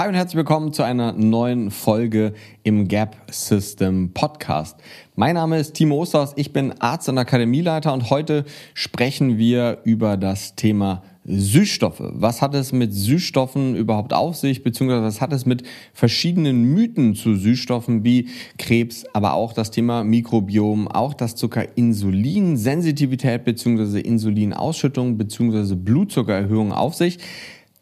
Hi 0.00 0.08
und 0.08 0.14
herzlich 0.14 0.38
willkommen 0.38 0.72
zu 0.72 0.82
einer 0.82 1.12
neuen 1.12 1.70
Folge 1.70 2.32
im 2.62 2.88
Gap 2.88 3.16
System 3.30 4.14
Podcast. 4.14 4.78
Mein 5.14 5.34
Name 5.34 5.58
ist 5.58 5.74
Timo 5.74 5.96
Osters, 5.96 6.32
ich 6.36 6.54
bin 6.54 6.72
Arzt 6.80 7.10
und 7.10 7.18
Akademieleiter 7.18 7.92
und 7.92 8.08
heute 8.08 8.46
sprechen 8.72 9.36
wir 9.36 9.80
über 9.84 10.16
das 10.16 10.54
Thema 10.54 11.02
Süßstoffe. 11.26 12.00
Was 12.00 12.40
hat 12.40 12.54
es 12.54 12.72
mit 12.72 12.94
Süßstoffen 12.94 13.76
überhaupt 13.76 14.14
auf 14.14 14.36
sich, 14.36 14.62
beziehungsweise 14.62 15.02
was 15.02 15.20
hat 15.20 15.34
es 15.34 15.44
mit 15.44 15.64
verschiedenen 15.92 16.62
Mythen 16.72 17.14
zu 17.14 17.34
Süßstoffen 17.34 18.02
wie 18.02 18.30
Krebs, 18.56 19.04
aber 19.12 19.34
auch 19.34 19.52
das 19.52 19.70
Thema 19.70 20.02
Mikrobiom, 20.02 20.88
auch 20.88 21.12
das 21.12 21.36
Zucker 21.36 21.76
Insulinsensitivität 21.76 23.44
beziehungsweise 23.44 24.00
Insulinausschüttung 24.00 25.18
beziehungsweise 25.18 25.76
Blutzuckererhöhung 25.76 26.72
auf 26.72 26.94
sich? 26.94 27.18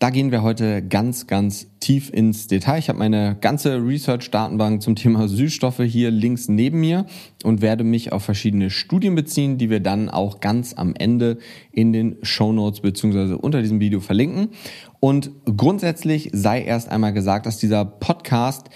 Da 0.00 0.10
gehen 0.10 0.30
wir 0.30 0.44
heute 0.44 0.80
ganz, 0.80 1.26
ganz 1.26 1.66
tief 1.80 2.08
ins 2.10 2.46
Detail. 2.46 2.78
Ich 2.78 2.88
habe 2.88 3.00
meine 3.00 3.36
ganze 3.40 3.84
Research-Datenbank 3.84 4.80
zum 4.80 4.94
Thema 4.94 5.26
Süßstoffe 5.26 5.80
hier 5.80 6.12
links 6.12 6.46
neben 6.46 6.78
mir 6.78 7.04
und 7.42 7.62
werde 7.62 7.82
mich 7.82 8.12
auf 8.12 8.22
verschiedene 8.22 8.70
Studien 8.70 9.16
beziehen, 9.16 9.58
die 9.58 9.70
wir 9.70 9.80
dann 9.80 10.08
auch 10.08 10.38
ganz 10.38 10.72
am 10.74 10.94
Ende 10.94 11.38
in 11.72 11.92
den 11.92 12.16
Show 12.22 12.52
Notes 12.52 12.80
beziehungsweise 12.80 13.38
unter 13.38 13.60
diesem 13.60 13.80
Video 13.80 13.98
verlinken. 13.98 14.50
Und 15.00 15.32
grundsätzlich 15.44 16.30
sei 16.32 16.62
erst 16.62 16.88
einmal 16.90 17.12
gesagt, 17.12 17.46
dass 17.46 17.58
dieser 17.58 17.84
Podcast 17.84 18.70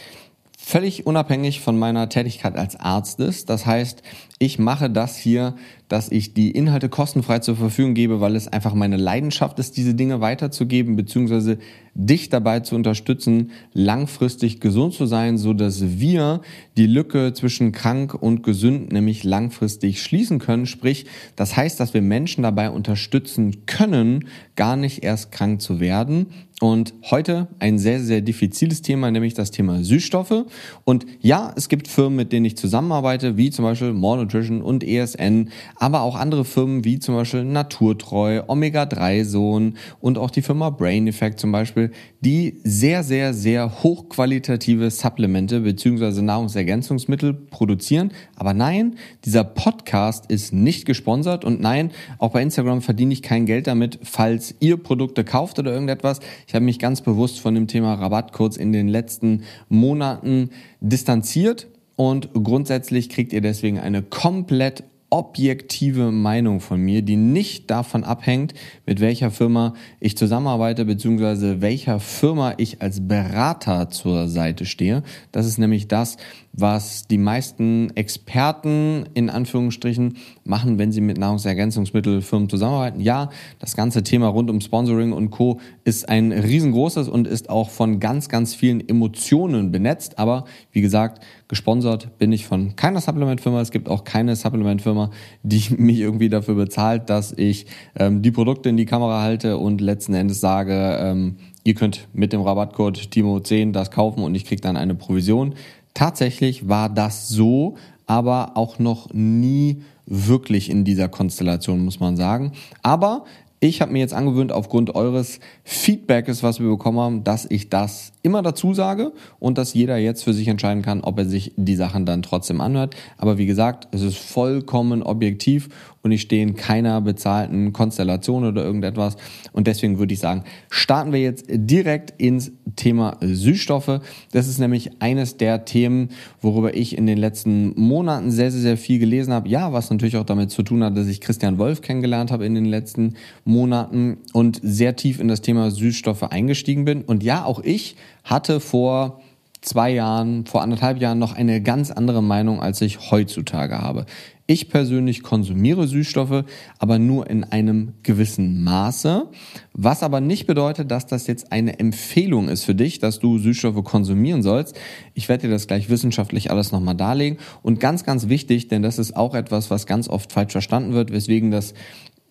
völlig 0.59 1.07
unabhängig 1.07 1.61
von 1.61 1.79
meiner 1.79 2.09
Tätigkeit 2.09 2.57
als 2.57 2.75
Arzt 2.75 3.21
ist. 3.21 3.49
Das 3.49 3.65
heißt, 3.65 4.03
ich 4.43 4.59
mache 4.59 4.91
das 4.91 5.17
hier, 5.17 5.55
dass 5.87 6.11
ich 6.11 6.35
die 6.35 6.51
Inhalte 6.51 6.89
kostenfrei 6.89 7.39
zur 7.39 7.55
Verfügung 7.55 7.95
gebe, 7.95 8.21
weil 8.21 8.35
es 8.35 8.49
einfach 8.49 8.75
meine 8.75 8.97
Leidenschaft 8.97 9.59
ist, 9.61 9.77
diese 9.77 9.95
Dinge 9.95 10.21
weiterzugeben, 10.21 10.97
beziehungsweise 10.97 11.59
dich 11.95 12.29
dabei 12.29 12.61
zu 12.61 12.75
unterstützen, 12.75 13.53
langfristig 13.73 14.59
gesund 14.59 14.95
zu 14.95 15.07
sein, 15.07 15.39
so 15.39 15.53
dass 15.53 16.01
wir 16.01 16.41
die 16.77 16.87
Lücke 16.87 17.35
zwischen 17.35 17.71
krank 17.71 18.15
und 18.15 18.43
gesund 18.43 18.91
nämlich 18.91 19.23
langfristig 19.23 20.03
schließen 20.03 20.41
können. 20.41 20.67
Sprich, 20.67 21.07
das 21.37 21.57
heißt, 21.57 21.79
dass 21.79 21.95
wir 21.95 22.03
Menschen 22.03 22.43
dabei 22.43 22.71
unterstützen 22.71 23.67
können, 23.67 24.27
gar 24.57 24.75
nicht 24.75 25.05
erst 25.05 25.31
krank 25.31 25.61
zu 25.61 25.79
werden. 25.79 26.27
Und 26.63 26.95
heute 27.11 27.49
ein 27.59 27.77
sehr, 27.81 27.99
sehr 28.01 28.21
diffiziles 28.21 28.83
Thema, 28.83 29.11
nämlich 29.11 29.35
das 29.35 29.51
Thema 29.51 29.83
Süßstoffe. 29.83 30.45
Und 30.85 31.07
ja, 31.21 31.53
es 31.57 31.69
gibt 31.69 31.89
Firmen, 31.89 32.15
mit 32.15 32.33
denen 32.33 32.47
ich 32.47 32.57
zusammenarbeite, 32.57 33.37
wie 33.37 33.51
zum 33.51 33.65
Beispiel 33.65 33.93
More 33.93 34.21
Nutrition 34.33 34.63
und 34.63 34.85
ESN, 34.85 35.51
aber 35.77 36.03
auch 36.03 36.17
andere 36.17 36.45
Firmen 36.45 36.85
wie 36.85 36.99
zum 36.99 37.15
Beispiel 37.15 37.45
Naturtreu, 37.45 38.43
Omega-3-Sohn 38.47 39.75
und 40.01 40.19
auch 40.19 40.31
die 40.31 40.43
Firma 40.43 40.71
Brain 40.71 41.07
Effect 41.07 41.39
zum 41.39 41.53
Beispiel, 41.53 41.91
die 42.21 42.61
sehr, 42.65 43.03
sehr, 43.03 43.35
sehr 43.35 43.83
hochqualitative 43.83 44.91
Supplemente 44.91 45.61
bzw. 45.61 46.23
Nahrungsergänzungsmittel 46.23 47.35
produzieren. 47.35 48.13
Aber 48.37 48.55
nein, 48.55 48.97
dieser 49.25 49.45
Podcast 49.45 50.31
ist 50.31 50.53
nicht 50.53 50.87
gesponsert 50.87 51.45
und 51.45 51.61
nein, 51.61 51.91
auch 52.19 52.33
bei 52.33 52.43
Instagram 52.43 52.83
verdiene 52.83 53.13
ich 53.13 53.23
kein 53.23 53.47
Geld 53.47 53.67
damit, 53.67 53.99
falls 54.03 54.55
ihr 54.61 54.77
Produkte 54.77 55.25
kauft 55.25 55.59
oder 55.59 55.73
irgendetwas. 55.73 56.21
Ich 56.47 56.55
habe 56.55 56.65
mich 56.65 56.79
ganz 56.79 57.01
bewusst 57.01 57.41
von 57.41 57.55
dem 57.55 57.67
Thema 57.67 57.95
Rabattcodes 57.95 58.57
in 58.57 58.73
den 58.73 58.89
letzten 58.89 59.43
Monaten 59.69 60.51
distanziert 60.81 61.69
und 61.97 62.31
grundsätzlich 62.33 63.09
kriegt 63.09 63.33
ihr 63.33 63.41
deswegen 63.41 63.79
eine 63.79 64.03
komplett 64.03 64.85
objektive 65.13 66.11
Meinung 66.11 66.61
von 66.61 66.81
mir, 66.81 67.03
die 67.03 67.17
nicht 67.17 67.71
davon 67.71 68.03
abhängt, 68.03 68.55
mit 68.87 69.01
welcher 69.01 69.31
Firma 69.31 69.75
ich 70.01 70.17
zusammenarbeite, 70.17 70.87
beziehungsweise 70.87 71.61
welcher 71.61 72.01
Firma 72.01 72.55
ich 72.57 72.81
als 72.81 73.07
Berater 73.07 73.91
zur 73.91 74.29
Seite 74.29 74.65
stehe. 74.65 75.03
Das 75.31 75.47
ist 75.47 75.59
nämlich 75.59 75.87
das, 75.87 76.17
was 76.55 77.07
die 77.09 77.19
meisten 77.19 77.91
Experten 77.95 79.05
in 79.13 79.29
Anführungsstrichen 79.29 80.17
machen, 80.45 80.79
wenn 80.79 80.93
sie 80.93 81.03
mit 81.03 81.19
Nahrungsergänzungsmittelfirmen 81.19 82.49
zusammenarbeiten. 82.49 83.01
Ja, 83.01 83.29
das 83.59 83.77
ganze 83.77 84.03
Thema 84.03 84.29
rund 84.29 84.49
um 84.49 84.63
Sponsoring 84.63 85.13
und 85.13 85.31
Co. 85.31 85.61
ist 85.85 86.09
ein 86.09 86.33
riesengroßes 86.33 87.11
und 87.11 87.29
ist 87.29 87.51
auch 87.51 87.69
von 87.69 88.01
ganz, 88.01 88.31
ganz 88.31 88.55
vielen 88.55 88.87
Emotionen 88.89 89.73
benetzt. 89.73 90.19
Aber 90.19 90.47
wie 90.73 90.81
gesagt, 90.81 91.23
gesponsert 91.53 92.17
bin 92.17 92.33
ich 92.33 92.47
von 92.47 92.77
keiner 92.77 93.03
Supplementfirma. 93.03 93.61
Es 93.61 93.71
gibt 93.71 93.91
auch 93.91 94.05
keine 94.05 94.37
Supplementfirma, 94.37 95.11
die 95.43 95.63
mich 95.77 95.99
irgendwie 95.99 96.31
dafür 96.31 96.55
bezahlt, 96.55 97.11
dass 97.11 97.31
ich 97.33 97.67
ähm, 97.95 98.23
die 98.23 98.31
Produkte 98.31 98.71
in 98.71 98.79
die 98.79 98.87
Kamera 98.87 99.21
halte 99.21 99.59
und 99.59 99.83
letzten 99.83 100.15
Endes 100.15 100.41
sage, 100.41 100.97
ähm, 100.99 101.37
ihr 101.63 101.75
könnt 101.75 102.09
mit 102.15 102.33
dem 102.33 102.41
Rabattcode 102.41 102.99
Timo10 102.99 103.73
das 103.73 103.91
kaufen 103.91 104.25
und 104.25 104.35
ich 104.35 104.47
kriege 104.47 104.63
dann 104.63 104.79
eine 104.79 104.95
Provision. 104.95 105.55
Tatsächlich 105.93 106.71
war 106.71 106.89
das 106.89 107.29
so, 107.29 107.77
aber 108.07 108.53
auch 108.57 108.79
noch 108.79 109.13
nie 109.13 109.83
wirklich 110.07 110.71
in 110.71 110.87
dieser 110.87 111.11
Konstellation, 111.11 111.85
muss 111.85 112.01
man 112.01 112.17
sagen. 112.17 112.53
Aber 112.83 113.27
ich 113.61 113.83
habe 113.83 113.93
mir 113.93 113.99
jetzt 113.99 114.15
angewöhnt, 114.15 114.53
aufgrund 114.53 114.95
eures 114.95 115.39
Feedbacks, 115.65 116.43
was 116.43 116.61
wir 116.61 116.71
bekommen 116.71 116.99
haben, 116.99 117.25
dass 117.25 117.45
ich 117.45 117.69
das 117.69 118.12
immer 118.23 118.43
dazu 118.43 118.75
sage 118.75 119.13
und 119.39 119.59
dass 119.59 119.75
jeder 119.75 119.97
jetzt 119.99 120.25
für 120.25 120.33
sich 120.33 120.49
entscheiden 120.49 120.83
kann, 120.83 121.01
ob 121.01 121.19
er 121.19 121.27
sich 121.27 121.53
die 121.57 121.77
Sachen 121.77 122.07
dann 122.07 122.23
trotzdem 122.23 122.61
anhört. 122.61 122.95
Aber 123.19 123.39
wie 123.39 123.47
gesagt, 123.47 123.89
es 123.93 124.03
ist 124.03 124.19
vollkommen 124.19 125.03
objektiv 125.03 125.69
und 126.03 126.11
ich 126.13 126.23
stehe 126.23 126.43
in 126.43 126.57
keiner 126.57 127.01
bezahlten 127.01 127.73
Konstellation 127.73 128.45
oder 128.45 128.65
irgendetwas. 128.65 129.17
Und 129.53 129.67
deswegen 129.67 129.99
würde 129.99 130.15
ich 130.15 130.21
sagen, 130.21 130.45
starten 130.69 131.13
wir 131.13 131.21
jetzt 131.21 131.47
direkt 131.49 132.21
ins 132.21 132.53
Thema 132.77 133.17
Süßstoffe. 133.21 134.01
Das 134.33 134.49
ist 134.49 134.59
nämlich 134.59 134.91
eines 135.01 135.37
der 135.37 135.65
Themen, 135.65 136.11
worüber 136.41 136.75
ich 136.75 136.99
in 136.99 137.07
den 137.07 137.19
letzten 137.19 137.81
Monaten 137.81 138.31
sehr, 138.31 138.51
sehr, 138.51 138.61
sehr 138.61 138.77
viel 138.77 138.99
gelesen 138.99 139.33
habe. 139.33 139.49
Ja, 139.49 139.73
was 139.73 139.91
natürlich 139.91 140.17
auch 140.17 140.25
damit 140.25 140.51
zu 140.51 140.63
tun 140.63 140.83
hat, 140.83 140.97
dass 140.97 141.07
ich 141.07 141.21
Christian 141.21 141.59
Wolf 141.59 141.83
kennengelernt 141.83 142.33
habe 142.33 142.47
in 142.47 142.55
den 142.55 142.67
letzten 142.67 143.15
Monaten 143.45 144.19
und 144.33 144.61
sehr 144.63 144.97
tief 144.97 145.21
in 145.21 145.29
das 145.29 145.41
Thema 145.41 145.71
Süßstoffe 145.71 146.25
eingestiegen 146.25 146.85
bin. 146.85 147.03
Und 147.03 147.23
ja, 147.23 147.45
auch 147.45 147.63
ich 147.63 147.97
hatte 148.25 148.61
vor 148.61 149.21
zwei 149.63 149.91
Jahren, 149.91 150.45
vor 150.45 150.63
anderthalb 150.63 151.01
Jahren 151.01 151.19
noch 151.19 151.35
eine 151.35 151.63
ganz 151.63 151.91
andere 151.91 152.23
Meinung, 152.23 152.61
als 152.61 152.81
ich 152.81 153.11
heutzutage 153.11 153.79
habe. 153.79 154.07
Ich 154.49 154.69
persönlich 154.69 155.23
konsumiere 155.23 155.87
Süßstoffe, 155.87 156.45
aber 156.79 156.99
nur 156.99 157.31
in 157.31 157.45
einem 157.45 157.95
gewissen 158.03 158.65
Maße, 158.65 159.29
was 159.73 160.03
aber 160.03 160.21
nicht 160.21 160.47
bedeutet, 160.47 160.91
dass 160.91 161.07
das 161.07 161.29
jetzt 161.29 161.53
eine 161.53 161.79
Empfehlung 161.79 162.49
ist 162.49 162.65
für 162.65 162.75
dich, 162.75 162.99
dass 162.99 163.21
du 163.21 163.39
Süßstoffe 163.39 163.83
konsumieren 163.85 164.43
sollst. 164.43 164.77
Ich 165.15 165.29
werde 165.29 165.47
dir 165.47 165.53
das 165.53 165.69
gleich 165.69 165.89
wissenschaftlich 165.89 166.51
alles 166.51 166.73
nochmal 166.73 166.97
darlegen 166.97 167.39
und 167.63 167.79
ganz, 167.79 168.05
ganz 168.05 168.29
wichtig, 168.29 168.67
denn 168.67 168.83
das 168.83 168.99
ist 168.99 169.17
auch 169.17 169.35
etwas, 169.35 169.71
was 169.71 169.87
ganz 169.87 170.09
oft 170.09 170.33
falsch 170.33 170.53
verstanden 170.53 170.93
wird, 170.93 171.13
weswegen 171.13 171.53
das 171.53 171.73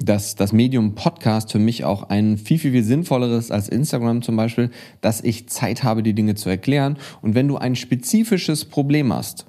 dass 0.06 0.36
das 0.36 0.54
Medium 0.54 0.96
Podcast 0.96 1.52
für 1.52 1.60
mich 1.60 1.84
auch 1.84 2.04
ein 2.04 2.38
viel, 2.38 2.60
viel, 2.60 2.72
viel 2.72 2.84
sinnvolleres 2.84 3.52
als 3.52 3.70
Instagram 3.70 4.22
zum 4.22 4.36
Beispiel, 4.36 4.72
dass 5.02 5.22
ich 5.22 5.48
Zeit 5.50 5.84
habe, 5.84 6.04
die 6.04 6.14
Dinge 6.14 6.36
zu 6.36 6.50
erklären. 6.50 6.98
Und 7.22 7.36
wenn 7.36 7.48
du 7.48 7.58
ein 7.58 7.76
spezifisches 7.76 8.66
Problem 8.66 9.14
hast, 9.14 9.46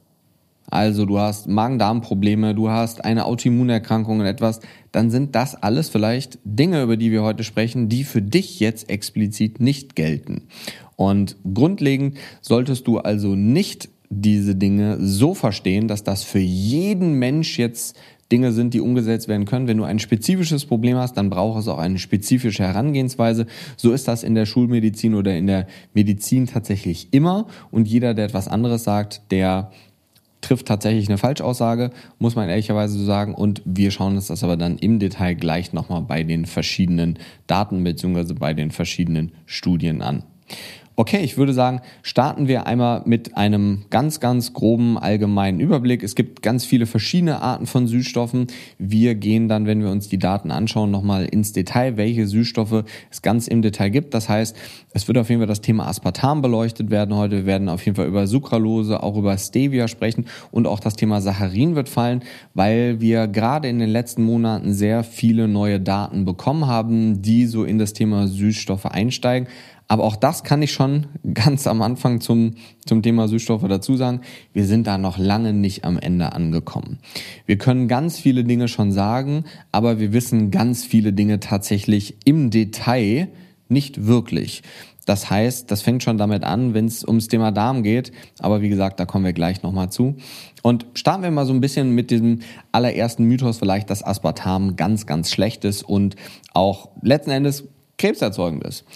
also 0.71 1.05
du 1.05 1.19
hast 1.19 1.49
Magen-Darm-Probleme, 1.49 2.55
du 2.55 2.71
hast 2.71 3.05
eine 3.05 3.27
Autoimmunerkrankung 3.27 4.21
und 4.21 4.27
etwas, 4.27 4.61
dann 4.91 5.11
sind 5.11 5.35
das 5.35 5.55
alles 5.55 5.91
vielleicht 5.91 6.39
Dinge, 6.45 6.83
über 6.83 6.97
die 6.97 7.11
wir 7.11 7.23
heute 7.23 7.45
sprechen, 7.45 7.91
die 7.91 8.05
für 8.05 8.23
dich 8.23 8.59
jetzt 8.59 8.89
explizit 8.89 9.61
nicht 9.61 9.97
gelten. 9.97 10.49
Und 10.97 11.37
grundlegend 11.53 12.17
solltest 12.41 12.87
du 12.87 12.99
also 12.99 13.35
nicht 13.35 13.91
diese 14.09 14.55
Dinge 14.55 14.99
so 15.01 15.35
verstehen, 15.35 15.89
dass 15.89 16.05
das 16.05 16.23
für 16.23 16.39
jeden 16.39 17.19
Mensch 17.19 17.59
jetzt 17.59 17.99
Dinge 18.33 18.53
sind, 18.53 18.75
die 18.75 18.81
umgesetzt 18.81 19.29
werden 19.29 19.45
können. 19.45 19.69
Wenn 19.69 19.77
du 19.77 19.85
ein 19.85 19.99
spezifisches 19.99 20.65
Problem 20.65 20.97
hast, 20.97 21.17
dann 21.17 21.31
braucht 21.31 21.61
es 21.61 21.69
auch 21.69 21.79
eine 21.79 21.99
spezifische 21.99 22.65
Herangehensweise. 22.65 23.47
So 23.77 23.93
ist 23.93 24.09
das 24.09 24.25
in 24.25 24.35
der 24.35 24.47
Schulmedizin 24.47 25.15
oder 25.15 25.37
in 25.37 25.47
der 25.47 25.67
Medizin 25.93 26.47
tatsächlich 26.47 27.09
immer. 27.13 27.47
Und 27.71 27.87
jeder, 27.87 28.15
der 28.15 28.25
etwas 28.25 28.49
anderes 28.49 28.85
sagt, 28.85 29.21
der 29.31 29.71
trifft 30.41 30.67
tatsächlich 30.67 31.09
eine 31.09 31.19
Falschaussage, 31.19 31.91
muss 32.19 32.35
man 32.35 32.49
ehrlicherweise 32.49 32.99
so 32.99 33.05
sagen. 33.05 33.35
Und 33.35 33.63
wir 33.65 33.91
schauen 33.91 34.17
uns 34.17 34.27
das 34.27 34.43
aber 34.43 34.57
dann 34.57 34.79
im 34.79 34.99
Detail 34.99 35.35
gleich 35.35 35.73
nochmal 35.73 36.03
bei 36.03 36.25
den 36.25 36.47
verschiedenen 36.47 37.19
Daten 37.47 37.85
beziehungsweise 37.85 38.35
bei 38.35 38.55
den 38.55 38.71
verschiedenen 38.71 39.33
Studien 39.47 40.03
an. 40.03 40.25
Okay, 40.95 41.21
ich 41.25 41.39
würde 41.39 41.55
sagen, 41.55 41.81
starten 42.03 42.49
wir 42.49 42.67
einmal 42.67 43.01
mit 43.07 43.35
einem 43.35 43.85
ganz, 43.89 44.21
ganz 44.21 44.53
groben 44.53 44.99
allgemeinen 44.99 45.59
Überblick. 45.59 46.03
Es 46.03 46.15
gibt 46.15 46.43
ganz 46.43 46.67
viele 46.67 46.85
verschiedene 46.85 47.41
Arten 47.41 47.65
von 47.65 47.87
Süßstoffen. 47.87 48.49
Wir 48.79 49.15
gehen 49.15 49.49
dann, 49.49 49.65
wenn 49.65 49.81
wir 49.81 49.89
uns 49.89 50.11
die 50.11 50.19
Daten 50.19 50.51
anschauen, 50.51 50.91
nochmal 50.91 51.25
ins 51.25 51.53
Detail, 51.53 51.97
welche 51.97 52.27
Süßstoffe 52.27 52.85
es 53.11 53.23
ganz 53.23 53.49
im 53.49 53.63
Detail 53.63 53.89
gibt. 53.89 54.13
Das 54.13 54.29
heißt, 54.29 54.55
es 54.93 55.09
wird 55.09 55.17
auf 55.17 55.31
jeden 55.31 55.41
Fall 55.41 55.49
das 55.49 55.63
Thema 55.63 55.87
Aspartam 55.87 56.43
beleuchtet 56.43 56.91
werden 56.91 57.17
heute. 57.17 57.37
Wir 57.37 57.47
werden 57.47 57.71
auf 57.71 57.83
jeden 57.87 57.97
Fall 57.97 58.07
über 58.07 58.27
Sucralose, 58.27 59.03
auch 59.03 59.17
über 59.17 59.39
Stevia 59.39 59.89
sprechen 59.89 60.27
und 60.51 60.67
auch 60.67 60.79
das 60.79 60.95
Thema 60.95 61.23
Saccharin 61.23 61.75
wird 61.75 61.89
fallen, 61.89 62.23
weil 62.53 63.01
wir 63.01 63.29
gerade 63.29 63.67
in 63.67 63.79
den 63.79 63.89
letzten 63.89 64.25
Monaten 64.25 64.75
sehr 64.75 65.05
viele 65.05 65.49
neue 65.49 65.81
Daten 65.81 66.27
bekommen 66.27 66.67
haben, 66.67 67.23
die 67.23 67.47
so 67.47 67.65
in 67.65 67.79
das 67.79 67.95
Thema 67.95 68.29
Süßstoffe 68.29 68.85
einsteigen 68.85 69.49
Aber 69.93 70.05
auch 70.05 70.17
das 70.17 70.43
kann 70.43 70.63
ich 70.63 70.73
schon 70.73 71.09
ganz 71.35 71.67
am 71.67 71.83
Anfang 71.83 72.23
zum, 72.23 72.55
zum 72.87 73.03
Thema 73.03 73.29
Süßstoffe 73.29 73.69
dazu 73.69 73.95
sagen. 73.95 74.23
Wir 74.55 74.65
sind 74.65 74.87
da 74.87 74.97
noch 74.97 75.19
lange 75.19 75.53
nicht 75.53 75.85
am 75.85 75.99
Ende 75.99 76.33
angekommen. 76.33 76.99
Wir 77.45 77.59
können 77.59 77.89
ganz 77.89 78.19
viele 78.19 78.43
Dinge 78.43 78.69
schon 78.69 78.91
sagen, 78.91 79.45
aber 79.71 80.01
wir 80.01 80.15
wissen 80.15 80.51
ganz 80.51 80.87
viele 80.87 81.13
Dinge 81.13 81.41
tatsächlich 81.41 82.17
im 82.25 82.49
Detail 82.49 83.29
nicht 83.69 84.07
wirklich. 84.07 84.63
Das 85.05 85.29
heißt, 85.29 85.71
das 85.71 85.83
fängt 85.83 86.03
schon 86.03 86.17
damit 86.17 86.43
an, 86.43 86.73
wenn 86.73 86.87
es 86.87 87.05
ums 87.05 87.29
Thema 87.29 87.53
Darm 87.53 87.83
geht. 87.83 88.13
Aber 88.39 88.63
wie 88.63 88.71
gesagt, 88.71 88.99
da 88.99 89.05
kommen 89.05 89.27
wir 89.27 89.35
gleich 89.35 89.63
nochmal 89.63 89.91
zu. 89.91 90.17
Und 90.63 90.87
starten 90.95 91.23
wir 91.23 91.31
mal 91.31 91.45
so 91.45 91.53
ein 91.53 91.61
bisschen 91.61 91.95
mit 91.95 92.11
diesem 92.11 92.41
allerersten 92.71 93.25
Mythos 93.25 93.59
vielleicht, 93.59 93.91
dass 93.91 94.03
Aspartam 94.03 94.77
ganz, 94.77 95.05
ganz 95.05 95.31
schlecht 95.31 95.67
ist 95.67 95.83
und 95.83 96.17
auch 96.55 96.89
letzten 97.03 97.33
Endes 97.33 97.65
krebserzeugend 97.99 98.65
ist. 98.65 98.87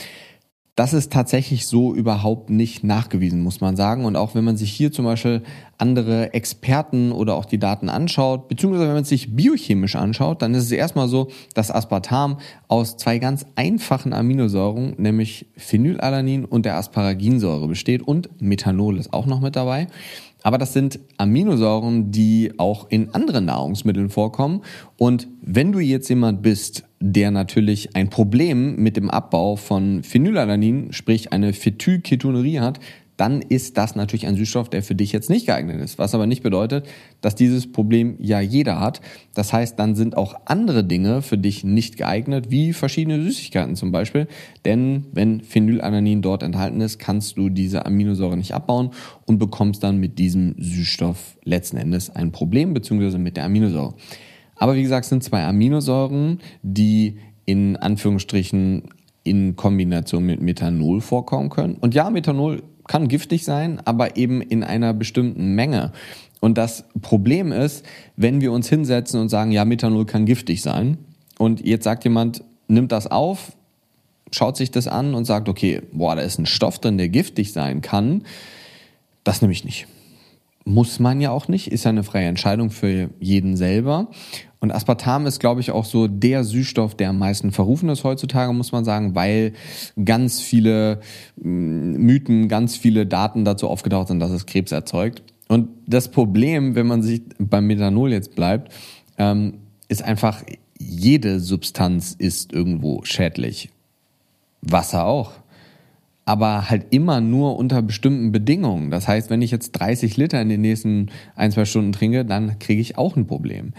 Das 0.77 0.93
ist 0.93 1.11
tatsächlich 1.11 1.67
so 1.67 1.95
überhaupt 1.95 2.51
nicht 2.51 2.85
nachgewiesen, 2.85 3.41
muss 3.41 3.63
man 3.63 3.77
sagen. 3.77 4.05
Und 4.05 4.15
auch 4.15 4.35
wenn 4.35 4.45
man 4.45 4.59
sich 4.59 4.71
hier 4.71 4.93
zum 4.93 5.07
Beispiel 5.07 5.43
andere 5.79 6.35
Experten 6.35 7.13
oder 7.13 7.35
auch 7.35 7.47
die 7.47 7.59
Daten 7.59 7.89
anschaut, 7.89 8.47
beziehungsweise 8.49 8.87
wenn 8.87 8.95
man 8.95 9.05
sich 9.05 9.35
biochemisch 9.35 9.97
anschaut, 9.97 10.43
dann 10.43 10.53
ist 10.53 10.65
es 10.65 10.73
erstmal 10.73 11.09
so, 11.09 11.29
dass 11.55 11.71
Aspartam 11.71 12.39
aus 12.69 12.99
zwei 12.99 13.19
ganz 13.19 13.47
einfachen 13.55 14.13
Aminosäuren, 14.13 14.95
nämlich 14.99 15.47
Phenylalanin 15.57 16.45
und 16.45 16.67
der 16.67 16.77
Asparaginsäure 16.77 17.69
besteht 17.69 18.03
und 18.03 18.43
Methanol 18.43 18.99
ist 18.99 19.15
auch 19.15 19.25
noch 19.25 19.41
mit 19.41 19.57
dabei. 19.57 19.87
Aber 20.47 20.59
das 20.59 20.73
sind 20.73 21.01
Aminosäuren, 21.17 22.13
die 22.13 22.53
auch 22.57 22.89
in 22.89 23.13
anderen 23.13 23.47
Nahrungsmitteln 23.47 24.11
vorkommen. 24.11 24.63
Und 24.97 25.27
wenn 25.43 25.73
du 25.73 25.81
jetzt 25.81 26.09
jemand 26.09 26.41
bist, 26.41 26.85
der 27.01 27.33
natürlich 27.33 27.97
ein 27.97 28.11
Problem 28.11 28.77
mit 28.77 28.97
dem 28.97 29.11
Abbau 29.11 29.57
von 29.57 30.05
Phenylalanin, 30.05 30.93
sprich 30.93 31.33
eine 31.33 31.53
Phetylketonurie 31.53 32.61
hat, 32.61 32.79
dann 33.17 33.41
ist 33.41 33.79
das 33.79 33.97
natürlich 33.97 34.27
ein 34.27 34.37
Süßstoff, 34.37 34.69
der 34.69 34.83
für 34.83 34.95
dich 34.95 35.13
jetzt 35.13 35.31
nicht 35.31 35.47
geeignet 35.47 35.81
ist. 35.81 35.99
Was 35.99 36.15
aber 36.15 36.27
nicht 36.27 36.43
bedeutet, 36.43 36.87
dass 37.21 37.35
dieses 37.35 37.71
Problem 37.71 38.17
ja 38.19 38.41
jeder 38.41 38.79
hat. 38.81 39.01
Das 39.35 39.53
heißt, 39.53 39.79
dann 39.79 39.95
sind 39.95 40.17
auch 40.17 40.35
andere 40.45 40.85
Dinge 40.85 41.23
für 41.23 41.39
dich 41.39 41.65
nicht 41.65 41.97
geeignet, 41.97 42.51
wie 42.51 42.73
verschiedene 42.73 43.23
Süßigkeiten 43.23 43.75
zum 43.75 43.91
Beispiel. 43.91 44.29
Denn 44.65 45.07
wenn 45.13 45.41
Phenylalanin 45.41 46.21
dort 46.21 46.43
enthalten 46.43 46.81
ist, 46.81 46.99
kannst 46.99 47.39
du 47.39 47.49
diese 47.49 47.87
Aminosäure 47.87 48.37
nicht 48.37 48.53
abbauen 48.53 48.91
und 49.25 49.39
bekommst 49.39 49.83
dann 49.83 49.99
mit 49.99 50.19
diesem 50.19 50.55
Süßstoff 50.59 51.39
letzten 51.45 51.79
Endes 51.79 52.11
ein 52.15 52.33
Problem, 52.33 52.75
beziehungsweise 52.75 53.19
mit 53.19 53.37
der 53.37 53.45
Aminosäure. 53.45 53.95
Aber 54.57 54.75
wie 54.75 54.83
gesagt, 54.83 55.05
es 55.05 55.11
sind 55.11 55.25
zwei 55.25 55.45
Aminosäuren, 55.45 56.41
die 56.63 57.19
in 57.45 57.77
Anführungsstrichen 57.77 58.85
in 59.23 59.57
Kombination 59.57 60.25
mit 60.25 60.41
Methanol 60.41 61.01
vorkommen 61.01 61.51
können. 61.51 61.75
Und 61.77 61.95
ja, 61.95 62.11
Methanol 62.11 62.63
kann 62.87 63.09
giftig 63.09 63.45
sein, 63.45 63.81
aber 63.85 64.17
eben 64.17 64.41
in 64.41 64.65
einer 64.65 64.95
bestimmten 64.95 65.55
Menge. 65.55 65.93
Und 66.41 66.59
das 66.59 66.85
Problem 67.03 67.53
ist, 67.53 67.85
wenn 68.17 68.41
wir 68.41 68.53
uns 68.53 68.69
hinsetzen 68.69 69.21
und 69.21 69.29
sagen, 69.29 69.53
ja, 69.53 69.65
Methanol 69.65 70.07
kann 70.07 70.27
giftig 70.27 70.63
sein, 70.63 70.99
und 71.39 71.65
jetzt 71.65 71.85
sagt 71.85 72.05
jemand, 72.05 72.43
nimmt 72.69 72.93
das 72.93 73.07
auf, 73.07 73.53
schaut 74.33 74.57
sich 74.57 74.71
das 74.71 74.89
an 74.89 75.15
und 75.15 75.25
sagt, 75.25 75.49
okay, 75.49 75.83
boah, 75.93 76.17
da 76.17 76.23
ist 76.23 76.39
ein 76.39 76.47
Stoff 76.47 76.79
drin, 76.79 76.99
der 76.99 77.09
giftig 77.09 77.53
sein 77.53 77.81
kann, 77.81 78.25
das 79.25 79.43
nehme 79.43 79.53
ich 79.53 79.65
nicht. 79.65 79.87
Muss 80.69 80.99
man 80.99 81.21
ja 81.21 81.31
auch 81.31 81.47
nicht, 81.47 81.71
ist 81.71 81.85
ja 81.85 81.91
eine 81.91 82.03
freie 82.03 82.27
Entscheidung 82.27 82.71
für 82.71 83.11
jeden 83.21 83.57
selber. 83.57 84.09
Und 84.59 84.73
Aspartam 84.73 85.25
ist, 85.25 85.39
glaube 85.39 85.61
ich, 85.61 85.71
auch 85.71 85.85
so 85.85 86.09
der 86.09 86.43
Süßstoff, 86.43 86.97
der 86.97 87.11
am 87.11 87.19
meisten 87.21 87.53
verrufen 87.53 87.89
ist 87.89 88.03
heutzutage, 88.03 88.53
muss 88.53 88.73
man 88.73 88.85
sagen, 88.85 89.15
weil 89.15 89.53
ganz 90.05 90.41
viele 90.41 91.01
mm, 91.37 91.93
Mythen, 91.99 92.49
ganz 92.49 92.77
viele 92.77 93.07
Daten 93.07 93.45
dazu 93.45 93.69
aufgetaucht 93.69 94.09
sind, 94.09 94.19
dass 94.19 94.33
es 94.33 94.45
Krebs 94.45 94.73
erzeugt. 94.73 95.23
Und 95.47 95.69
das 95.87 96.11
Problem, 96.11 96.75
wenn 96.75 96.89
man 96.89 97.01
sich 97.03 97.23
beim 97.39 97.69
Methanol 97.69 98.11
jetzt 98.11 98.35
bleibt, 98.35 98.73
ähm, 99.19 99.59
ist 99.87 100.03
einfach, 100.03 100.43
jede 100.77 101.39
Substanz 101.39 102.17
ist 102.19 102.53
irgendwo 102.53 103.05
schädlich. 103.05 103.71
Wasser 104.63 105.07
auch 105.07 105.31
aber 106.27 106.69
halt 106.69 106.87
immer 106.91 107.21
nur 107.21 107.57
unter 107.57 107.81
bestimmten 107.81 108.33
Bedingungen. 108.33 108.91
Das 108.91 109.09
heißt, 109.09 109.31
wenn 109.31 109.41
ich 109.41 109.53
jetzt 109.53 109.73
30 109.73 110.17
Liter 110.17 110.43
in 110.43 110.49
den 110.49 110.61
nächsten 110.61 111.07
ein, 111.37 111.53
zwei 111.53 111.65
Stunden 111.65 111.93
trinke, 111.93 112.25
dann 112.25 112.59
kriege 112.59 112.81
ich 112.81 112.99
auch 112.99 113.17
ein 113.17 113.27
Problem. 113.27 113.73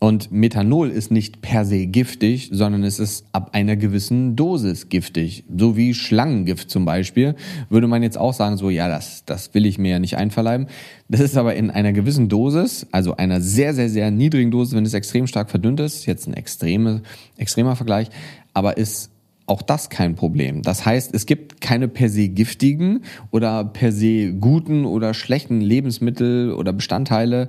Und 0.00 0.30
Methanol 0.30 0.90
ist 0.90 1.10
nicht 1.10 1.42
per 1.42 1.64
se 1.64 1.86
giftig, 1.86 2.50
sondern 2.52 2.84
es 2.84 3.00
ist 3.00 3.26
ab 3.32 3.50
einer 3.52 3.74
gewissen 3.74 4.36
Dosis 4.36 4.88
giftig. 4.88 5.42
So 5.52 5.76
wie 5.76 5.92
Schlangengift 5.92 6.70
zum 6.70 6.84
Beispiel, 6.84 7.34
würde 7.68 7.88
man 7.88 8.04
jetzt 8.04 8.16
auch 8.16 8.32
sagen, 8.32 8.56
so, 8.56 8.70
ja, 8.70 8.88
das, 8.88 9.24
das 9.24 9.54
will 9.54 9.66
ich 9.66 9.76
mir 9.76 9.90
ja 9.90 9.98
nicht 9.98 10.16
einverleiben. 10.16 10.68
Das 11.08 11.20
ist 11.20 11.36
aber 11.36 11.56
in 11.56 11.70
einer 11.70 11.92
gewissen 11.92 12.28
Dosis, 12.28 12.86
also 12.92 13.16
einer 13.16 13.40
sehr, 13.40 13.74
sehr, 13.74 13.88
sehr 13.88 14.12
niedrigen 14.12 14.52
Dosis, 14.52 14.76
wenn 14.76 14.86
es 14.86 14.94
extrem 14.94 15.26
stark 15.26 15.50
verdünnt 15.50 15.80
ist, 15.80 16.06
jetzt 16.06 16.28
ein 16.28 16.34
extreme, 16.34 17.02
extremer 17.36 17.74
Vergleich, 17.74 18.08
aber 18.54 18.76
ist 18.76 19.10
auch 19.48 19.62
das 19.62 19.90
kein 19.90 20.14
Problem. 20.14 20.62
Das 20.62 20.84
heißt, 20.84 21.14
es 21.14 21.26
gibt 21.26 21.60
keine 21.60 21.88
per 21.88 22.08
se 22.08 22.28
giftigen 22.28 23.04
oder 23.30 23.64
per 23.64 23.92
se 23.92 24.32
guten 24.34 24.84
oder 24.84 25.14
schlechten 25.14 25.60
Lebensmittel 25.60 26.52
oder 26.52 26.72
Bestandteile, 26.72 27.48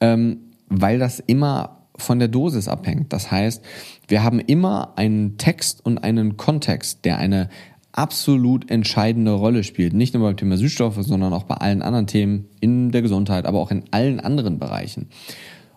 ähm, 0.00 0.38
weil 0.68 0.98
das 0.98 1.20
immer 1.20 1.86
von 1.96 2.18
der 2.18 2.28
Dosis 2.28 2.68
abhängt. 2.68 3.12
Das 3.12 3.30
heißt, 3.30 3.64
wir 4.08 4.22
haben 4.22 4.40
immer 4.40 4.96
einen 4.96 5.38
Text 5.38 5.84
und 5.84 5.98
einen 5.98 6.36
Kontext, 6.36 7.04
der 7.04 7.18
eine 7.18 7.48
absolut 7.92 8.70
entscheidende 8.70 9.32
Rolle 9.32 9.62
spielt. 9.62 9.92
Nicht 9.92 10.14
nur 10.14 10.24
beim 10.24 10.36
Thema 10.36 10.56
Süßstoffe, 10.56 10.98
sondern 11.00 11.32
auch 11.32 11.44
bei 11.44 11.54
allen 11.54 11.82
anderen 11.82 12.08
Themen 12.08 12.48
in 12.60 12.90
der 12.90 13.02
Gesundheit, 13.02 13.46
aber 13.46 13.60
auch 13.60 13.70
in 13.70 13.84
allen 13.92 14.18
anderen 14.18 14.58
Bereichen. 14.58 15.08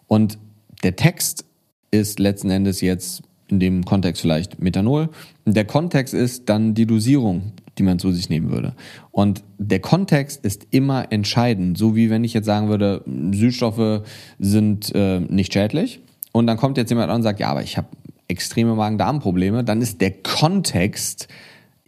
Und 0.08 0.40
der 0.84 0.96
Text 0.96 1.46
ist 1.92 2.20
letzten 2.20 2.50
Endes 2.50 2.82
jetzt 2.82 3.22
in 3.50 3.60
dem 3.60 3.86
Kontext 3.86 4.22
vielleicht 4.22 4.62
Methanol. 4.62 5.10
Der 5.46 5.66
Kontext 5.66 6.14
ist 6.14 6.50
dann 6.50 6.74
die 6.74 6.86
Dosierung, 6.86 7.54
die 7.78 7.84
man 7.84 8.00
zu 8.00 8.12
sich 8.12 8.30
nehmen 8.30 8.52
würde. 8.52 8.74
Und 9.12 9.44
der 9.58 9.80
Kontext 9.80 10.44
ist 10.44 10.68
immer 10.72 11.12
entscheidend, 11.12 11.78
so 11.78 11.96
wie 11.96 12.10
wenn 12.10 12.24
ich 12.24 12.34
jetzt 12.34 12.46
sagen 12.46 12.70
würde, 12.70 13.04
Süßstoffe 13.06 14.04
sind 14.40 14.94
äh, 14.96 15.20
nicht 15.20 15.54
schädlich. 15.54 16.02
Und 16.32 16.48
dann 16.48 16.58
kommt 16.58 16.78
jetzt 16.78 16.90
jemand 16.90 17.10
an 17.10 17.18
und 17.18 17.24
sagt, 17.24 17.40
ja, 17.40 17.50
aber 17.50 17.64
ich 17.64 17.78
habe 17.78 17.88
extreme 18.28 18.76
Magen-Darm-Probleme. 18.76 19.64
Dann 19.64 19.82
ist 19.82 20.02
der 20.02 20.12
Kontext 20.12 21.28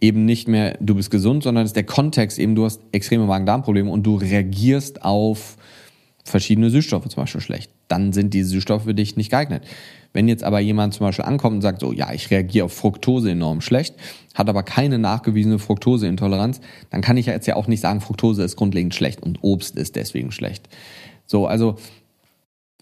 eben 0.00 0.24
nicht 0.24 0.48
mehr, 0.48 0.78
du 0.80 0.94
bist 0.94 1.10
gesund, 1.10 1.42
sondern 1.42 1.64
ist 1.64 1.76
der 1.76 1.84
Kontext 1.84 2.38
eben, 2.38 2.54
du 2.54 2.64
hast 2.64 2.80
extreme 2.92 3.26
Magen-Darm-Probleme 3.26 3.90
und 3.90 4.04
du 4.04 4.16
reagierst 4.16 5.04
auf 5.04 5.56
verschiedene 6.24 6.70
Süßstoffe 6.70 7.08
zum 7.08 7.22
Beispiel 7.22 7.40
schlecht. 7.40 7.70
Dann 7.88 8.12
sind 8.12 8.32
diese 8.32 8.50
Süßstoffe 8.50 8.84
für 8.84 8.94
dich 8.94 9.16
nicht 9.16 9.30
geeignet. 9.30 9.64
Wenn 10.12 10.28
jetzt 10.28 10.42
aber 10.42 10.60
jemand 10.60 10.94
zum 10.94 11.06
Beispiel 11.06 11.24
ankommt 11.24 11.56
und 11.56 11.62
sagt 11.62 11.80
so, 11.80 11.92
ja, 11.92 12.12
ich 12.12 12.30
reagiere 12.30 12.64
auf 12.64 12.72
Fructose 12.72 13.30
enorm 13.30 13.60
schlecht, 13.60 13.94
hat 14.34 14.48
aber 14.48 14.62
keine 14.62 14.98
nachgewiesene 14.98 15.58
Fructoseintoleranz, 15.58 16.60
dann 16.90 17.00
kann 17.00 17.16
ich 17.16 17.26
jetzt 17.26 17.46
ja 17.46 17.56
auch 17.56 17.68
nicht 17.68 17.80
sagen, 17.80 18.00
Fructose 18.00 18.42
ist 18.42 18.56
grundlegend 18.56 18.94
schlecht 18.94 19.22
und 19.22 19.38
Obst 19.42 19.76
ist 19.76 19.96
deswegen 19.96 20.32
schlecht. 20.32 20.68
So, 21.26 21.46
also 21.46 21.76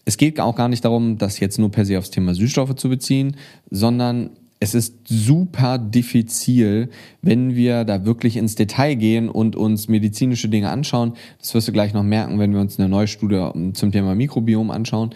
es 0.05 0.17
geht 0.17 0.39
auch 0.39 0.55
gar 0.55 0.69
nicht 0.69 0.83
darum, 0.85 1.19
das 1.19 1.39
jetzt 1.39 1.59
nur 1.59 1.69
per 1.69 1.85
se 1.85 1.99
aufs 1.99 2.09
Thema 2.09 2.33
Süßstoffe 2.33 2.75
zu 2.75 2.89
beziehen, 2.89 3.35
sondern 3.69 4.31
es 4.59 4.73
ist 4.73 5.07
super 5.07 5.77
diffizil, 5.77 6.89
wenn 7.21 7.55
wir 7.55 7.85
da 7.85 8.05
wirklich 8.05 8.35
ins 8.35 8.55
Detail 8.55 8.95
gehen 8.95 9.29
und 9.29 9.55
uns 9.55 9.87
medizinische 9.87 10.49
Dinge 10.49 10.69
anschauen. 10.69 11.13
Das 11.39 11.53
wirst 11.53 11.67
du 11.67 11.71
gleich 11.71 11.93
noch 11.93 12.03
merken, 12.03 12.39
wenn 12.39 12.53
wir 12.53 12.59
uns 12.59 12.77
eine 12.77 12.89
neue 12.89 13.07
Studie 13.07 13.49
zum 13.73 13.91
Thema 13.91 14.15
Mikrobiom 14.15 14.71
anschauen. 14.71 15.11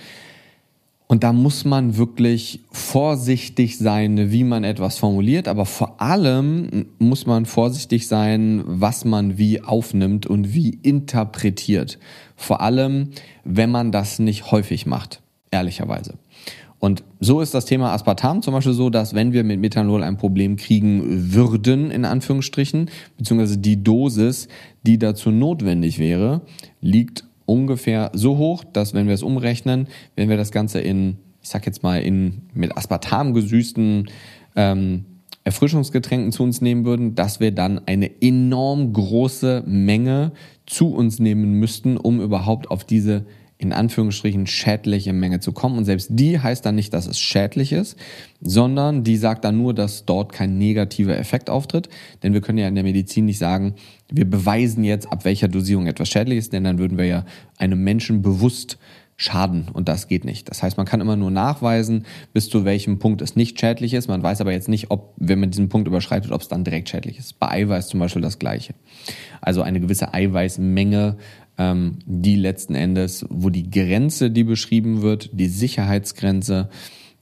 Und 1.14 1.24
da 1.24 1.32
muss 1.32 1.64
man 1.64 1.96
wirklich 1.96 2.62
vorsichtig 2.72 3.78
sein, 3.78 4.32
wie 4.32 4.44
man 4.44 4.64
etwas 4.64 4.98
formuliert, 4.98 5.48
aber 5.48 5.68
vor 5.68 6.02
allem 6.02 6.88
muss 6.98 7.28
man 7.28 7.46
vorsichtig 7.46 8.08
sein, 8.08 8.64
was 8.66 9.06
man 9.06 9.38
wie 9.38 9.62
aufnimmt 9.62 10.26
und 10.26 10.56
wie 10.56 10.72
interpretiert. 10.82 12.00
Vor 12.36 12.62
allem, 12.62 13.10
wenn 13.44 13.70
man 13.70 13.92
das 13.92 14.18
nicht 14.18 14.50
häufig 14.50 14.88
macht, 14.88 15.22
ehrlicherweise. 15.52 16.16
Und 16.80 17.04
so 17.20 17.42
ist 17.42 17.54
das 17.54 17.66
Thema 17.66 17.94
Aspartam 17.94 18.42
zum 18.42 18.56
Beispiel 18.56 18.74
so, 18.74 18.90
dass 18.90 19.14
wenn 19.14 19.34
wir 19.34 19.44
mit 19.44 19.60
Methanol 19.60 20.02
ein 20.02 20.18
Problem 20.18 20.56
kriegen 20.56 21.32
würden, 21.32 21.92
in 21.92 22.06
Anführungsstrichen, 22.06 22.90
beziehungsweise 23.20 23.60
die 23.60 23.84
Dosis, 23.84 24.48
die 24.82 24.98
dazu 24.98 25.30
notwendig 25.30 26.00
wäre, 26.00 26.42
liegt 26.82 27.24
ungefähr 27.46 28.12
so 28.14 28.38
hoch, 28.38 28.64
dass 28.64 28.94
wenn 28.94 29.08
wir 29.08 29.14
es 29.14 29.24
umrechnen, 29.24 29.88
wenn 30.16 30.30
wir 30.30 30.38
das 30.38 30.52
Ganze 30.52 30.80
in, 30.80 31.18
ich 31.42 31.50
sag 31.50 31.66
jetzt 31.66 31.84
mal, 31.84 32.02
in 32.02 32.44
mit 32.54 32.76
Aspartam 32.78 33.34
gesüßten 33.34 34.10
ähm, 34.56 35.06
Erfrischungsgetränken 35.44 36.32
zu 36.32 36.44
uns 36.44 36.62
nehmen 36.62 36.86
würden, 36.86 37.16
dass 37.16 37.40
wir 37.40 37.52
dann 37.52 37.82
eine 37.86 38.22
enorm 38.22 38.94
große 38.94 39.64
Menge 39.66 40.32
zu 40.66 40.94
uns 40.94 41.20
nehmen 41.20 41.60
müssten, 41.60 41.98
um 41.98 42.22
überhaupt 42.22 42.72
auf 42.72 42.86
diese 42.86 43.26
in 43.64 43.74
Anführungsstrichen 43.74 44.46
schädliche 44.46 45.14
Menge 45.14 45.40
zu 45.40 45.54
kommen. 45.54 45.78
Und 45.78 45.86
selbst 45.86 46.10
die 46.12 46.40
heißt 46.40 46.66
dann 46.66 46.76
nicht, 46.76 46.94
dass 46.94 47.08
es 47.08 47.20
schädlich 47.20 47.72
ist, 47.72 47.98
sondern 48.42 49.04
die 49.04 49.18
sagt 49.18 49.46
dann 49.46 49.58
nur, 49.58 49.74
dass 49.74 50.06
dort 50.06 50.34
kein 50.34 50.58
negativer 50.58 51.18
Effekt 51.18 51.50
auftritt. 51.50 51.90
Denn 52.22 52.34
wir 52.34 52.42
können 52.42 52.58
ja 52.58 52.68
in 52.68 52.76
der 52.76 52.84
Medizin 52.84 53.26
nicht 53.26 53.38
sagen, 53.40 53.76
wir 54.12 54.30
beweisen 54.30 54.84
jetzt, 54.84 55.12
ab 55.12 55.26
welcher 55.26 55.48
Dosierung 55.48 55.88
etwas 55.88 56.10
schädlich 56.10 56.38
ist, 56.38 56.54
denn 56.54 56.64
dann 56.64 56.78
würden 56.78 56.98
wir 56.98 57.06
ja 57.06 57.26
einem 57.58 57.84
Menschen 57.84 58.22
bewusst 58.22 58.78
schaden 59.16 59.68
und 59.72 59.88
das 59.88 60.08
geht 60.08 60.26
nicht. 60.26 60.50
Das 60.50 60.64
heißt, 60.64 60.78
man 60.78 60.86
kann 60.86 61.00
immer 61.00 61.16
nur 61.16 61.32
nachweisen, 61.32 62.06
bis 62.34 62.50
zu 62.50 62.66
welchem 62.66 63.00
Punkt 63.00 63.22
es 63.22 63.36
nicht 63.36 63.60
schädlich 63.60 63.94
ist. 63.94 64.08
Man 64.08 64.24
weiß 64.24 64.42
aber 64.42 64.52
jetzt 64.52 64.70
nicht, 64.70 64.92
ob, 64.92 65.14
wenn 65.18 65.40
man 65.40 65.52
diesen 65.52 65.70
Punkt 65.70 65.88
überschreitet, 65.88 66.32
ob 66.32 66.42
es 66.42 66.48
dann 66.48 66.64
direkt 66.64 66.90
schädlich 66.90 67.20
ist. 67.20 67.40
Bei 67.40 67.50
Eiweiß 67.50 67.88
zum 67.88 68.00
Beispiel 68.00 68.22
das 68.22 68.40
Gleiche. 68.40 68.74
Also 69.40 69.62
eine 69.62 69.80
gewisse 69.80 70.14
Eiweißmenge, 70.14 71.18
die 71.58 72.36
letzten 72.36 72.74
Endes, 72.74 73.26
wo 73.30 73.50
die 73.50 73.70
Grenze, 73.70 74.32
die 74.32 74.44
beschrieben 74.44 75.02
wird, 75.02 75.30
die 75.34 75.48
Sicherheitsgrenze, 75.48 76.70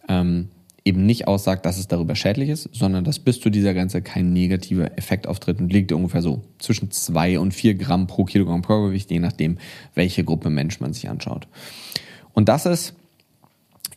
ähm, 0.07 0.47
eben 0.83 1.05
nicht 1.05 1.27
aussagt, 1.27 1.65
dass 1.65 1.77
es 1.77 1.87
darüber 1.87 2.15
schädlich 2.15 2.49
ist, 2.49 2.69
sondern 2.71 3.03
dass 3.03 3.19
bis 3.19 3.39
zu 3.39 3.49
dieser 3.49 3.73
Grenze 3.73 4.01
kein 4.01 4.33
negativer 4.33 4.97
Effekt 4.97 5.27
auftritt 5.27 5.59
und 5.59 5.71
liegt 5.71 5.91
ungefähr 5.91 6.21
so 6.21 6.41
zwischen 6.57 6.89
zwei 6.91 7.39
und 7.39 7.53
vier 7.53 7.75
Gramm 7.75 8.07
pro 8.07 8.25
Kilogramm 8.25 8.63
Körpergewicht, 8.63 9.11
je 9.11 9.19
nachdem, 9.19 9.57
welche 9.93 10.23
Gruppe 10.23 10.49
Mensch 10.49 10.79
man 10.79 10.93
sich 10.93 11.07
anschaut. 11.07 11.47
Und 12.33 12.49
das 12.49 12.65
ist 12.65 12.93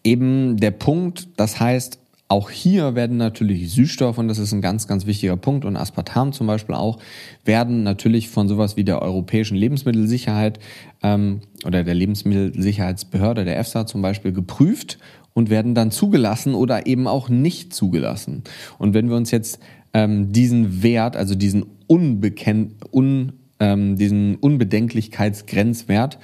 eben 0.02 0.58
der 0.58 0.72
Punkt, 0.72 1.28
das 1.36 1.58
heißt, 1.58 1.98
auch 2.28 2.50
hier 2.50 2.94
werden 2.94 3.16
natürlich 3.18 3.70
Süßstoffe, 3.72 4.18
und 4.18 4.28
das 4.28 4.38
ist 4.38 4.52
ein 4.52 4.62
ganz, 4.62 4.86
ganz 4.86 5.06
wichtiger 5.06 5.36
Punkt, 5.36 5.64
und 5.64 5.76
Aspartam 5.76 6.32
zum 6.32 6.46
Beispiel 6.46 6.74
auch, 6.74 6.98
werden 7.44 7.82
natürlich 7.82 8.30
von 8.30 8.48
sowas 8.48 8.76
wie 8.76 8.84
der 8.84 9.02
Europäischen 9.02 9.56
Lebensmittelsicherheit 9.56 10.58
ähm, 11.02 11.40
oder 11.66 11.84
der 11.84 11.94
Lebensmittelsicherheitsbehörde, 11.94 13.44
der 13.44 13.58
EFSA 13.58 13.86
zum 13.86 14.00
Beispiel, 14.00 14.32
geprüft 14.32 14.98
und 15.34 15.50
werden 15.50 15.74
dann 15.74 15.90
zugelassen 15.90 16.54
oder 16.54 16.86
eben 16.86 17.06
auch 17.06 17.28
nicht 17.28 17.74
zugelassen. 17.74 18.42
Und 18.78 18.94
wenn 18.94 19.08
wir 19.10 19.16
uns 19.16 19.30
jetzt 19.30 19.58
ähm, 19.92 20.32
diesen 20.32 20.82
Wert, 20.82 21.16
also 21.16 21.34
diesen 21.34 21.66
unbekennt, 21.86 22.72
un, 22.92 23.32
ähm, 23.60 23.96
diesen 23.96 24.36
Unbedenklichkeitsgrenzwert 24.36 26.18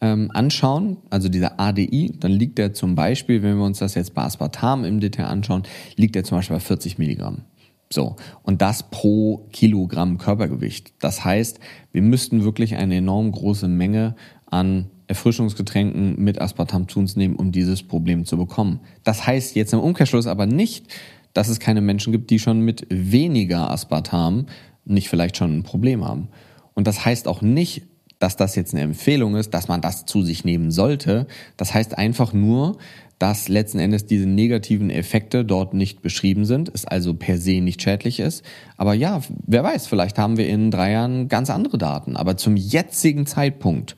ähm, 0.00 0.30
anschauen, 0.32 0.98
also 1.10 1.28
dieser 1.28 1.58
ADI, 1.58 2.12
dann 2.18 2.32
liegt 2.32 2.58
der 2.58 2.72
zum 2.72 2.94
Beispiel, 2.94 3.42
wenn 3.42 3.56
wir 3.56 3.64
uns 3.64 3.78
das 3.78 3.94
jetzt 3.94 4.14
bei 4.14 4.22
Aspartam 4.22 4.84
im 4.84 5.00
Detail 5.00 5.26
anschauen, 5.26 5.64
liegt 5.96 6.14
der 6.14 6.24
zum 6.24 6.38
Beispiel 6.38 6.56
bei 6.56 6.60
40 6.60 6.98
Milligramm. 6.98 7.42
So, 7.90 8.16
und 8.42 8.60
das 8.60 8.90
pro 8.90 9.48
Kilogramm 9.50 10.18
Körpergewicht. 10.18 10.92
Das 11.00 11.24
heißt, 11.24 11.58
wir 11.92 12.02
müssten 12.02 12.44
wirklich 12.44 12.76
eine 12.76 12.96
enorm 12.96 13.32
große 13.32 13.66
Menge 13.66 14.14
an 14.46 14.90
Erfrischungsgetränken 15.06 16.22
mit 16.22 16.40
Aspartam 16.40 16.86
zu 16.86 16.98
uns 16.98 17.16
nehmen, 17.16 17.36
um 17.36 17.50
dieses 17.50 17.82
Problem 17.82 18.26
zu 18.26 18.36
bekommen. 18.36 18.80
Das 19.04 19.26
heißt 19.26 19.56
jetzt 19.56 19.72
im 19.72 19.80
Umkehrschluss 19.80 20.26
aber 20.26 20.44
nicht, 20.44 20.86
dass 21.32 21.48
es 21.48 21.60
keine 21.60 21.80
Menschen 21.80 22.12
gibt, 22.12 22.30
die 22.30 22.38
schon 22.38 22.60
mit 22.60 22.86
weniger 22.90 23.70
Aspartam 23.70 24.46
nicht 24.84 25.08
vielleicht 25.08 25.38
schon 25.38 25.56
ein 25.56 25.62
Problem 25.62 26.04
haben. 26.04 26.28
Und 26.74 26.86
das 26.86 27.04
heißt 27.04 27.26
auch 27.26 27.40
nicht, 27.42 27.86
dass 28.18 28.36
das 28.36 28.56
jetzt 28.56 28.74
eine 28.74 28.82
Empfehlung 28.82 29.36
ist, 29.36 29.54
dass 29.54 29.68
man 29.68 29.80
das 29.80 30.06
zu 30.06 30.22
sich 30.22 30.44
nehmen 30.44 30.70
sollte. 30.70 31.26
Das 31.56 31.74
heißt 31.74 31.96
einfach 31.96 32.32
nur, 32.32 32.78
dass 33.18 33.48
letzten 33.48 33.78
Endes 33.80 34.06
diese 34.06 34.26
negativen 34.26 34.90
Effekte 34.90 35.44
dort 35.44 35.74
nicht 35.74 36.02
beschrieben 36.02 36.44
sind, 36.44 36.70
es 36.72 36.84
also 36.84 37.14
per 37.14 37.38
se 37.38 37.60
nicht 37.60 37.82
schädlich 37.82 38.20
ist. 38.20 38.44
Aber 38.76 38.94
ja, 38.94 39.22
wer 39.46 39.64
weiß, 39.64 39.88
vielleicht 39.88 40.18
haben 40.18 40.36
wir 40.36 40.48
in 40.48 40.70
drei 40.70 40.92
Jahren 40.92 41.28
ganz 41.28 41.50
andere 41.50 41.78
Daten. 41.78 42.16
Aber 42.16 42.36
zum 42.36 42.56
jetzigen 42.56 43.26
Zeitpunkt 43.26 43.96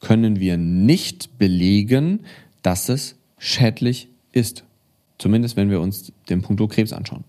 können 0.00 0.38
wir 0.38 0.56
nicht 0.56 1.38
belegen, 1.38 2.20
dass 2.62 2.88
es 2.88 3.16
schädlich 3.38 4.08
ist. 4.32 4.64
Zumindest 5.18 5.56
wenn 5.56 5.70
wir 5.70 5.80
uns 5.80 6.12
den 6.28 6.42
Punkt 6.42 6.62
Krebs 6.70 6.92
anschauen. 6.92 7.24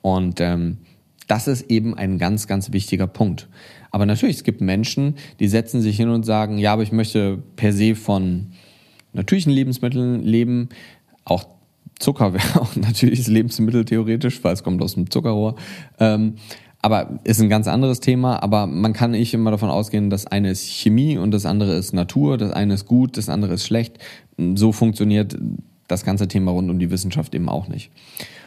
Und 0.00 0.40
ähm, 0.40 0.78
das 1.26 1.46
ist 1.46 1.70
eben 1.70 1.94
ein 1.94 2.18
ganz, 2.18 2.46
ganz 2.46 2.72
wichtiger 2.72 3.06
Punkt. 3.06 3.48
Aber 3.94 4.06
natürlich, 4.06 4.38
es 4.38 4.42
gibt 4.42 4.60
Menschen, 4.60 5.14
die 5.38 5.46
setzen 5.46 5.80
sich 5.80 5.96
hin 5.96 6.08
und 6.08 6.26
sagen, 6.26 6.58
ja, 6.58 6.72
aber 6.72 6.82
ich 6.82 6.90
möchte 6.90 7.38
per 7.54 7.72
se 7.72 7.94
von 7.94 8.48
natürlichen 9.12 9.52
Lebensmitteln 9.52 10.20
leben. 10.24 10.70
Auch 11.24 11.44
Zucker 12.00 12.32
wäre 12.34 12.60
auch 12.60 12.74
ein 12.74 12.80
natürliches 12.80 13.28
Lebensmittel 13.28 13.84
theoretisch, 13.84 14.42
weil 14.42 14.52
es 14.52 14.64
kommt 14.64 14.82
aus 14.82 14.94
dem 14.94 15.12
Zuckerrohr. 15.12 15.54
Ähm, 16.00 16.34
aber 16.82 17.20
ist 17.22 17.40
ein 17.40 17.48
ganz 17.48 17.68
anderes 17.68 18.00
Thema. 18.00 18.42
Aber 18.42 18.66
man 18.66 18.94
kann 18.94 19.12
nicht 19.12 19.32
immer 19.32 19.52
davon 19.52 19.70
ausgehen, 19.70 20.10
das 20.10 20.26
eine 20.26 20.50
ist 20.50 20.68
Chemie 20.68 21.16
und 21.16 21.30
das 21.30 21.46
andere 21.46 21.76
ist 21.76 21.92
Natur, 21.92 22.36
das 22.36 22.50
eine 22.50 22.74
ist 22.74 22.86
gut, 22.86 23.16
das 23.16 23.28
andere 23.28 23.54
ist 23.54 23.64
schlecht. 23.64 24.00
So 24.56 24.72
funktioniert 24.72 25.38
das 25.86 26.04
ganze 26.04 26.26
Thema 26.26 26.50
rund 26.50 26.68
um 26.68 26.80
die 26.80 26.90
Wissenschaft 26.90 27.32
eben 27.32 27.48
auch 27.48 27.68
nicht. 27.68 27.92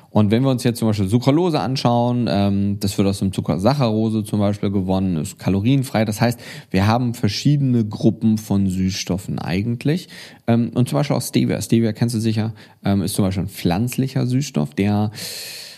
Und 0.09 0.31
wenn 0.31 0.43
wir 0.43 0.49
uns 0.49 0.63
jetzt 0.63 0.79
zum 0.79 0.87
Beispiel 0.87 1.07
Sucralose 1.07 1.59
anschauen, 1.59 2.27
ähm, 2.29 2.79
das 2.79 2.97
wird 2.97 3.07
aus 3.07 3.19
dem 3.19 3.33
Zucker 3.33 3.59
Saccharose 3.59 4.23
zum 4.23 4.39
Beispiel 4.39 4.71
gewonnen, 4.71 5.17
ist 5.17 5.37
kalorienfrei. 5.37 6.05
Das 6.05 6.21
heißt, 6.21 6.39
wir 6.71 6.87
haben 6.87 7.13
verschiedene 7.13 7.85
Gruppen 7.85 8.37
von 8.37 8.67
Süßstoffen 8.67 9.39
eigentlich. 9.39 10.07
Ähm, 10.47 10.71
und 10.73 10.89
zum 10.89 10.97
Beispiel 10.97 11.15
auch 11.15 11.21
Stevia. 11.21 11.61
Stevia 11.61 11.93
kennst 11.93 12.15
du 12.15 12.19
sicher, 12.19 12.53
ähm, 12.83 13.01
ist 13.01 13.15
zum 13.15 13.25
Beispiel 13.25 13.43
ein 13.43 13.49
pflanzlicher 13.49 14.25
Süßstoff, 14.25 14.73
der 14.73 15.11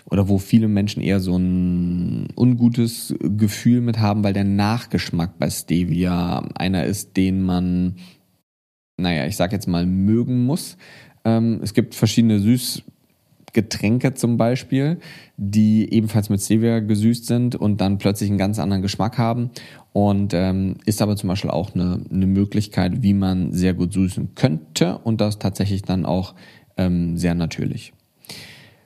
oder 0.10 0.28
wo 0.28 0.38
viele 0.38 0.68
Menschen 0.68 1.04
eher 1.04 1.20
so 1.20 1.38
ein 1.38 2.30
ungutes 2.36 3.14
Gefühl 3.20 3.82
mit 3.82 4.00
haben, 4.00 4.24
weil 4.24 4.34
der 4.34 4.44
Nachgeschmack 4.44 5.38
bei 5.38 5.50
Stevia 5.50 6.40
einer 6.56 6.86
ist, 6.86 7.16
den 7.16 7.44
man, 7.44 7.98
naja, 8.98 9.26
ich 9.26 9.36
sag 9.36 9.52
jetzt 9.52 9.68
mal, 9.68 9.86
mögen 9.86 10.46
muss. 10.46 10.78
Ähm, 11.26 11.60
es 11.62 11.74
gibt 11.74 11.96
verschiedene 11.96 12.40
Süßgetränke 13.50 14.14
zum 14.14 14.38
Beispiel, 14.38 15.00
die 15.38 15.92
ebenfalls 15.92 16.30
mit 16.30 16.42
Stevia 16.42 16.80
gesüßt 16.80 17.26
sind 17.26 17.56
und 17.56 17.82
dann 17.82 17.98
plötzlich 17.98 18.30
einen 18.30 18.38
ganz 18.38 18.60
anderen 18.60 18.82
Geschmack 18.82 19.18
haben. 19.18 19.50
Und 19.92 20.34
ähm, 20.34 20.78
ist 20.86 21.02
aber 21.02 21.16
zum 21.16 21.30
Beispiel 21.30 21.50
auch 21.50 21.74
eine, 21.74 22.02
eine 22.12 22.28
Möglichkeit, 22.28 23.02
wie 23.02 23.14
man 23.14 23.54
sehr 23.54 23.74
gut 23.74 23.94
süßen 23.94 24.36
könnte 24.36 25.00
und 25.00 25.20
das 25.20 25.40
tatsächlich 25.40 25.82
dann 25.82 26.06
auch 26.06 26.36
ähm, 26.78 27.18
sehr 27.18 27.34
natürlich. 27.34 27.94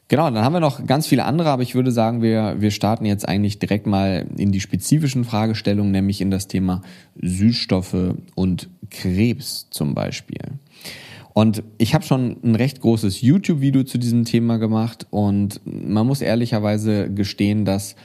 Genau, 0.07 0.29
dann 0.29 0.43
haben 0.43 0.53
wir 0.53 0.59
noch 0.59 0.85
ganz 0.85 1.07
viele 1.07 1.25
andere, 1.25 1.49
aber 1.49 1.63
ich 1.63 1.75
würde 1.75 1.91
sagen, 1.91 2.21
wir, 2.21 2.55
wir 2.59 2.71
starten 2.71 3.05
jetzt 3.05 3.27
eigentlich 3.27 3.59
direkt 3.59 3.87
mal 3.87 4.27
in 4.37 4.51
die 4.51 4.59
spezifischen 4.59 5.23
Fragestellungen, 5.23 5.91
nämlich 5.91 6.21
in 6.21 6.29
das 6.29 6.47
Thema 6.47 6.83
Süßstoffe 7.21 8.15
und 8.35 8.69
Krebs 8.89 9.69
zum 9.71 9.93
Beispiel. 9.95 10.39
Und 11.33 11.63
ich 11.79 11.95
habe 11.95 12.03
schon 12.03 12.37
ein 12.43 12.55
recht 12.55 12.79
großes 12.81 13.21
YouTube-Video 13.21 13.83
zu 13.83 13.97
diesem 13.97 14.23
Thema 14.23 14.57
gemacht 14.57 15.07
und 15.09 15.61
man 15.65 16.05
muss 16.05 16.21
ehrlicherweise 16.21 17.11
gestehen, 17.11 17.65
dass 17.65 17.95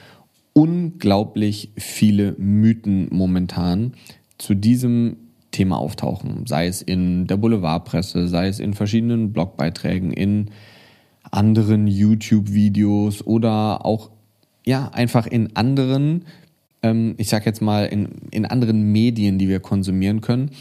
unglaublich 0.53 1.71
viele 1.77 2.35
Mythen 2.39 3.07
momentan 3.11 3.93
zu 4.39 4.55
diesem 4.55 5.17
Thema 5.51 5.77
auftauchen, 5.77 6.45
sei 6.47 6.67
es 6.67 6.81
in 6.81 7.27
der 7.27 7.37
Boulevardpresse, 7.37 8.27
sei 8.27 8.47
es 8.47 8.59
in 8.59 8.73
verschiedenen 8.73 9.31
Blogbeiträgen, 9.31 10.11
in 10.11 10.49
anderen 11.31 11.87
YouTube-Videos 11.87 13.25
oder 13.25 13.85
auch 13.85 14.09
ja 14.65 14.89
einfach 14.89 15.27
in 15.27 15.55
anderen, 15.55 16.25
ähm, 16.81 17.13
ich 17.17 17.29
sag 17.29 17.45
jetzt 17.45 17.61
mal 17.61 17.85
in, 17.85 18.09
in 18.31 18.45
anderen 18.45 18.91
Medien, 18.91 19.37
die 19.37 19.49
wir 19.49 19.59
konsumieren 19.59 20.21
können. 20.21 20.51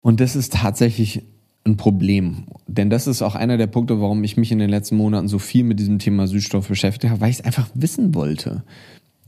Und 0.00 0.20
das 0.20 0.36
ist 0.36 0.54
tatsächlich 0.54 1.22
ein 1.64 1.76
Problem. 1.76 2.44
Denn 2.66 2.90
das 2.90 3.06
ist 3.06 3.22
auch 3.22 3.34
einer 3.34 3.56
der 3.56 3.66
Punkte, 3.66 4.00
warum 4.00 4.22
ich 4.24 4.36
mich 4.36 4.52
in 4.52 4.58
den 4.58 4.70
letzten 4.70 4.96
Monaten 4.96 5.28
so 5.28 5.38
viel 5.38 5.64
mit 5.64 5.78
diesem 5.78 5.98
Thema 5.98 6.26
Süßstoff 6.26 6.68
beschäftigt 6.68 7.10
habe, 7.10 7.20
weil 7.20 7.30
ich 7.30 7.38
es 7.38 7.44
einfach 7.44 7.68
wissen 7.74 8.14
wollte. 8.14 8.64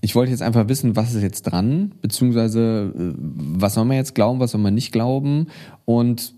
Ich 0.03 0.15
wollte 0.15 0.31
jetzt 0.31 0.43
einfach 0.43 0.69
wissen, 0.69 0.95
was 0.95 1.15
ist 1.15 1.23
jetzt 1.23 1.43
dran, 1.43 1.93
beziehungsweise 2.03 2.93
äh, 2.97 3.15
was 3.19 3.75
soll 3.75 3.87
man 3.87 3.97
jetzt 3.97 4.15
glauben, 4.15 4.41
was 4.41 4.51
soll 4.51 4.61
man 4.61 4.75
nicht 4.75 4.93
glauben. 4.93 5.47
Und 5.87 6.35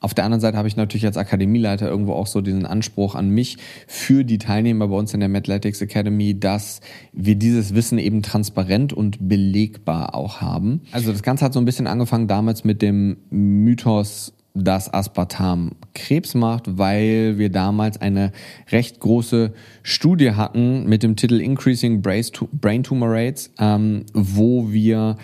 auf 0.00 0.14
der 0.14 0.24
anderen 0.24 0.40
Seite 0.40 0.56
habe 0.56 0.68
ich 0.68 0.76
natürlich 0.76 1.04
als 1.04 1.18
Akademieleiter 1.18 1.88
irgendwo 1.88 2.14
auch 2.14 2.26
so 2.26 2.40
diesen 2.40 2.64
Anspruch 2.64 3.14
an 3.14 3.28
mich 3.28 3.58
für 3.86 4.24
die 4.24 4.38
Teilnehmer 4.38 4.88
bei 4.88 4.96
uns 4.96 5.12
in 5.12 5.20
der 5.20 5.28
Mathletics 5.28 5.82
Academy, 5.82 6.38
dass 6.38 6.80
wir 7.12 7.34
dieses 7.34 7.74
Wissen 7.74 7.98
eben 7.98 8.22
transparent 8.22 8.92
und 8.94 9.28
belegbar 9.28 10.14
auch 10.14 10.40
haben. 10.40 10.80
Also 10.92 11.12
das 11.12 11.22
Ganze 11.22 11.44
hat 11.44 11.52
so 11.52 11.58
ein 11.58 11.66
bisschen 11.66 11.86
angefangen 11.86 12.28
damals 12.28 12.64
mit 12.64 12.80
dem 12.80 13.18
Mythos 13.28 14.32
dass 14.62 14.92
Aspartam 14.92 15.72
Krebs 15.94 16.34
macht, 16.34 16.78
weil 16.78 17.38
wir 17.38 17.50
damals 17.50 18.00
eine 18.00 18.32
recht 18.70 19.00
große 19.00 19.52
Studie 19.82 20.32
hatten 20.32 20.88
mit 20.88 21.02
dem 21.02 21.16
Titel 21.16 21.40
Increasing 21.40 22.02
Brain 22.02 22.82
Tumor 22.82 23.08
Rates, 23.10 23.52
ähm, 23.58 24.04
wo 24.12 24.72
wir 24.72 25.16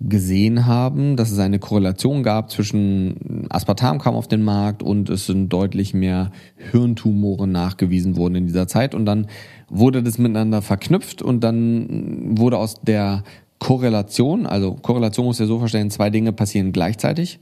gesehen 0.00 0.64
haben, 0.64 1.16
dass 1.16 1.30
es 1.30 1.38
eine 1.38 1.58
Korrelation 1.58 2.22
gab 2.22 2.50
zwischen 2.50 3.46
Aspartam 3.50 3.98
kam 3.98 4.14
auf 4.14 4.28
den 4.28 4.42
Markt 4.42 4.82
und 4.82 5.10
es 5.10 5.26
sind 5.26 5.50
deutlich 5.50 5.92
mehr 5.92 6.30
Hirntumore 6.56 7.46
nachgewiesen 7.46 8.16
worden 8.16 8.36
in 8.36 8.46
dieser 8.46 8.66
Zeit. 8.66 8.94
Und 8.94 9.04
dann 9.04 9.26
wurde 9.68 10.02
das 10.02 10.16
miteinander 10.16 10.62
verknüpft 10.62 11.20
und 11.20 11.44
dann 11.44 12.38
wurde 12.38 12.56
aus 12.56 12.80
der 12.80 13.24
Korrelation, 13.58 14.46
also 14.46 14.72
Korrelation 14.72 15.26
muss 15.26 15.38
ja 15.38 15.44
so 15.44 15.58
verstehen, 15.58 15.90
zwei 15.90 16.08
Dinge 16.08 16.32
passieren 16.32 16.72
gleichzeitig 16.72 17.38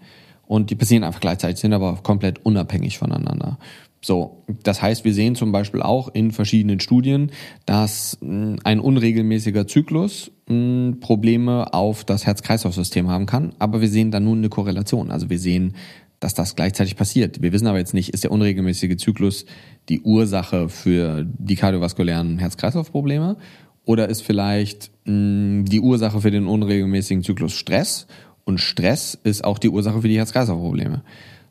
und 0.49 0.71
die 0.71 0.75
passieren 0.75 1.05
einfach 1.05 1.21
gleichzeitig, 1.21 1.61
sind 1.61 1.75
aber 1.75 1.97
komplett 2.03 2.45
unabhängig 2.45 2.99
voneinander. 2.99 3.59
So, 4.01 4.45
das 4.63 4.81
heißt, 4.81 5.05
wir 5.05 5.13
sehen 5.13 5.35
zum 5.35 5.53
Beispiel 5.53 5.83
auch 5.83 6.09
in 6.15 6.31
verschiedenen 6.31 6.81
Studien, 6.81 7.31
dass 7.67 8.17
hm, 8.21 8.59
ein 8.65 8.81
unregelmäßiger 8.81 9.67
Zyklus 9.67 10.31
hm, 10.47 10.99
Probleme 11.01 11.75
auf 11.75 12.05
das 12.05 12.25
Herz-Kreislauf-System 12.27 13.09
haben 13.09 13.27
kann, 13.27 13.53
aber 13.59 13.81
wir 13.81 13.89
sehen 13.89 14.11
dann 14.11 14.25
nun 14.25 14.39
eine 14.39 14.49
Korrelation. 14.49 15.11
Also 15.11 15.29
wir 15.31 15.39
sehen, 15.39 15.75
dass 16.21 16.35
das 16.35 16.57
gleichzeitig 16.57 16.97
passiert. 16.97 17.43
Wir 17.43 17.53
wissen 17.53 17.67
aber 17.67 17.79
jetzt 17.79 17.95
nicht, 17.95 18.11
ist 18.11 18.25
der 18.25 18.33
unregelmäßige 18.33 18.97
Zyklus 18.97 19.45
die 19.89 20.01
Ursache 20.01 20.69
für 20.69 21.25
die 21.25 21.57
kardiovaskulären 21.57 22.39
Herz-Kreislauf-Probleme 22.39 23.37
oder 23.85 24.09
ist 24.09 24.23
vielleicht 24.23 24.91
mh, 25.05 25.13
hm, 25.13 25.65
die 25.67 25.81
Ursache 25.81 26.21
für 26.21 26.31
den 26.31 26.47
unregelmäßigen 26.47 27.23
Zyklus 27.23 27.53
Stress 27.53 28.07
und 28.49 28.59
Stress 28.59 29.19
ist 29.25 29.45
auch 29.45 29.59
die 29.59 29.69
Ursache 29.69 30.01
für 30.01 30.09
die 30.09 30.17
Herz-Kreislauf-Probleme. 30.17 31.03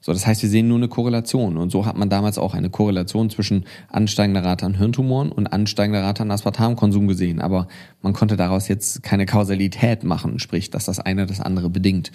So, 0.01 0.13
das 0.13 0.25
heißt, 0.25 0.41
wir 0.41 0.49
sehen 0.49 0.67
nur 0.67 0.77
eine 0.77 0.87
Korrelation. 0.87 1.55
Und 1.57 1.71
so 1.71 1.85
hat 1.85 1.95
man 1.95 2.09
damals 2.09 2.39
auch 2.39 2.55
eine 2.55 2.71
Korrelation 2.71 3.29
zwischen 3.29 3.65
ansteigender 3.87 4.43
Rate 4.43 4.65
an 4.65 4.73
Hirntumoren 4.73 5.31
und 5.31 5.45
ansteigender 5.45 6.01
Rate 6.01 6.23
an 6.23 6.31
Aspartamkonsum 6.31 7.07
gesehen. 7.07 7.39
Aber 7.39 7.67
man 8.01 8.13
konnte 8.13 8.35
daraus 8.35 8.67
jetzt 8.67 9.03
keine 9.03 9.27
Kausalität 9.27 10.03
machen, 10.03 10.39
sprich, 10.39 10.71
dass 10.71 10.85
das 10.85 10.99
eine 10.99 11.27
das 11.27 11.39
andere 11.39 11.69
bedingt. 11.69 12.11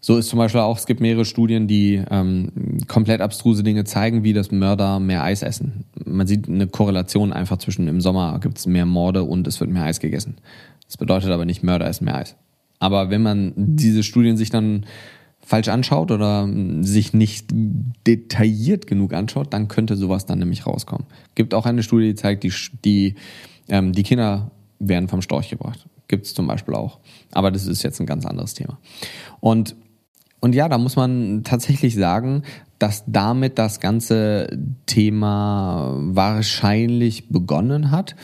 So 0.00 0.18
ist 0.18 0.28
zum 0.28 0.38
Beispiel 0.38 0.60
auch, 0.60 0.76
es 0.76 0.84
gibt 0.84 1.00
mehrere 1.00 1.24
Studien, 1.24 1.66
die 1.66 2.02
ähm, 2.10 2.52
komplett 2.86 3.22
abstruse 3.22 3.62
Dinge 3.62 3.84
zeigen, 3.84 4.24
wie 4.24 4.34
das 4.34 4.50
Mörder 4.50 5.00
mehr 5.00 5.24
Eis 5.24 5.42
essen. 5.42 5.86
Man 6.04 6.26
sieht 6.26 6.50
eine 6.50 6.66
Korrelation 6.66 7.32
einfach 7.32 7.56
zwischen 7.56 7.88
im 7.88 8.02
Sommer 8.02 8.38
gibt 8.40 8.58
es 8.58 8.66
mehr 8.66 8.84
Morde 8.84 9.22
und 9.22 9.46
es 9.46 9.58
wird 9.58 9.70
mehr 9.70 9.84
Eis 9.84 10.00
gegessen. 10.00 10.36
Das 10.86 10.98
bedeutet 10.98 11.30
aber 11.30 11.46
nicht, 11.46 11.62
Mörder 11.62 11.88
essen 11.88 12.04
mehr 12.04 12.16
Eis. 12.16 12.36
Aber 12.78 13.10
wenn 13.10 13.22
man 13.22 13.52
diese 13.56 14.02
Studien 14.02 14.36
sich 14.36 14.50
dann 14.50 14.86
falsch 15.46 15.68
anschaut 15.68 16.10
oder 16.10 16.48
sich 16.80 17.12
nicht 17.14 17.46
detailliert 18.06 18.86
genug 18.88 19.14
anschaut, 19.14 19.52
dann 19.52 19.68
könnte 19.68 19.96
sowas 19.96 20.26
dann 20.26 20.40
nämlich 20.40 20.66
rauskommen. 20.66 21.06
Gibt 21.36 21.54
auch 21.54 21.66
eine 21.66 21.84
Studie, 21.84 22.08
die 22.08 22.14
zeigt, 22.16 22.42
die, 22.42 22.52
die, 22.84 23.14
ähm, 23.68 23.92
die 23.92 24.02
Kinder 24.02 24.50
werden 24.80 25.08
vom 25.08 25.22
Storch 25.22 25.48
gebracht. 25.48 25.86
Gibt 26.08 26.26
es 26.26 26.34
zum 26.34 26.48
Beispiel 26.48 26.74
auch. 26.74 26.98
Aber 27.32 27.50
das 27.50 27.66
ist 27.66 27.82
jetzt 27.82 28.00
ein 28.00 28.06
ganz 28.06 28.26
anderes 28.26 28.54
Thema. 28.54 28.78
Und, 29.40 29.76
und 30.40 30.54
ja, 30.54 30.68
da 30.68 30.78
muss 30.78 30.96
man 30.96 31.42
tatsächlich 31.44 31.94
sagen, 31.94 32.42
dass 32.78 33.04
damit 33.06 33.58
das 33.58 33.80
ganze 33.80 34.48
Thema 34.86 35.94
wahrscheinlich 35.96 37.28
begonnen 37.28 37.90
hat 37.90 38.16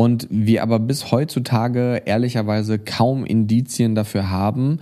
und 0.00 0.26
wir 0.30 0.62
aber 0.62 0.78
bis 0.78 1.12
heutzutage 1.12 2.00
ehrlicherweise 2.06 2.78
kaum 2.78 3.26
Indizien 3.26 3.94
dafür 3.94 4.30
haben, 4.30 4.78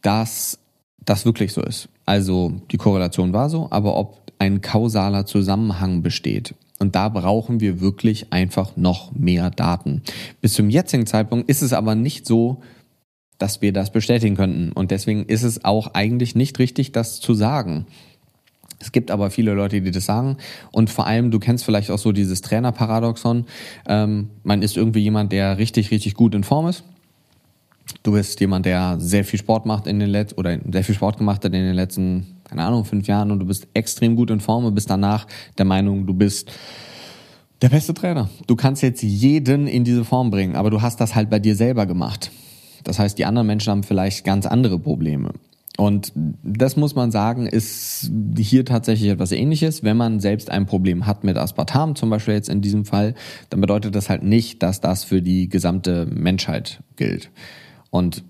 dass 0.00 0.58
das 1.04 1.26
wirklich 1.26 1.52
so 1.52 1.60
ist. 1.60 1.90
Also 2.06 2.54
die 2.70 2.78
Korrelation 2.78 3.34
war 3.34 3.50
so, 3.50 3.68
aber 3.70 3.96
ob 3.96 4.32
ein 4.38 4.62
kausaler 4.62 5.26
Zusammenhang 5.26 6.00
besteht. 6.00 6.54
Und 6.78 6.94
da 6.94 7.10
brauchen 7.10 7.60
wir 7.60 7.82
wirklich 7.82 8.32
einfach 8.32 8.78
noch 8.78 9.12
mehr 9.12 9.50
Daten. 9.50 10.00
Bis 10.40 10.54
zum 10.54 10.70
jetzigen 10.70 11.06
Zeitpunkt 11.06 11.50
ist 11.50 11.60
es 11.60 11.74
aber 11.74 11.94
nicht 11.94 12.26
so, 12.26 12.62
dass 13.36 13.60
wir 13.60 13.74
das 13.74 13.92
bestätigen 13.92 14.36
könnten. 14.36 14.72
Und 14.72 14.90
deswegen 14.90 15.26
ist 15.26 15.42
es 15.42 15.66
auch 15.66 15.88
eigentlich 15.92 16.34
nicht 16.34 16.58
richtig, 16.58 16.92
das 16.92 17.20
zu 17.20 17.34
sagen. 17.34 17.84
Es 18.78 18.92
gibt 18.92 19.10
aber 19.10 19.30
viele 19.30 19.54
Leute, 19.54 19.80
die 19.80 19.90
das 19.90 20.04
sagen. 20.04 20.36
Und 20.70 20.90
vor 20.90 21.06
allem, 21.06 21.30
du 21.30 21.38
kennst 21.38 21.64
vielleicht 21.64 21.90
auch 21.90 21.98
so 21.98 22.12
dieses 22.12 22.42
Trainerparadoxon. 22.42 23.46
Ähm, 23.88 24.30
man 24.42 24.62
ist 24.62 24.76
irgendwie 24.76 25.00
jemand, 25.00 25.32
der 25.32 25.58
richtig, 25.58 25.90
richtig 25.90 26.14
gut 26.14 26.34
in 26.34 26.44
Form 26.44 26.68
ist 26.68 26.84
du 28.02 28.12
bist 28.12 28.40
jemand, 28.40 28.66
der 28.66 28.96
sehr 28.98 29.24
viel 29.24 29.38
Sport 29.38 29.66
macht 29.66 29.86
in 29.86 29.98
den 29.98 30.10
letzten 30.10 30.38
oder 30.38 30.58
sehr 30.70 30.84
viel 30.84 30.94
Sport 30.94 31.18
gemacht 31.18 31.44
hat 31.44 31.52
in 31.54 31.64
den 31.64 31.74
letzten, 31.74 32.26
keine 32.44 32.64
Ahnung, 32.64 32.84
fünf 32.84 33.06
Jahren 33.06 33.30
und 33.30 33.38
du 33.40 33.46
bist 33.46 33.66
extrem 33.74 34.16
gut 34.16 34.30
in 34.30 34.40
Form 34.40 34.64
und 34.64 34.74
bist 34.74 34.90
danach 34.90 35.26
der 35.58 35.64
Meinung, 35.64 36.06
du 36.06 36.14
bist 36.14 36.50
der 37.62 37.68
beste 37.68 37.94
Trainer. 37.94 38.28
Du 38.46 38.56
kannst 38.56 38.82
jetzt 38.82 39.02
jeden 39.02 39.66
in 39.66 39.84
diese 39.84 40.04
Form 40.04 40.30
bringen, 40.30 40.56
aber 40.56 40.70
du 40.70 40.82
hast 40.82 41.00
das 41.00 41.14
halt 41.14 41.30
bei 41.30 41.38
dir 41.38 41.56
selber 41.56 41.86
gemacht. 41.86 42.30
Das 42.84 42.98
heißt, 42.98 43.18
die 43.18 43.24
anderen 43.24 43.46
Menschen 43.46 43.70
haben 43.70 43.82
vielleicht 43.82 44.24
ganz 44.24 44.46
andere 44.46 44.78
Probleme. 44.78 45.32
Und 45.76 46.12
das 46.14 46.76
muss 46.76 46.94
man 46.94 47.10
sagen, 47.10 47.46
ist 47.46 48.10
hier 48.38 48.64
tatsächlich 48.64 49.10
etwas 49.10 49.32
ähnliches. 49.32 49.82
Wenn 49.82 49.96
man 49.96 50.20
selbst 50.20 50.50
ein 50.50 50.64
Problem 50.64 51.06
hat 51.06 51.22
mit 51.22 51.36
Aspartam, 51.36 51.96
zum 51.96 52.08
Beispiel 52.08 52.34
jetzt 52.34 52.48
in 52.48 52.62
diesem 52.62 52.86
Fall, 52.86 53.14
dann 53.50 53.60
bedeutet 53.60 53.94
das 53.94 54.08
halt 54.08 54.22
nicht, 54.22 54.62
dass 54.62 54.80
das 54.80 55.04
für 55.04 55.20
die 55.20 55.48
gesamte 55.48 56.06
Menschheit 56.06 56.82
gilt. 56.96 57.30
Und 57.90 58.24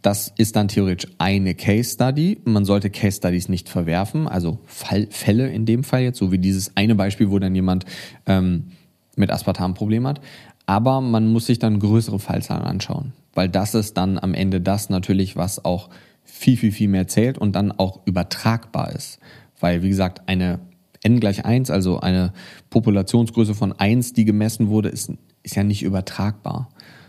das 0.00 0.32
ist 0.36 0.56
dann 0.56 0.68
theoretisch 0.68 1.10
eine 1.18 1.54
Case 1.54 1.94
Study. 1.94 2.40
Man 2.44 2.64
sollte 2.64 2.90
Case 2.90 3.18
Studies 3.18 3.48
nicht 3.48 3.68
verwerfen, 3.68 4.28
also 4.28 4.58
Fall, 4.66 5.06
Fälle 5.10 5.48
in 5.48 5.66
dem 5.66 5.84
Fall 5.84 6.02
jetzt, 6.02 6.18
so 6.18 6.32
wie 6.32 6.38
dieses 6.38 6.76
eine 6.76 6.94
Beispiel, 6.94 7.30
wo 7.30 7.38
dann 7.38 7.54
jemand 7.54 7.84
ähm, 8.26 8.68
mit 9.16 9.30
Aspartam 9.30 9.74
Problem 9.74 10.06
hat. 10.06 10.20
Aber 10.66 11.00
man 11.00 11.28
muss 11.28 11.46
sich 11.46 11.58
dann 11.58 11.80
größere 11.80 12.18
Fallzahlen 12.18 12.64
anschauen, 12.64 13.12
weil 13.34 13.48
das 13.48 13.74
ist 13.74 13.96
dann 13.96 14.18
am 14.18 14.34
Ende 14.34 14.60
das 14.60 14.88
natürlich, 14.88 15.36
was 15.36 15.64
auch 15.64 15.88
viel, 16.24 16.56
viel, 16.56 16.72
viel 16.72 16.88
mehr 16.88 17.08
zählt 17.08 17.38
und 17.38 17.54
dann 17.54 17.72
auch 17.72 18.00
übertragbar 18.06 18.92
ist. 18.92 19.18
Weil, 19.60 19.82
wie 19.82 19.88
gesagt, 19.88 20.28
eine 20.28 20.60
n 21.02 21.20
gleich 21.20 21.44
1, 21.44 21.70
also 21.70 22.00
eine 22.00 22.32
Populationsgröße 22.70 23.54
von 23.54 23.72
1, 23.72 24.12
die 24.12 24.24
gemessen 24.24 24.68
wurde, 24.68 24.88
ist, 24.88 25.12
ist 25.42 25.56
ja 25.56 25.64
nicht 25.64 25.82
übertragbar. 25.82 26.68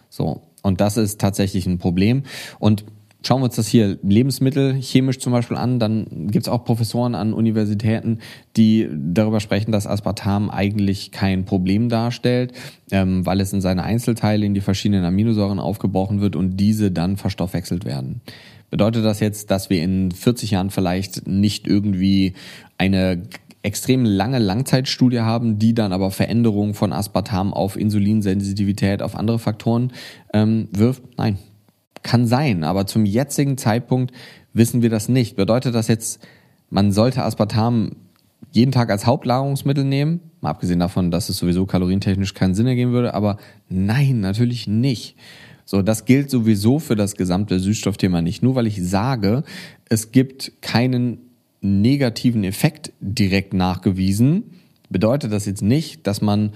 So, 0.10 0.42
und 0.62 0.82
das 0.82 0.98
ist 0.98 1.22
tatsächlich 1.22 1.66
ein 1.68 1.78
Problem. 1.78 2.24
Und 2.60 2.86
schauen 3.26 3.42
wir 3.42 3.46
uns 3.46 3.56
das 3.56 3.68
hier 3.68 3.98
Lebensmittel 4.04 4.76
chemisch 4.82 5.20
zum 5.20 5.32
Beispiel 5.32 5.58
an, 5.58 5.80
dann 5.80 6.28
gibt 6.28 6.46
es 6.46 6.50
auch 6.50 6.66
Professoren 6.66 7.16
an 7.16 7.34
Universitäten, 7.34 8.20
die 8.58 8.90
darüber 8.92 9.40
sprechen, 9.40 9.72
dass 9.72 9.88
Aspartam 9.88 10.50
eigentlich 10.50 11.12
kein 11.12 11.46
Problem 11.46 11.90
darstellt, 11.90 12.54
ähm, 12.92 13.26
weil 13.26 13.40
es 13.40 13.54
in 13.54 13.62
seine 13.62 13.84
Einzelteile 13.84 14.46
in 14.46 14.54
die 14.54 14.62
verschiedenen 14.62 15.06
Aminosäuren 15.06 15.60
aufgebrochen 15.60 16.22
wird 16.22 16.36
und 16.36 16.58
diese 16.58 16.92
dann 16.92 17.18
verstoffwechselt 17.18 17.86
werden. 17.86 18.22
Bedeutet 18.74 19.06
das 19.06 19.20
jetzt, 19.20 19.52
dass 19.52 19.70
wir 19.70 19.84
in 19.84 20.10
40 20.12 20.50
Jahren 20.50 20.72
vielleicht 20.72 21.28
nicht 21.28 21.68
irgendwie 21.68 22.34
eine 22.80 23.22
extrem 23.62 24.04
lange 24.04 24.40
Langzeitstudie 24.40 25.20
haben, 25.20 25.60
die 25.60 25.76
dann 25.76 25.94
aber 25.94 26.10
Veränderungen 26.10 26.74
von 26.74 26.92
Aspartam 26.92 27.54
auf 27.54 27.78
Insulinsensitivität, 27.78 29.04
auf 29.04 29.16
andere 29.16 29.38
Faktoren 29.38 29.94
ähm, 30.34 30.70
wirft? 30.72 31.04
Nein, 31.20 31.38
kann 32.02 32.26
sein, 32.26 32.64
aber 32.64 32.88
zum 32.88 33.06
jetzigen 33.06 33.60
Zeitpunkt 33.60 34.12
wissen 34.54 34.82
wir 34.82 34.90
das 34.90 35.08
nicht. 35.08 35.36
Bedeutet 35.36 35.76
das 35.76 35.88
jetzt, 35.88 36.28
man 36.72 36.92
sollte 36.92 37.22
Aspartam 37.22 37.92
jeden 38.54 38.72
Tag 38.72 38.90
als 38.90 39.06
Hauptnahrungsmittel 39.06 39.84
nehmen? 39.84 40.20
Mal 40.42 40.50
abgesehen 40.50 40.80
davon, 40.80 41.12
dass 41.12 41.30
es 41.30 41.38
sowieso 41.38 41.68
kalorientechnisch 41.68 42.34
keinen 42.34 42.56
Sinn 42.56 42.66
ergeben 42.66 42.92
würde, 42.92 43.14
aber 43.14 43.38
nein, 43.70 44.20
natürlich 44.20 44.66
nicht. 44.66 45.16
So, 45.66 45.82
das 45.82 46.06
gilt 46.06 46.30
sowieso 46.30 46.80
für 46.80 46.96
das 46.96 47.16
gesamte 47.16 47.60
Süßstoffthema 47.60 48.22
nicht. 48.22 48.44
Nur 48.44 48.56
weil 48.56 48.68
ich 48.68 48.84
sage, 48.84 49.44
es 49.90 50.12
gibt 50.12 50.52
keinen 50.62 51.20
negativen 51.62 52.44
Effekt 52.44 52.92
direkt 53.00 53.54
nachgewiesen, 53.54 54.44
bedeutet 54.90 55.32
das 55.32 55.46
jetzt 55.46 55.62
nicht, 55.62 56.06
dass 56.06 56.22
man 56.22 56.52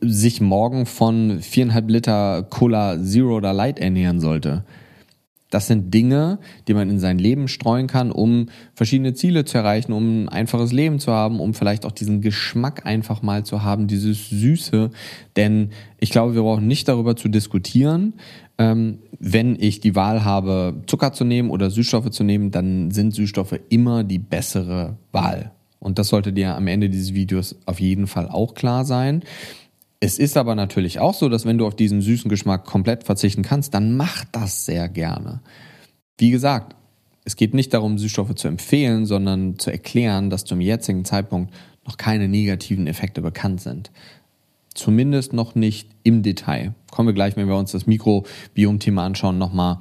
sich 0.00 0.40
morgen 0.40 0.86
von 0.86 1.40
viereinhalb 1.40 1.88
Liter 1.88 2.42
Cola 2.42 3.02
Zero 3.02 3.36
oder 3.36 3.52
Light 3.52 3.78
ernähren 3.78 4.20
sollte. 4.20 4.64
Das 5.50 5.66
sind 5.66 5.92
Dinge, 5.92 6.38
die 6.68 6.74
man 6.74 6.88
in 6.88 6.98
sein 6.98 7.18
Leben 7.18 7.48
streuen 7.48 7.88
kann, 7.88 8.12
um 8.12 8.46
verschiedene 8.74 9.14
Ziele 9.14 9.44
zu 9.44 9.58
erreichen, 9.58 9.92
um 9.92 10.24
ein 10.24 10.28
einfaches 10.28 10.72
Leben 10.72 11.00
zu 11.00 11.12
haben, 11.12 11.40
um 11.40 11.54
vielleicht 11.54 11.84
auch 11.84 11.92
diesen 11.92 12.20
Geschmack 12.20 12.86
einfach 12.86 13.22
mal 13.22 13.44
zu 13.44 13.62
haben, 13.62 13.88
dieses 13.88 14.30
Süße. 14.30 14.90
Denn 15.36 15.70
ich 15.98 16.10
glaube, 16.10 16.34
wir 16.34 16.42
brauchen 16.42 16.66
nicht 16.66 16.88
darüber 16.88 17.16
zu 17.16 17.28
diskutieren, 17.28 18.14
ähm, 18.58 18.98
wenn 19.18 19.56
ich 19.58 19.80
die 19.80 19.96
Wahl 19.96 20.24
habe, 20.24 20.82
Zucker 20.86 21.12
zu 21.12 21.24
nehmen 21.24 21.50
oder 21.50 21.70
Süßstoffe 21.70 22.10
zu 22.10 22.24
nehmen, 22.24 22.50
dann 22.50 22.90
sind 22.90 23.14
Süßstoffe 23.14 23.58
immer 23.70 24.04
die 24.04 24.18
bessere 24.18 24.98
Wahl. 25.12 25.52
Und 25.78 25.98
das 25.98 26.08
sollte 26.08 26.32
dir 26.32 26.54
am 26.54 26.66
Ende 26.66 26.90
dieses 26.90 27.14
Videos 27.14 27.56
auf 27.64 27.80
jeden 27.80 28.06
Fall 28.06 28.28
auch 28.28 28.54
klar 28.54 28.84
sein. 28.84 29.22
Es 30.00 30.18
ist 30.18 30.38
aber 30.38 30.54
natürlich 30.54 30.98
auch 30.98 31.12
so, 31.12 31.28
dass 31.28 31.44
wenn 31.44 31.58
du 31.58 31.66
auf 31.66 31.76
diesen 31.76 32.00
süßen 32.00 32.30
Geschmack 32.30 32.64
komplett 32.64 33.04
verzichten 33.04 33.42
kannst, 33.42 33.74
dann 33.74 33.96
mach 33.96 34.24
das 34.32 34.64
sehr 34.64 34.88
gerne. 34.88 35.40
Wie 36.16 36.30
gesagt, 36.30 36.74
es 37.24 37.36
geht 37.36 37.52
nicht 37.52 37.74
darum, 37.74 37.98
Süßstoffe 37.98 38.34
zu 38.34 38.48
empfehlen, 38.48 39.04
sondern 39.04 39.58
zu 39.58 39.70
erklären, 39.70 40.30
dass 40.30 40.44
zum 40.44 40.62
jetzigen 40.62 41.04
Zeitpunkt 41.04 41.52
noch 41.84 41.98
keine 41.98 42.28
negativen 42.28 42.86
Effekte 42.86 43.20
bekannt 43.20 43.60
sind. 43.60 43.90
Zumindest 44.74 45.34
noch 45.34 45.54
nicht 45.54 45.90
im 46.02 46.22
Detail. 46.22 46.74
Kommen 46.90 47.08
wir 47.08 47.14
gleich, 47.14 47.36
wenn 47.36 47.48
wir 47.48 47.56
uns 47.56 47.72
das 47.72 47.86
Mikrobiom-Thema 47.86 49.04
anschauen, 49.04 49.36
nochmal 49.36 49.78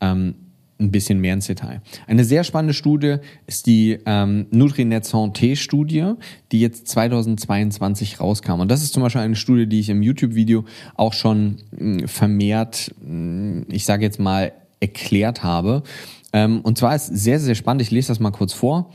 ähm, 0.00 0.36
ein 0.78 0.90
bisschen 0.90 1.20
mehr 1.20 1.34
ins 1.34 1.46
Detail. 1.46 1.80
Eine 2.06 2.24
sehr 2.24 2.44
spannende 2.44 2.74
Studie 2.74 3.16
ist 3.46 3.66
die 3.66 3.98
ähm, 4.04 4.46
Nutrinet 4.50 5.04
Santé-Studie, 5.04 6.12
die 6.52 6.60
jetzt 6.60 6.88
2022 6.88 8.20
rauskam. 8.20 8.60
Und 8.60 8.70
das 8.70 8.82
ist 8.82 8.92
zum 8.92 9.02
Beispiel 9.02 9.22
eine 9.22 9.36
Studie, 9.36 9.66
die 9.66 9.80
ich 9.80 9.88
im 9.88 10.02
YouTube-Video 10.02 10.64
auch 10.94 11.12
schon 11.12 11.58
mh, 11.72 12.00
hm, 12.00 12.08
vermehrt, 12.08 12.94
mh, 13.00 13.08
hm, 13.08 13.66
ich 13.70 13.84
sage 13.84 14.04
jetzt 14.04 14.20
mal, 14.20 14.52
erklärt 14.80 15.42
habe. 15.42 15.82
Ähm, 16.32 16.60
und 16.60 16.76
zwar 16.76 16.94
ist 16.94 17.06
sehr, 17.06 17.40
sehr 17.40 17.54
spannend. 17.54 17.82
Ich 17.82 17.90
lese 17.90 18.08
das 18.08 18.20
mal 18.20 18.30
kurz 18.30 18.52
vor. 18.52 18.90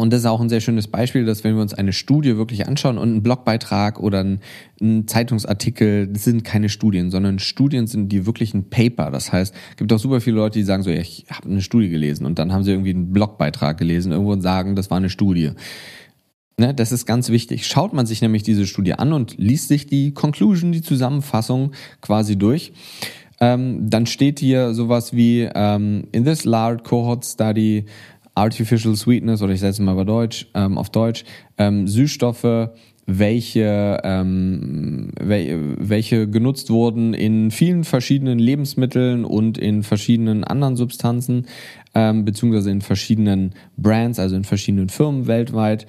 Und 0.00 0.12
das 0.12 0.20
ist 0.20 0.26
auch 0.26 0.40
ein 0.40 0.48
sehr 0.48 0.60
schönes 0.60 0.88
Beispiel, 0.88 1.24
dass 1.24 1.44
wenn 1.44 1.54
wir 1.54 1.62
uns 1.62 1.74
eine 1.74 1.92
Studie 1.92 2.36
wirklich 2.36 2.66
anschauen 2.66 2.98
und 2.98 3.14
ein 3.16 3.22
Blogbeitrag 3.22 4.00
oder 4.00 4.24
ein, 4.24 4.40
ein 4.80 5.06
Zeitungsartikel, 5.06 6.06
das 6.06 6.24
sind 6.24 6.42
keine 6.42 6.68
Studien, 6.68 7.10
sondern 7.10 7.38
Studien 7.38 7.86
sind 7.86 8.08
die 8.10 8.26
wirklichen 8.26 8.70
Paper. 8.70 9.10
Das 9.10 9.32
heißt, 9.32 9.54
es 9.70 9.76
gibt 9.76 9.92
auch 9.92 9.98
super 9.98 10.20
viele 10.20 10.36
Leute, 10.36 10.58
die 10.58 10.64
sagen 10.64 10.82
so, 10.82 10.90
ja, 10.90 11.00
ich 11.00 11.26
habe 11.30 11.48
eine 11.48 11.60
Studie 11.60 11.90
gelesen 11.90 12.24
und 12.24 12.38
dann 12.38 12.52
haben 12.52 12.64
sie 12.64 12.70
irgendwie 12.70 12.90
einen 12.90 13.12
Blogbeitrag 13.12 13.76
gelesen 13.76 14.12
irgendwo 14.12 14.32
und 14.32 14.40
sagen, 14.40 14.74
das 14.74 14.90
war 14.90 14.96
eine 14.96 15.10
Studie. 15.10 15.50
Ne, 16.56 16.74
das 16.74 16.92
ist 16.92 17.06
ganz 17.06 17.30
wichtig. 17.30 17.66
Schaut 17.66 17.92
man 17.92 18.06
sich 18.06 18.20
nämlich 18.22 18.42
diese 18.42 18.66
Studie 18.66 18.94
an 18.94 19.12
und 19.12 19.38
liest 19.38 19.68
sich 19.68 19.86
die 19.86 20.12
Conclusion, 20.12 20.72
die 20.72 20.82
Zusammenfassung 20.82 21.72
quasi 22.00 22.36
durch, 22.36 22.72
ähm, 23.40 23.88
dann 23.88 24.06
steht 24.06 24.38
hier 24.38 24.74
sowas 24.74 25.14
wie 25.14 25.48
ähm, 25.54 26.04
in 26.12 26.24
this 26.24 26.44
large 26.44 26.82
cohort 26.82 27.24
study 27.24 27.86
Artificial 28.34 28.96
Sweetness 28.96 29.42
oder 29.42 29.52
ich 29.52 29.60
setze 29.60 29.82
mal 29.82 29.94
bei 29.94 30.04
Deutsch, 30.04 30.46
ähm, 30.54 30.78
auf 30.78 30.90
Deutsch, 30.90 31.24
ähm, 31.58 31.86
Süßstoffe, 31.88 32.70
welche, 33.06 34.00
ähm, 34.04 35.10
welche 35.18 36.28
genutzt 36.28 36.70
wurden 36.70 37.12
in 37.14 37.50
vielen 37.50 37.84
verschiedenen 37.84 38.38
Lebensmitteln 38.38 39.24
und 39.24 39.58
in 39.58 39.82
verschiedenen 39.82 40.44
anderen 40.44 40.76
Substanzen, 40.76 41.46
ähm, 41.94 42.24
beziehungsweise 42.24 42.70
in 42.70 42.82
verschiedenen 42.82 43.54
Brands, 43.76 44.18
also 44.18 44.36
in 44.36 44.44
verschiedenen 44.44 44.88
Firmen 44.88 45.26
weltweit, 45.26 45.86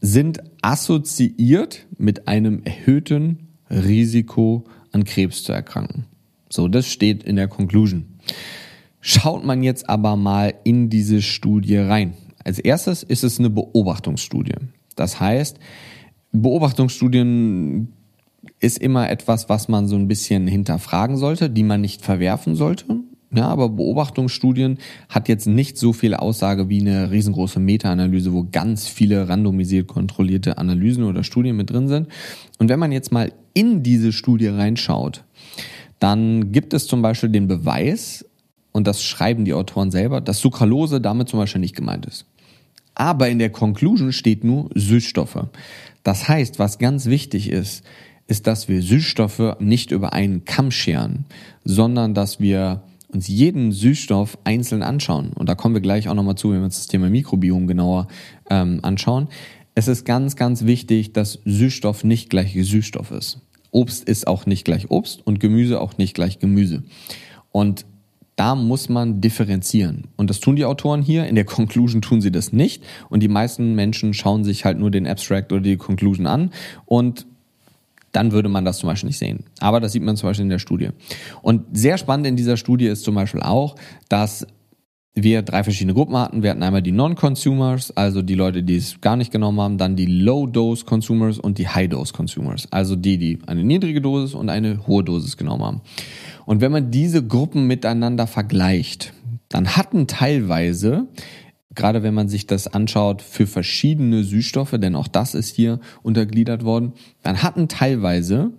sind 0.00 0.40
assoziiert 0.62 1.86
mit 1.96 2.28
einem 2.28 2.62
erhöhten 2.64 3.48
Risiko 3.70 4.64
an 4.92 5.04
Krebs 5.04 5.44
zu 5.44 5.52
erkranken. 5.52 6.06
So, 6.50 6.68
das 6.68 6.86
steht 6.86 7.22
in 7.22 7.36
der 7.36 7.48
Conclusion. 7.48 8.04
Schaut 9.06 9.44
man 9.44 9.62
jetzt 9.62 9.90
aber 9.90 10.16
mal 10.16 10.54
in 10.64 10.88
diese 10.88 11.20
Studie 11.20 11.76
rein. 11.76 12.14
Als 12.42 12.58
erstes 12.58 13.02
ist 13.02 13.22
es 13.22 13.38
eine 13.38 13.50
Beobachtungsstudie. 13.50 14.54
Das 14.96 15.20
heißt, 15.20 15.58
Beobachtungsstudien 16.32 17.92
ist 18.60 18.78
immer 18.78 19.10
etwas, 19.10 19.50
was 19.50 19.68
man 19.68 19.88
so 19.88 19.96
ein 19.96 20.08
bisschen 20.08 20.46
hinterfragen 20.46 21.18
sollte, 21.18 21.50
die 21.50 21.64
man 21.64 21.82
nicht 21.82 22.00
verwerfen 22.00 22.54
sollte. 22.54 22.86
Ja, 23.30 23.48
aber 23.48 23.68
Beobachtungsstudien 23.68 24.78
hat 25.10 25.28
jetzt 25.28 25.46
nicht 25.46 25.76
so 25.76 25.92
viel 25.92 26.14
Aussage 26.14 26.70
wie 26.70 26.80
eine 26.80 27.10
riesengroße 27.10 27.60
Meta-Analyse, 27.60 28.32
wo 28.32 28.48
ganz 28.50 28.88
viele 28.88 29.28
randomisiert 29.28 29.86
kontrollierte 29.86 30.56
Analysen 30.56 31.04
oder 31.04 31.24
Studien 31.24 31.56
mit 31.56 31.68
drin 31.68 31.88
sind. 31.88 32.08
Und 32.58 32.70
wenn 32.70 32.78
man 32.78 32.90
jetzt 32.90 33.12
mal 33.12 33.32
in 33.52 33.82
diese 33.82 34.14
Studie 34.14 34.46
reinschaut, 34.46 35.24
dann 35.98 36.52
gibt 36.52 36.72
es 36.72 36.86
zum 36.86 37.02
Beispiel 37.02 37.28
den 37.28 37.48
Beweis, 37.48 38.24
und 38.74 38.88
das 38.88 39.04
schreiben 39.04 39.44
die 39.44 39.54
Autoren 39.54 39.92
selber, 39.92 40.20
dass 40.20 40.40
Sucralose 40.40 41.00
damit 41.00 41.28
zum 41.28 41.38
Beispiel 41.38 41.60
nicht 41.60 41.76
gemeint 41.76 42.06
ist. 42.06 42.26
Aber 42.96 43.28
in 43.28 43.38
der 43.38 43.50
Conclusion 43.50 44.12
steht 44.12 44.42
nur 44.42 44.68
Süßstoffe. 44.74 45.46
Das 46.02 46.28
heißt, 46.28 46.58
was 46.58 46.78
ganz 46.78 47.06
wichtig 47.06 47.50
ist, 47.50 47.84
ist, 48.26 48.48
dass 48.48 48.68
wir 48.68 48.82
Süßstoffe 48.82 49.56
nicht 49.60 49.92
über 49.92 50.12
einen 50.12 50.44
Kamm 50.44 50.72
scheren, 50.72 51.24
sondern 51.64 52.14
dass 52.14 52.40
wir 52.40 52.82
uns 53.08 53.28
jeden 53.28 53.70
Süßstoff 53.70 54.38
einzeln 54.42 54.82
anschauen. 54.82 55.32
Und 55.34 55.48
da 55.48 55.54
kommen 55.54 55.74
wir 55.74 55.80
gleich 55.80 56.08
auch 56.08 56.14
nochmal 56.14 56.34
zu, 56.34 56.50
wenn 56.50 56.58
wir 56.58 56.64
uns 56.64 56.78
das 56.78 56.88
Thema 56.88 57.08
Mikrobiom 57.08 57.68
genauer 57.68 58.08
ähm, 58.50 58.80
anschauen. 58.82 59.28
Es 59.76 59.86
ist 59.86 60.04
ganz, 60.04 60.34
ganz 60.34 60.64
wichtig, 60.64 61.12
dass 61.12 61.38
Süßstoff 61.44 62.02
nicht 62.02 62.28
gleich 62.28 62.56
Süßstoff 62.60 63.12
ist. 63.12 63.38
Obst 63.70 64.08
ist 64.08 64.26
auch 64.26 64.46
nicht 64.46 64.64
gleich 64.64 64.90
Obst 64.90 65.24
und 65.24 65.38
Gemüse 65.38 65.80
auch 65.80 65.96
nicht 65.96 66.14
gleich 66.14 66.40
Gemüse. 66.40 66.82
Und 67.52 67.86
da 68.36 68.54
muss 68.54 68.88
man 68.88 69.20
differenzieren. 69.20 70.08
Und 70.16 70.30
das 70.30 70.40
tun 70.40 70.56
die 70.56 70.64
Autoren 70.64 71.02
hier. 71.02 71.26
In 71.26 71.34
der 71.34 71.44
Conclusion 71.44 72.02
tun 72.02 72.20
sie 72.20 72.32
das 72.32 72.52
nicht. 72.52 72.82
Und 73.08 73.22
die 73.22 73.28
meisten 73.28 73.74
Menschen 73.74 74.14
schauen 74.14 74.44
sich 74.44 74.64
halt 74.64 74.78
nur 74.78 74.90
den 74.90 75.06
Abstract 75.06 75.52
oder 75.52 75.62
die 75.62 75.76
Conclusion 75.76 76.26
an 76.26 76.50
und 76.86 77.26
dann 78.12 78.30
würde 78.30 78.48
man 78.48 78.64
das 78.64 78.78
zum 78.78 78.88
Beispiel 78.88 79.08
nicht 79.08 79.18
sehen. 79.18 79.44
Aber 79.58 79.80
das 79.80 79.90
sieht 79.92 80.02
man 80.02 80.16
zum 80.16 80.28
Beispiel 80.28 80.44
in 80.44 80.50
der 80.50 80.60
Studie. 80.60 80.90
Und 81.42 81.64
sehr 81.72 81.98
spannend 81.98 82.28
in 82.28 82.36
dieser 82.36 82.56
Studie 82.56 82.86
ist 82.86 83.02
zum 83.02 83.16
Beispiel 83.16 83.42
auch, 83.42 83.74
dass 84.08 84.46
wir 85.14 85.42
drei 85.42 85.62
verschiedene 85.62 85.94
Gruppen 85.94 86.16
hatten. 86.16 86.42
Wir 86.42 86.50
hatten 86.50 86.62
einmal 86.62 86.82
die 86.82 86.92
Non-Consumers, 86.92 87.96
also 87.96 88.22
die 88.22 88.34
Leute, 88.34 88.62
die 88.62 88.76
es 88.76 89.00
gar 89.00 89.16
nicht 89.16 89.30
genommen 89.30 89.60
haben, 89.60 89.78
dann 89.78 89.96
die 89.96 90.06
Low-Dose-Consumers 90.06 91.38
und 91.38 91.58
die 91.58 91.68
High-Dose-Consumers, 91.68 92.68
also 92.72 92.96
die, 92.96 93.18
die 93.18 93.38
eine 93.46 93.62
niedrige 93.62 94.00
Dosis 94.00 94.34
und 94.34 94.48
eine 94.48 94.86
hohe 94.86 95.04
Dosis 95.04 95.36
genommen 95.36 95.64
haben. 95.64 95.80
Und 96.46 96.60
wenn 96.60 96.72
man 96.72 96.90
diese 96.90 97.26
Gruppen 97.26 97.66
miteinander 97.66 98.26
vergleicht, 98.26 99.12
dann 99.48 99.76
hatten 99.76 100.06
teilweise, 100.06 101.08
gerade 101.74 102.02
wenn 102.02 102.14
man 102.14 102.28
sich 102.28 102.46
das 102.46 102.66
anschaut, 102.66 103.22
für 103.22 103.46
verschiedene 103.46 104.24
Süßstoffe, 104.24 104.76
denn 104.78 104.94
auch 104.94 105.08
das 105.08 105.34
ist 105.34 105.54
hier 105.54 105.80
untergliedert 106.02 106.64
worden, 106.64 106.92
dann 107.22 107.42
hatten 107.42 107.68
teilweise 107.68 108.52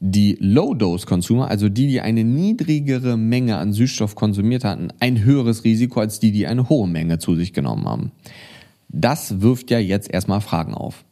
die 0.00 0.36
Low-Dose-Consumer, 0.40 1.48
also 1.48 1.68
die, 1.68 1.86
die 1.86 2.00
eine 2.00 2.24
niedrigere 2.24 3.16
Menge 3.16 3.56
an 3.58 3.72
Süßstoff 3.72 4.14
konsumiert 4.14 4.64
hatten, 4.64 4.88
ein 4.98 5.22
höheres 5.22 5.64
Risiko 5.64 6.00
als 6.00 6.18
die, 6.18 6.32
die 6.32 6.46
eine 6.46 6.68
hohe 6.68 6.88
Menge 6.88 7.18
zu 7.18 7.36
sich 7.36 7.52
genommen 7.52 7.84
haben. 7.86 8.12
Das 8.88 9.40
wirft 9.40 9.70
ja 9.70 9.78
jetzt 9.78 10.10
erstmal 10.10 10.40
Fragen 10.40 10.74
auf. 10.74 11.04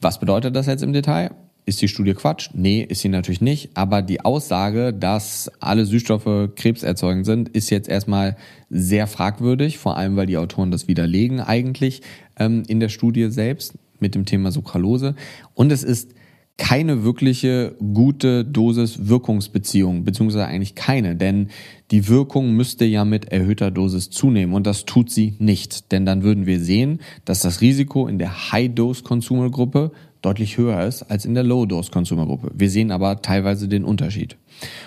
Was 0.00 0.18
bedeutet 0.18 0.56
das 0.56 0.66
jetzt 0.66 0.82
im 0.82 0.92
Detail? 0.92 1.30
Ist 1.70 1.80
die 1.80 1.86
Studie 1.86 2.14
Quatsch? 2.14 2.50
Nee, 2.52 2.82
ist 2.82 3.00
sie 3.00 3.08
natürlich 3.08 3.40
nicht. 3.40 3.70
Aber 3.74 4.02
die 4.02 4.22
Aussage, 4.22 4.92
dass 4.92 5.52
alle 5.60 5.84
Süßstoffe 5.84 6.50
krebserzeugend 6.56 7.24
sind, 7.24 7.48
ist 7.50 7.70
jetzt 7.70 7.88
erstmal 7.88 8.36
sehr 8.70 9.06
fragwürdig, 9.06 9.78
vor 9.78 9.96
allem 9.96 10.16
weil 10.16 10.26
die 10.26 10.36
Autoren 10.36 10.72
das 10.72 10.88
widerlegen 10.88 11.38
eigentlich 11.38 12.02
ähm, 12.40 12.64
in 12.66 12.80
der 12.80 12.88
Studie 12.88 13.30
selbst 13.30 13.74
mit 14.00 14.16
dem 14.16 14.24
Thema 14.24 14.50
Sucralose. 14.50 15.14
Und 15.54 15.70
es 15.70 15.84
ist 15.84 16.12
keine 16.56 17.04
wirkliche 17.04 17.76
gute 17.78 18.44
Dosis-Wirkungsbeziehung, 18.44 20.02
beziehungsweise 20.02 20.46
eigentlich 20.46 20.74
keine, 20.74 21.14
denn 21.14 21.50
die 21.92 22.08
Wirkung 22.08 22.54
müsste 22.54 22.84
ja 22.84 23.04
mit 23.04 23.32
erhöhter 23.32 23.70
Dosis 23.70 24.10
zunehmen 24.10 24.54
und 24.54 24.66
das 24.66 24.84
tut 24.84 25.10
sie 25.10 25.36
nicht, 25.38 25.90
denn 25.92 26.04
dann 26.04 26.22
würden 26.22 26.46
wir 26.46 26.60
sehen, 26.60 27.00
dass 27.24 27.40
das 27.40 27.60
Risiko 27.62 28.08
in 28.08 28.18
der 28.18 28.52
High-Dose-Consumer-Gruppe 28.52 29.92
deutlich 30.22 30.58
höher 30.58 30.84
ist 30.84 31.02
als 31.04 31.24
in 31.24 31.34
der 31.34 31.44
Low-Dose-Consumer-Gruppe. 31.44 32.50
Wir 32.54 32.70
sehen 32.70 32.90
aber 32.90 33.22
teilweise 33.22 33.68
den 33.68 33.84
Unterschied. 33.84 34.36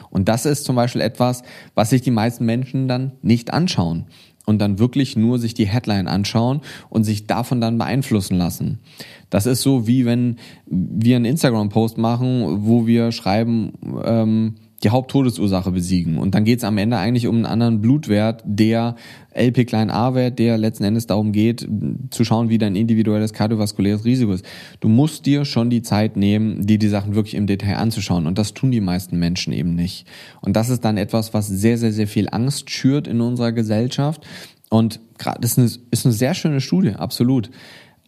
Und 0.10 0.30
das 0.30 0.46
ist 0.46 0.66
zum 0.66 0.76
Beispiel 0.76 1.02
etwas, 1.02 1.44
was 1.74 1.90
sich 1.90 2.02
die 2.02 2.12
meisten 2.12 2.46
Menschen 2.46 2.88
dann 2.88 3.14
nicht 3.22 3.52
anschauen 3.52 4.06
und 4.46 4.60
dann 4.60 4.80
wirklich 4.80 5.16
nur 5.16 5.40
sich 5.40 5.54
die 5.54 5.68
Headline 5.68 6.08
anschauen 6.08 6.62
und 6.90 7.04
sich 7.04 7.28
davon 7.28 7.62
dann 7.62 7.78
beeinflussen 7.78 8.38
lassen. 8.38 8.80
Das 9.30 9.46
ist 9.46 9.62
so 9.62 9.88
wie 9.88 10.06
wenn 10.06 10.38
wir 10.66 11.16
einen 11.16 11.26
Instagram-Post 11.26 11.98
machen, 11.98 12.66
wo 12.66 12.86
wir 12.86 13.12
schreiben, 13.12 13.74
ähm, 14.04 14.56
die 14.84 14.90
Haupttodesursache 14.90 15.72
besiegen. 15.72 16.18
Und 16.18 16.36
dann 16.36 16.44
geht 16.44 16.60
es 16.60 16.66
am 16.66 16.78
Ende 16.78 16.98
eigentlich 16.98 17.28
um 17.28 17.36
einen 17.36 17.46
anderen 17.46 17.82
Blutwert, 17.82 18.44
der 18.46 18.96
LP-Wert, 19.34 20.38
der 20.38 20.58
letzten 20.58 20.84
Endes 20.84 21.08
darum 21.08 21.32
geht, 21.32 21.68
zu 22.10 22.26
schauen, 22.26 22.50
wie 22.50 22.58
dein 22.58 22.76
individuelles 22.76 23.34
kardiovaskuläres 23.34 24.06
Risiko 24.06 24.34
ist. 24.34 24.46
Du 24.80 24.90
musst 24.90 25.26
dir 25.26 25.46
schon 25.46 25.70
die 25.70 25.82
Zeit 25.82 26.18
nehmen, 26.18 26.66
dir 26.68 26.78
die 26.78 26.90
Sachen 26.90 27.16
wirklich 27.16 27.36
im 27.36 27.48
Detail 27.48 27.78
anzuschauen. 27.78 28.28
Und 28.28 28.38
das 28.38 28.54
tun 28.54 28.72
die 28.72 28.82
meisten 28.82 29.18
Menschen 29.18 29.54
eben 29.54 29.74
nicht. 29.74 30.06
Und 30.42 30.56
das 30.56 30.70
ist 30.70 30.84
dann 30.84 30.98
etwas, 30.98 31.34
was 31.34 31.48
sehr, 31.48 31.78
sehr, 31.78 31.94
sehr 31.94 32.08
viel 32.08 32.28
Angst 32.30 32.70
schürt 32.70 33.08
in 33.08 33.22
unserer 33.22 33.54
Gesellschaft. 33.54 34.26
Und 34.70 35.00
gerade 35.18 35.40
das 35.42 35.52
ist 35.52 35.58
eine, 35.60 35.70
ist 35.92 36.06
eine 36.06 36.14
sehr 36.14 36.34
schöne 36.34 36.62
Studie, 36.62 36.92
absolut. 36.92 37.50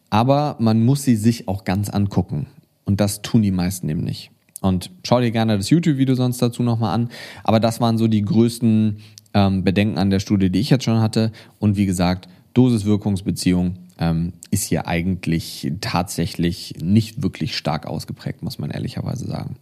Aber 0.10 0.58
man 0.60 0.84
muss 0.84 1.04
sie 1.04 1.16
sich 1.16 1.48
auch 1.48 1.64
ganz 1.64 1.90
angucken. 1.90 2.48
Und 2.84 3.00
das 3.00 3.22
tun 3.22 3.42
die 3.42 3.52
meisten 3.52 3.90
eben 3.90 4.04
nicht. 4.04 4.32
Und 4.66 4.92
schau 5.06 5.20
dir 5.20 5.32
gerne 5.32 5.58
das 5.58 5.70
YouTube-Video 5.70 6.16
sonst 6.16 6.42
dazu 6.42 6.64
nochmal 6.64 6.94
an. 6.94 7.10
Aber 7.44 7.60
das 7.60 7.80
waren 7.80 7.98
so 7.98 8.08
die 8.08 8.24
größten 8.24 8.98
ähm, 9.34 9.64
Bedenken 9.64 9.98
an 9.98 10.10
der 10.10 10.20
Studie, 10.20 10.50
die 10.50 10.60
ich 10.60 10.70
jetzt 10.70 10.84
schon 10.84 11.00
hatte. 11.00 11.32
Und 11.60 11.78
wie 11.78 11.86
gesagt, 11.86 12.28
Dosis-Wirkungsbeziehung 12.54 13.76
ähm, 14.00 14.34
ist 14.50 14.66
hier 14.66 14.88
eigentlich 14.88 15.72
tatsächlich 15.82 16.76
nicht 16.82 17.22
wirklich 17.22 17.56
stark 17.56 17.86
ausgeprägt, 17.86 18.44
muss 18.44 18.60
man 18.60 18.72
ehrlicherweise 18.72 19.28
sagen. 19.28 19.58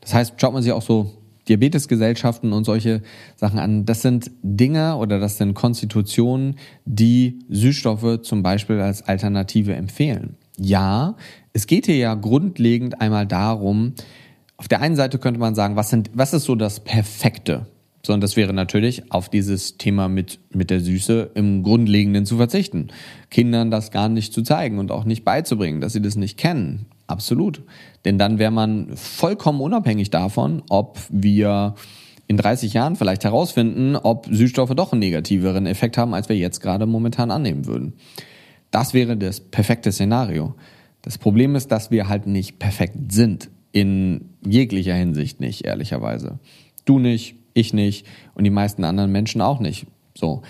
Das 0.00 0.14
heißt, 0.14 0.34
schaut 0.40 0.52
man 0.52 0.62
sich 0.62 0.72
auch 0.72 0.82
so 0.82 1.12
Diabetesgesellschaften 1.48 2.52
und 2.52 2.64
solche 2.64 3.02
Sachen 3.36 3.58
an. 3.58 3.84
Das 3.84 4.02
sind 4.02 4.30
Dinge 4.42 4.96
oder 4.96 5.18
das 5.18 5.36
sind 5.36 5.54
Konstitutionen, 5.54 6.56
die 6.84 7.40
Süßstoffe 7.48 8.22
zum 8.22 8.42
Beispiel 8.42 8.80
als 8.80 9.02
Alternative 9.02 9.74
empfehlen. 9.74 10.36
Ja, 10.56 11.16
es 11.52 11.66
geht 11.66 11.86
hier 11.86 11.96
ja 11.96 12.14
grundlegend 12.14 13.00
einmal 13.00 13.26
darum, 13.26 13.94
auf 14.56 14.68
der 14.68 14.80
einen 14.80 14.96
Seite 14.96 15.18
könnte 15.18 15.40
man 15.40 15.54
sagen, 15.54 15.76
was, 15.76 15.90
sind, 15.90 16.10
was 16.14 16.32
ist 16.32 16.44
so 16.44 16.54
das 16.54 16.80
Perfekte? 16.80 17.66
Sondern 18.04 18.20
das 18.20 18.36
wäre 18.36 18.52
natürlich, 18.52 19.10
auf 19.12 19.28
dieses 19.28 19.78
Thema 19.78 20.08
mit, 20.08 20.38
mit 20.50 20.70
der 20.70 20.80
Süße 20.80 21.30
im 21.34 21.62
Grundlegenden 21.62 22.26
zu 22.26 22.36
verzichten. 22.36 22.88
Kindern 23.30 23.70
das 23.70 23.90
gar 23.90 24.08
nicht 24.08 24.32
zu 24.32 24.42
zeigen 24.42 24.78
und 24.78 24.92
auch 24.92 25.04
nicht 25.04 25.24
beizubringen, 25.24 25.80
dass 25.80 25.94
sie 25.94 26.02
das 26.02 26.14
nicht 26.14 26.38
kennen. 26.38 26.86
Absolut. 27.06 27.62
Denn 28.04 28.18
dann 28.18 28.38
wäre 28.38 28.50
man 28.50 28.94
vollkommen 28.96 29.60
unabhängig 29.60 30.10
davon, 30.10 30.62
ob 30.68 30.98
wir 31.10 31.74
in 32.26 32.36
30 32.36 32.72
Jahren 32.72 32.96
vielleicht 32.96 33.24
herausfinden, 33.24 33.96
ob 33.96 34.26
Süßstoffe 34.30 34.74
doch 34.74 34.92
einen 34.92 35.00
negativeren 35.00 35.66
Effekt 35.66 35.98
haben, 35.98 36.14
als 36.14 36.28
wir 36.28 36.36
jetzt 36.36 36.60
gerade 36.60 36.86
momentan 36.86 37.30
annehmen 37.30 37.66
würden. 37.66 37.94
Das 38.70 38.94
wäre 38.94 39.16
das 39.16 39.40
perfekte 39.40 39.92
Szenario. 39.92 40.54
Das 41.02 41.18
Problem 41.18 41.54
ist, 41.54 41.70
dass 41.70 41.90
wir 41.90 42.08
halt 42.08 42.26
nicht 42.26 42.58
perfekt 42.58 43.12
sind. 43.12 43.50
In 43.74 44.30
jeglicher 44.46 44.94
Hinsicht 44.94 45.40
nicht, 45.40 45.64
ehrlicherweise. 45.64 46.38
Du 46.84 47.00
nicht, 47.00 47.34
ich 47.54 47.74
nicht 47.74 48.06
und 48.34 48.44
die 48.44 48.50
meisten 48.50 48.84
anderen 48.84 49.10
Menschen 49.10 49.40
auch 49.40 49.58
nicht. 49.58 49.86
So. 50.14 50.42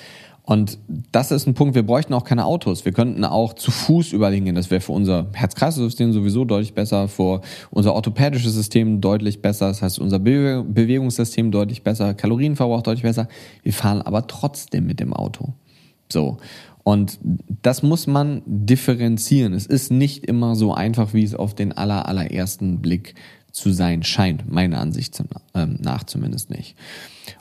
Und 0.42 0.78
das 1.10 1.30
ist 1.30 1.46
ein 1.46 1.54
Punkt, 1.54 1.74
wir 1.74 1.84
bräuchten 1.84 2.12
auch 2.12 2.24
keine 2.24 2.44
Autos. 2.44 2.84
Wir 2.84 2.92
könnten 2.92 3.24
auch 3.24 3.54
zu 3.54 3.70
Fuß 3.70 4.12
überlegen 4.12 4.44
gehen. 4.44 4.54
Das 4.54 4.70
wäre 4.70 4.82
für 4.82 4.92
unser 4.92 5.28
Herz-Kreislauf-System 5.32 6.12
sowieso 6.12 6.44
deutlich 6.44 6.74
besser, 6.74 7.08
für 7.08 7.40
unser 7.70 7.94
orthopädisches 7.94 8.52
System 8.52 9.00
deutlich 9.00 9.40
besser, 9.40 9.68
das 9.68 9.80
heißt 9.80 9.98
unser 9.98 10.18
Be 10.18 10.62
Bewegungssystem 10.68 11.50
deutlich 11.50 11.82
besser, 11.82 12.12
Kalorienverbrauch 12.12 12.82
deutlich 12.82 13.04
besser. 13.04 13.26
Wir 13.62 13.72
fahren 13.72 14.02
aber 14.02 14.26
trotzdem 14.26 14.84
mit 14.84 15.00
dem 15.00 15.14
Auto. 15.14 15.54
So. 16.12 16.36
Und 16.84 17.18
das 17.62 17.82
muss 17.82 18.06
man 18.06 18.42
differenzieren. 18.46 19.54
Es 19.54 19.66
ist 19.66 19.90
nicht 19.90 20.24
immer 20.26 20.54
so 20.54 20.74
einfach, 20.74 21.14
wie 21.14 21.24
es 21.24 21.34
auf 21.34 21.54
den 21.54 21.72
aller, 21.72 22.06
allerersten 22.06 22.80
Blick 22.80 23.14
zu 23.52 23.70
sein 23.72 24.02
scheint, 24.02 24.50
meiner 24.52 24.80
Ansicht 24.80 25.20
ähm, 25.54 25.78
nach 25.80 26.04
zumindest 26.04 26.50
nicht. 26.50 26.76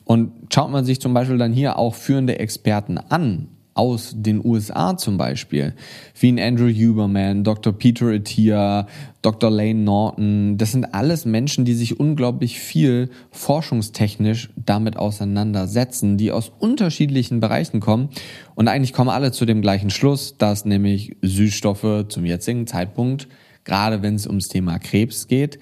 Und 0.06 0.32
schaut 0.54 0.72
man 0.72 0.86
sich 0.86 1.02
zum 1.02 1.14
Beispiel 1.14 1.38
dann 1.38 1.52
hier 1.52 1.78
auch 1.78 1.96
führende 1.96 2.40
Experten 2.40 2.98
an, 2.98 3.50
aus 3.76 4.14
den 4.16 4.44
USA 4.46 4.98
zum 4.98 5.18
Beispiel, 5.18 5.74
wie 6.20 6.32
ein 6.32 6.40
Andrew 6.40 6.70
Huberman, 6.70 7.44
Dr. 7.44 7.74
Peter 7.74 8.08
Attia, 8.08 8.88
Dr. 9.22 9.50
Lane 9.50 9.84
Norton, 9.84 10.58
das 10.58 10.72
sind 10.72 10.94
alles 10.94 11.26
Menschen, 11.26 11.66
die 11.66 11.74
sich 11.74 12.00
unglaublich 12.00 12.60
viel 12.60 13.10
forschungstechnisch 13.32 14.50
damit 14.56 14.98
auseinandersetzen, 14.98 16.18
die 16.18 16.32
aus 16.32 16.52
unterschiedlichen 16.60 17.40
Bereichen 17.40 17.80
kommen 17.80 18.10
und 18.56 18.68
eigentlich 18.68 18.94
kommen 18.94 19.10
alle 19.10 19.32
zu 19.32 19.46
dem 19.46 19.62
gleichen 19.62 19.90
Schluss, 19.90 20.38
dass 20.38 20.66
nämlich 20.66 21.16
Süßstoffe 21.22 22.06
zum 22.10 22.26
jetzigen 22.26 22.68
Zeitpunkt, 22.68 23.28
gerade 23.64 24.02
wenn 24.02 24.16
es 24.16 24.28
ums 24.28 24.50
Thema 24.50 24.78
Krebs 24.78 25.28
geht, 25.28 25.58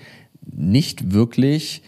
nicht 0.45 1.13
wirklich 1.13 1.83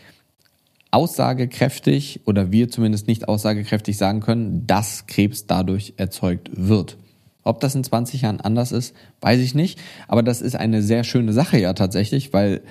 aussagekräftig 0.93 2.21
oder 2.25 2.51
wir 2.51 2.69
zumindest 2.69 3.07
nicht 3.07 3.27
aussagekräftig 3.27 3.97
sagen 3.97 4.19
können, 4.19 4.67
dass 4.67 5.07
Krebs 5.07 5.47
dadurch 5.47 5.95
erzeugt 5.97 6.51
wird. 6.53 6.97
Ob 7.43 7.59
das 7.59 7.75
in 7.75 7.83
20 7.83 8.21
Jahren 8.21 8.39
anders 8.39 8.71
ist, 8.71 8.95
weiß 9.21 9.39
ich 9.41 9.55
nicht. 9.55 9.79
Aber 10.07 10.23
das 10.23 10.41
ist 10.41 10.55
eine 10.55 10.81
sehr 10.81 11.03
schöne 11.03 11.33
Sache 11.33 11.59
ja 11.59 11.73
tatsächlich, 11.73 12.31
weil 12.31 12.61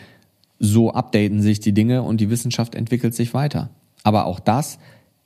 so 0.59 0.93
updaten 0.93 1.43
sich 1.43 1.59
die 1.61 1.75
Dinge 1.75 2.03
und 2.03 2.21
die 2.21 2.31
Wissenschaft 2.31 2.75
entwickelt 2.77 3.15
sich 3.15 3.35
weiter. 3.35 3.71
Aber 4.05 4.27
auch 4.27 4.39
das 4.39 4.79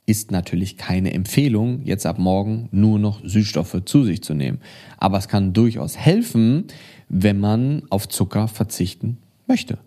ist 0.07 0.31
natürlich 0.31 0.77
keine 0.77 1.13
Empfehlung, 1.13 1.83
jetzt 1.83 2.05
ab 2.05 2.17
morgen 2.17 2.67
nur 2.71 2.97
noch 2.97 3.21
Süßstoffe 3.23 3.83
zu 3.85 4.05
sich 4.05 4.23
zu 4.23 4.33
nehmen. 4.33 4.59
Aber 4.97 5.17
es 5.17 5.27
kann 5.27 5.53
durchaus 5.53 5.97
helfen, 5.97 6.65
wenn 7.09 7.39
man 7.39 7.83
auf 7.89 8.09
Zucker 8.09 8.47
verzichten 8.47 9.17
möchte. 9.47 9.77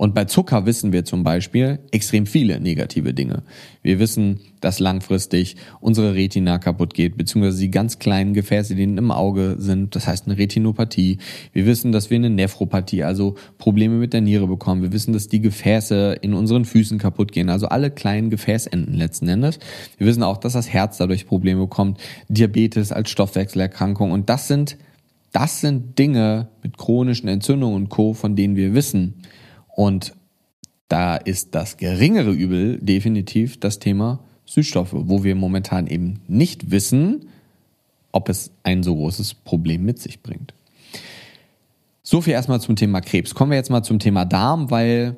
Und 0.00 0.14
bei 0.14 0.24
Zucker 0.24 0.64
wissen 0.64 0.94
wir 0.94 1.04
zum 1.04 1.24
Beispiel 1.24 1.78
extrem 1.90 2.24
viele 2.24 2.58
negative 2.58 3.12
Dinge. 3.12 3.42
Wir 3.82 3.98
wissen, 3.98 4.40
dass 4.62 4.78
langfristig 4.78 5.56
unsere 5.78 6.14
Retina 6.14 6.56
kaputt 6.56 6.94
geht, 6.94 7.18
beziehungsweise 7.18 7.60
die 7.60 7.70
ganz 7.70 7.98
kleinen 7.98 8.32
Gefäße, 8.32 8.74
die 8.74 8.84
im 8.84 9.10
Auge 9.10 9.56
sind, 9.58 9.94
das 9.94 10.06
heißt 10.06 10.24
eine 10.24 10.38
Retinopathie. 10.38 11.18
Wir 11.52 11.66
wissen, 11.66 11.92
dass 11.92 12.08
wir 12.08 12.16
eine 12.16 12.30
Nephropathie, 12.30 13.04
also 13.04 13.34
Probleme 13.58 13.96
mit 13.96 14.14
der 14.14 14.22
Niere 14.22 14.46
bekommen. 14.46 14.80
Wir 14.80 14.94
wissen, 14.94 15.12
dass 15.12 15.28
die 15.28 15.42
Gefäße 15.42 16.16
in 16.22 16.32
unseren 16.32 16.64
Füßen 16.64 16.96
kaputt 16.96 17.30
gehen, 17.32 17.50
also 17.50 17.66
alle 17.66 17.90
kleinen 17.90 18.30
Gefäßenden 18.30 18.94
letzten 18.94 19.28
Endes. 19.28 19.58
Wir 19.98 20.06
wissen 20.06 20.22
auch, 20.22 20.38
dass 20.38 20.54
das 20.54 20.70
Herz 20.70 20.96
dadurch 20.96 21.26
Probleme 21.26 21.60
bekommt, 21.60 22.00
Diabetes 22.30 22.90
als 22.90 23.10
Stoffwechselerkrankung 23.10 24.12
und 24.12 24.30
das 24.30 24.48
sind 24.48 24.78
das 25.32 25.60
sind 25.60 25.96
Dinge 25.98 26.48
mit 26.62 26.76
chronischen 26.76 27.28
Entzündungen 27.28 27.76
und 27.76 27.88
Co., 27.88 28.14
von 28.14 28.34
denen 28.34 28.56
wir 28.56 28.74
wissen, 28.74 29.22
und 29.80 30.12
da 30.88 31.16
ist 31.16 31.54
das 31.54 31.78
geringere 31.78 32.32
Übel 32.32 32.76
definitiv 32.82 33.58
das 33.58 33.78
Thema 33.78 34.20
Süßstoffe, 34.44 34.92
wo 34.92 35.24
wir 35.24 35.34
momentan 35.34 35.86
eben 35.86 36.20
nicht 36.28 36.70
wissen, 36.70 37.30
ob 38.12 38.28
es 38.28 38.50
ein 38.62 38.82
so 38.82 38.94
großes 38.94 39.32
Problem 39.32 39.86
mit 39.86 39.98
sich 39.98 40.22
bringt. 40.22 40.52
So 42.02 42.20
viel 42.20 42.34
erstmal 42.34 42.60
zum 42.60 42.76
Thema 42.76 43.00
Krebs. 43.00 43.34
Kommen 43.34 43.52
wir 43.52 43.56
jetzt 43.56 43.70
mal 43.70 43.82
zum 43.82 43.98
Thema 43.98 44.26
Darm, 44.26 44.70
weil 44.70 45.16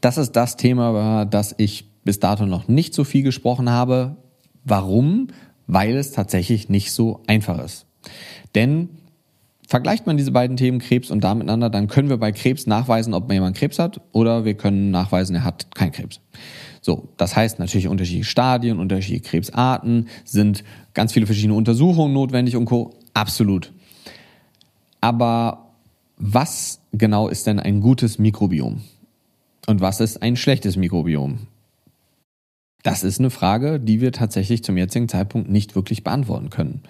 das 0.00 0.16
ist 0.16 0.32
das 0.32 0.56
Thema, 0.56 0.88
über 0.88 1.26
das 1.26 1.54
ich 1.58 1.84
bis 2.02 2.20
dato 2.20 2.46
noch 2.46 2.66
nicht 2.66 2.94
so 2.94 3.04
viel 3.04 3.24
gesprochen 3.24 3.68
habe. 3.68 4.16
Warum? 4.64 5.28
Weil 5.66 5.98
es 5.98 6.12
tatsächlich 6.12 6.70
nicht 6.70 6.92
so 6.92 7.20
einfach 7.26 7.62
ist. 7.62 7.84
Denn 8.54 8.88
Vergleicht 9.66 10.06
man 10.06 10.16
diese 10.16 10.30
beiden 10.30 10.56
Themen 10.56 10.78
Krebs 10.78 11.10
und 11.10 11.24
Darm 11.24 11.38
miteinander, 11.38 11.70
dann 11.70 11.88
können 11.88 12.10
wir 12.10 12.18
bei 12.18 12.32
Krebs 12.32 12.66
nachweisen, 12.66 13.14
ob 13.14 13.32
jemand 13.32 13.56
Krebs 13.56 13.78
hat 13.78 14.00
oder 14.12 14.44
wir 14.44 14.54
können 14.54 14.90
nachweisen, 14.90 15.36
er 15.36 15.44
hat 15.44 15.74
keinen 15.74 15.92
Krebs. 15.92 16.20
So, 16.82 17.08
das 17.16 17.34
heißt 17.34 17.58
natürlich 17.58 17.88
unterschiedliche 17.88 18.28
Stadien, 18.28 18.78
unterschiedliche 18.78 19.22
Krebsarten, 19.22 20.08
sind 20.24 20.64
ganz 20.92 21.14
viele 21.14 21.24
verschiedene 21.24 21.54
Untersuchungen 21.54 22.12
notwendig 22.12 22.56
und 22.56 22.66
Co. 22.66 22.92
Absolut. 23.14 23.72
Aber 25.00 25.70
was 26.18 26.80
genau 26.92 27.28
ist 27.28 27.46
denn 27.46 27.58
ein 27.58 27.80
gutes 27.80 28.18
Mikrobiom? 28.18 28.82
Und 29.66 29.80
was 29.80 30.00
ist 30.00 30.22
ein 30.22 30.36
schlechtes 30.36 30.76
Mikrobiom? 30.76 31.46
Das 32.82 33.02
ist 33.02 33.18
eine 33.18 33.30
Frage, 33.30 33.80
die 33.80 34.02
wir 34.02 34.12
tatsächlich 34.12 34.62
zum 34.62 34.76
jetzigen 34.76 35.08
Zeitpunkt 35.08 35.48
nicht 35.48 35.74
wirklich 35.74 36.04
beantworten 36.04 36.50
können. 36.50 36.82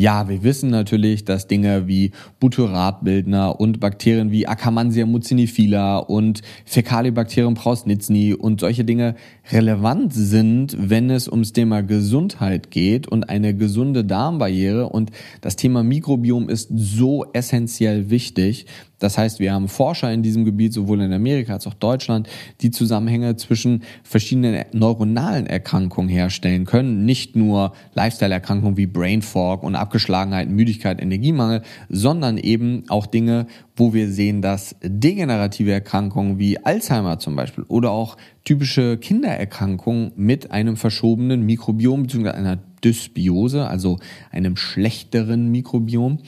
Ja, 0.00 0.30
wir 0.30 0.42
wissen 0.42 0.70
natürlich, 0.70 1.26
dass 1.26 1.46
Dinge 1.46 1.86
wie 1.86 2.12
Butyratbildner 2.38 3.60
und 3.60 3.80
Bakterien 3.80 4.30
wie 4.30 4.48
Akkermansia 4.48 5.04
mucinifila 5.04 5.98
und 5.98 6.40
Fäkalibacterium 6.64 7.52
prausnitzni 7.52 8.32
und 8.32 8.60
solche 8.60 8.86
Dinge 8.86 9.14
relevant 9.52 10.14
sind, 10.14 10.74
wenn 10.80 11.10
es 11.10 11.28
ums 11.28 11.52
Thema 11.52 11.82
Gesundheit 11.82 12.70
geht 12.70 13.08
und 13.08 13.28
eine 13.28 13.54
gesunde 13.54 14.02
Darmbarriere 14.02 14.88
und 14.88 15.10
das 15.42 15.56
Thema 15.56 15.82
Mikrobiom 15.82 16.48
ist 16.48 16.70
so 16.72 17.26
essentiell 17.34 18.08
wichtig, 18.08 18.64
das 19.00 19.16
heißt, 19.16 19.40
wir 19.40 19.52
haben 19.52 19.68
Forscher 19.68 20.12
in 20.12 20.22
diesem 20.22 20.44
Gebiet, 20.44 20.74
sowohl 20.74 21.00
in 21.00 21.12
Amerika 21.12 21.54
als 21.54 21.66
auch 21.66 21.74
Deutschland, 21.74 22.28
die 22.60 22.70
Zusammenhänge 22.70 23.34
zwischen 23.36 23.82
verschiedenen 24.04 24.66
neuronalen 24.72 25.46
Erkrankungen 25.46 26.10
herstellen 26.10 26.66
können. 26.66 27.06
Nicht 27.06 27.34
nur 27.34 27.72
Lifestyle-Erkrankungen 27.94 28.76
wie 28.76 28.86
Brain 28.86 29.22
Fog 29.22 29.62
und 29.62 29.74
Abgeschlagenheit, 29.90 30.48
Müdigkeit, 30.48 31.02
Energiemangel, 31.02 31.62
sondern 31.88 32.38
eben 32.38 32.84
auch 32.88 33.06
Dinge, 33.06 33.48
wo 33.74 33.92
wir 33.92 34.08
sehen, 34.08 34.40
dass 34.40 34.76
degenerative 34.84 35.72
Erkrankungen 35.72 36.38
wie 36.38 36.64
Alzheimer 36.64 37.18
zum 37.18 37.34
Beispiel 37.34 37.64
oder 37.64 37.90
auch 37.90 38.16
typische 38.44 38.98
Kindererkrankungen 38.98 40.12
mit 40.14 40.52
einem 40.52 40.76
verschobenen 40.76 41.44
Mikrobiom 41.44 42.04
bzw. 42.04 42.28
einer 42.28 42.58
Dysbiose, 42.84 43.66
also 43.66 43.98
einem 44.30 44.56
schlechteren 44.56 45.50
Mikrobiom, 45.50 46.18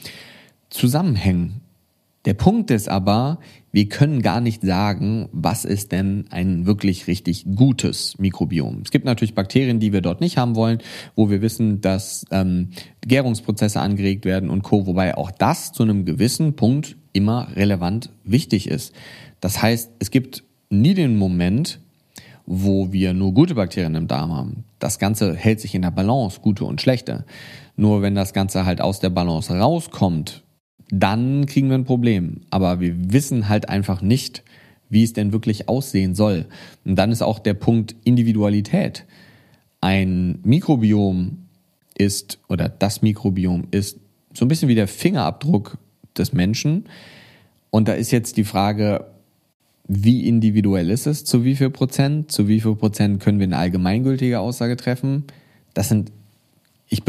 zusammenhängen. 0.69 1.61
Der 2.25 2.33
Punkt 2.33 2.71
ist 2.71 2.87
aber, 2.87 3.39
wir 3.73 3.89
können 3.89 4.21
gar 4.21 4.39
nicht 4.39 4.61
sagen, 4.61 5.27
was 5.33 5.65
ist 5.65 5.91
denn 5.91 6.25
ein 6.29 6.65
wirklich 6.65 7.07
richtig 7.07 7.45
gutes 7.55 8.17
Mikrobiom. 8.17 8.81
Es 8.85 8.91
gibt 8.91 9.03
natürlich 9.03 9.35
Bakterien, 9.35 9.79
die 9.79 9.91
wir 9.91 10.01
dort 10.01 10.21
nicht 10.21 10.37
haben 10.37 10.55
wollen, 10.55 10.77
wo 11.15 11.29
wir 11.29 11.41
wissen, 11.41 11.81
dass 11.81 12.25
ähm, 12.31 12.69
Gärungsprozesse 13.01 13.81
angeregt 13.81 14.23
werden 14.23 14.49
und 14.49 14.63
Co. 14.63 14.87
Wobei 14.87 15.17
auch 15.17 15.31
das 15.31 15.73
zu 15.73 15.83
einem 15.83 16.05
gewissen 16.05 16.55
Punkt 16.55 16.95
immer 17.11 17.49
relevant 17.55 18.09
wichtig 18.23 18.69
ist. 18.69 18.93
Das 19.41 19.61
heißt, 19.61 19.91
es 19.99 20.09
gibt 20.09 20.43
nie 20.69 20.93
den 20.93 21.17
Moment, 21.17 21.79
wo 22.45 22.91
wir 22.91 23.13
nur 23.13 23.33
gute 23.33 23.55
Bakterien 23.55 23.95
im 23.95 24.07
Darm 24.07 24.31
haben. 24.31 24.63
Das 24.79 24.99
Ganze 24.99 25.35
hält 25.35 25.59
sich 25.59 25.75
in 25.75 25.81
der 25.81 25.91
Balance, 25.91 26.39
gute 26.41 26.65
und 26.65 26.81
schlechte. 26.81 27.25
Nur 27.75 28.01
wenn 28.01 28.15
das 28.15 28.33
Ganze 28.33 28.65
halt 28.65 28.81
aus 28.81 28.99
der 28.99 29.09
Balance 29.09 29.57
rauskommt, 29.57 30.43
dann 30.89 31.45
kriegen 31.45 31.69
wir 31.69 31.75
ein 31.75 31.85
Problem. 31.85 32.41
Aber 32.49 32.79
wir 32.79 33.13
wissen 33.13 33.49
halt 33.49 33.69
einfach 33.69 34.01
nicht, 34.01 34.43
wie 34.89 35.03
es 35.03 35.13
denn 35.13 35.33
wirklich 35.33 35.69
aussehen 35.69 36.15
soll. 36.15 36.45
Und 36.85 36.95
dann 36.95 37.11
ist 37.11 37.21
auch 37.21 37.39
der 37.39 37.55
Punkt 37.55 37.95
Individualität. 38.03 39.05
Ein 39.81 40.39
Mikrobiom 40.43 41.39
ist, 41.97 42.39
oder 42.47 42.69
das 42.69 43.01
Mikrobiom 43.01 43.67
ist 43.71 43.99
so 44.33 44.45
ein 44.45 44.47
bisschen 44.47 44.69
wie 44.69 44.75
der 44.75 44.87
Fingerabdruck 44.87 45.77
des 46.17 46.33
Menschen. 46.33 46.85
Und 47.69 47.87
da 47.87 47.93
ist 47.93 48.11
jetzt 48.11 48.37
die 48.37 48.43
Frage, 48.43 49.05
wie 49.87 50.27
individuell 50.27 50.89
ist 50.89 51.07
es? 51.07 51.25
Zu 51.25 51.43
wie 51.43 51.55
viel 51.55 51.69
Prozent? 51.69 52.31
Zu 52.31 52.47
wie 52.47 52.61
viel 52.61 52.75
Prozent 52.75 53.19
können 53.21 53.39
wir 53.39 53.45
eine 53.45 53.57
allgemeingültige 53.57 54.39
Aussage 54.39 54.77
treffen? 54.77 55.25
Das 55.73 55.89
sind 55.89 56.11
ich 56.93 57.03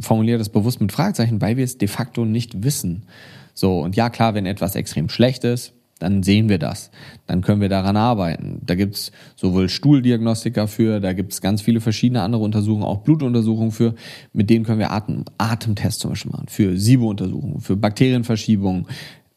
formuliere 0.00 0.38
das 0.38 0.48
bewusst 0.48 0.80
mit 0.80 0.92
Fragezeichen, 0.92 1.40
weil 1.40 1.56
wir 1.56 1.64
es 1.64 1.76
de 1.76 1.88
facto 1.88 2.24
nicht 2.24 2.62
wissen. 2.62 3.04
So, 3.52 3.80
und 3.80 3.96
ja, 3.96 4.08
klar, 4.08 4.34
wenn 4.34 4.46
etwas 4.46 4.74
extrem 4.76 5.08
schlecht 5.08 5.44
ist, 5.44 5.72
dann 5.98 6.22
sehen 6.22 6.48
wir 6.48 6.58
das. 6.58 6.90
Dann 7.26 7.40
können 7.40 7.60
wir 7.60 7.68
daran 7.68 7.96
arbeiten. 7.96 8.60
Da 8.64 8.74
gibt's 8.74 9.12
sowohl 9.36 9.68
Stuhldiagnostika 9.68 10.66
für, 10.66 11.00
da 11.00 11.12
gibt's 11.12 11.40
ganz 11.40 11.62
viele 11.62 11.80
verschiedene 11.80 12.22
andere 12.22 12.42
Untersuchungen, 12.42 12.84
auch 12.84 13.02
Blutuntersuchungen 13.02 13.70
für, 13.70 13.94
mit 14.32 14.50
denen 14.50 14.64
können 14.64 14.80
wir 14.80 14.92
Atem, 14.92 15.24
Atemtests 15.38 16.00
zum 16.00 16.10
Beispiel 16.10 16.32
machen, 16.32 16.48
für 16.48 16.76
SIBO-Untersuchungen, 16.76 17.60
für 17.60 17.76
Bakterienverschiebungen. 17.76 18.86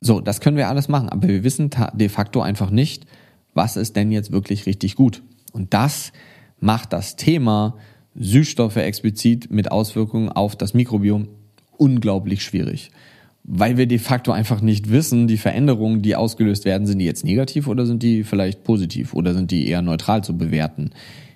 So, 0.02 0.20
das 0.20 0.42
können 0.42 0.58
wir 0.58 0.68
alles 0.68 0.90
machen, 0.90 1.10
aber 1.10 1.28
wir 1.28 1.44
wissen 1.44 1.70
de 1.94 2.10
facto 2.10 2.42
einfach 2.42 2.70
nicht, 2.70 3.06
was 3.54 3.78
ist 3.78 3.96
denn 3.96 4.12
jetzt 4.12 4.32
wirklich 4.32 4.66
richtig 4.66 4.96
gut. 4.96 5.24
Und 5.54 5.74
das 5.74 6.12
macht 6.60 6.94
das 6.94 7.16
Thema 7.16 7.76
Süßstoffe 8.18 8.78
explizit 8.78 9.52
mit 9.52 9.72
Auswirkungen 9.72 10.30
auf 10.30 10.56
das 10.56 10.74
Mikrobiom 10.74 11.28
unglaublich 11.78 12.44
schwierig 12.44 12.92
weil 13.48 13.78
wir 13.78 13.88
de 13.88 13.98
facto 13.98 14.34
einfach 14.34 14.60
nicht 14.60 14.92
wissen, 14.92 15.28
die 15.28 15.38
Veränderungen, 15.38 16.02
die 16.02 16.18
ausgelöst 16.18 16.66
werden, 16.66 16.86
sind 16.86 17.00
die 17.00 17.06
jetzt 17.06 17.24
negativ 17.24 17.68
oder 17.68 17.86
sind 17.86 18.04
die 18.04 18.26
vielleicht 18.26 18.66
positiv 18.66 19.14
oder 19.14 19.34
sind 19.34 19.52
die 19.52 19.68
eher 19.70 19.82
neutral 19.82 20.22
zu 20.22 20.38
bewerten. 20.38 20.92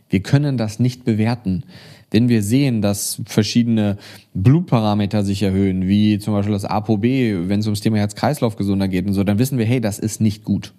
Wir 0.09 0.19
können 0.19 0.57
das 0.57 0.77
nicht 0.77 1.05
bewerten. 1.05 1.63
Wenn 2.11 2.27
wir 2.27 2.43
sehen, 2.43 2.81
dass 2.81 3.21
verschiedene 3.25 3.97
Blutparameter 4.33 5.23
sich 5.23 5.41
erhöhen, 5.41 5.87
wie 5.87 6.19
zum 6.19 6.33
Beispiel 6.33 6.51
das 6.51 6.65
ApoB, 6.65 7.03
wenn 7.03 7.61
es 7.61 7.67
ums 7.67 7.79
Thema 7.79 7.99
Herz-Kreislauf 7.99 8.57
gesunder 8.57 8.89
geht 8.89 9.07
und 9.07 9.13
so, 9.13 9.23
dann 9.23 9.39
wissen 9.39 9.57
wir, 9.57 9.65
hey, 9.65 9.79
das 9.79 9.97
ist 9.97 10.19
nicht 10.19 10.43
gut. 10.43 10.73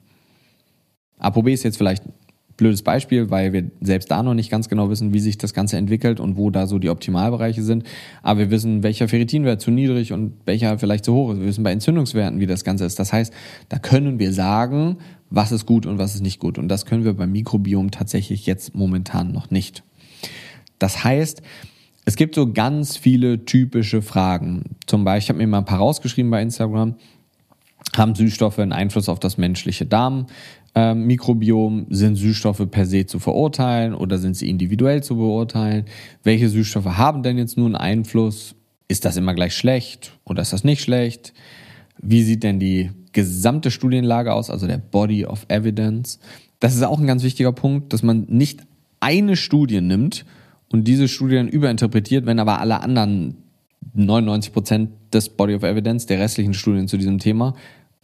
ApoB 1.18 1.48
ist 1.48 1.62
jetzt 1.62 1.78
vielleicht 1.78 2.02
blödes 2.62 2.82
Beispiel, 2.82 3.28
weil 3.28 3.52
wir 3.52 3.70
selbst 3.80 4.10
da 4.10 4.22
noch 4.22 4.34
nicht 4.34 4.50
ganz 4.50 4.68
genau 4.68 4.88
wissen, 4.88 5.12
wie 5.12 5.18
sich 5.18 5.36
das 5.36 5.52
Ganze 5.52 5.76
entwickelt 5.76 6.20
und 6.20 6.36
wo 6.36 6.50
da 6.50 6.68
so 6.68 6.78
die 6.78 6.90
Optimalbereiche 6.90 7.62
sind. 7.62 7.84
Aber 8.22 8.38
wir 8.38 8.50
wissen, 8.50 8.84
welcher 8.84 9.08
Ferritinwert 9.08 9.60
zu 9.60 9.72
niedrig 9.72 10.12
und 10.12 10.34
welcher 10.44 10.78
vielleicht 10.78 11.04
zu 11.04 11.12
hoch 11.12 11.32
ist. 11.32 11.40
Wir 11.40 11.46
wissen 11.46 11.64
bei 11.64 11.72
Entzündungswerten, 11.72 12.38
wie 12.38 12.46
das 12.46 12.62
Ganze 12.62 12.84
ist. 12.84 13.00
Das 13.00 13.12
heißt, 13.12 13.32
da 13.68 13.78
können 13.78 14.20
wir 14.20 14.32
sagen, 14.32 14.98
was 15.28 15.50
ist 15.50 15.66
gut 15.66 15.86
und 15.86 15.98
was 15.98 16.14
ist 16.14 16.20
nicht 16.20 16.38
gut. 16.38 16.56
Und 16.56 16.68
das 16.68 16.86
können 16.86 17.04
wir 17.04 17.14
beim 17.14 17.32
Mikrobiom 17.32 17.90
tatsächlich 17.90 18.46
jetzt 18.46 18.76
momentan 18.76 19.32
noch 19.32 19.50
nicht. 19.50 19.82
Das 20.78 21.02
heißt, 21.02 21.42
es 22.04 22.16
gibt 22.16 22.36
so 22.36 22.52
ganz 22.52 22.96
viele 22.96 23.44
typische 23.44 24.02
Fragen. 24.02 24.76
Zum 24.86 25.02
Beispiel, 25.04 25.24
ich 25.24 25.28
habe 25.30 25.38
mir 25.38 25.46
mal 25.48 25.58
ein 25.58 25.64
paar 25.64 25.78
rausgeschrieben 25.78 26.30
bei 26.30 26.40
Instagram. 26.40 26.94
Haben 27.96 28.14
Süßstoffe 28.14 28.58
einen 28.60 28.72
Einfluss 28.72 29.08
auf 29.08 29.18
das 29.18 29.36
menschliche 29.36 29.84
Darm? 29.84 30.26
Ähm, 30.74 31.06
Mikrobiom, 31.06 31.86
sind 31.90 32.16
Süßstoffe 32.16 32.66
per 32.70 32.86
se 32.86 33.06
zu 33.06 33.18
verurteilen 33.18 33.94
oder 33.94 34.18
sind 34.18 34.36
sie 34.36 34.48
individuell 34.48 35.02
zu 35.02 35.16
beurteilen? 35.16 35.84
Welche 36.22 36.48
Süßstoffe 36.48 36.96
haben 36.96 37.22
denn 37.22 37.38
jetzt 37.38 37.58
nun 37.58 37.76
Einfluss? 37.76 38.54
Ist 38.88 39.04
das 39.04 39.16
immer 39.16 39.34
gleich 39.34 39.54
schlecht 39.54 40.18
oder 40.24 40.42
ist 40.42 40.52
das 40.52 40.64
nicht 40.64 40.82
schlecht? 40.82 41.32
Wie 41.98 42.22
sieht 42.22 42.42
denn 42.42 42.58
die 42.58 42.90
gesamte 43.12 43.70
Studienlage 43.70 44.32
aus, 44.32 44.50
also 44.50 44.66
der 44.66 44.78
Body 44.78 45.26
of 45.26 45.46
Evidence? 45.48 46.18
Das 46.60 46.74
ist 46.74 46.82
auch 46.82 46.98
ein 46.98 47.06
ganz 47.06 47.22
wichtiger 47.22 47.52
Punkt, 47.52 47.92
dass 47.92 48.02
man 48.02 48.26
nicht 48.28 48.60
eine 49.00 49.36
Studie 49.36 49.80
nimmt 49.80 50.24
und 50.70 50.88
diese 50.88 51.08
Studie 51.08 51.36
dann 51.36 51.48
überinterpretiert, 51.48 52.24
wenn 52.24 52.38
aber 52.38 52.60
alle 52.60 52.80
anderen 52.80 53.36
99 53.94 54.52
Prozent 54.52 54.90
des 55.12 55.28
Body 55.28 55.54
of 55.54 55.64
Evidence, 55.64 56.06
der 56.06 56.20
restlichen 56.20 56.54
Studien 56.54 56.88
zu 56.88 56.96
diesem 56.96 57.18
Thema, 57.18 57.54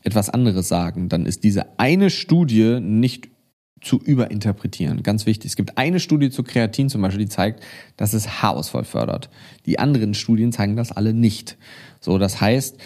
etwas 0.03 0.31
anderes 0.31 0.69
sagen, 0.69 1.09
dann 1.09 1.27
ist 1.27 1.45
diese 1.45 1.79
eine 1.79 2.11
Studie 2.11 2.81
nicht 2.81 3.29
zu 3.81 3.99
überinterpretieren. 3.99 5.03
Ganz 5.03 5.27
wichtig. 5.27 5.51
Es 5.51 5.57
gibt 5.57 5.79
eine 5.79 6.01
Studie 6.01 6.31
zu 6.31 6.43
Kreatin 6.43 6.89
zum 6.89 7.03
Beispiel, 7.03 7.25
die 7.25 7.31
zeigt, 7.31 7.63
dass 7.97 8.13
es 8.13 8.43
Haarausfall 8.43 8.85
fördert. 8.85 9.31
Die 9.67 9.79
anderen 9.79 10.15
Studien 10.15 10.53
zeigen 10.53 10.77
das 10.77 10.93
alle 10.93 11.15
nicht. 11.15 11.57
So, 12.01 12.19
das 12.19 12.41
heißt, 12.41 12.77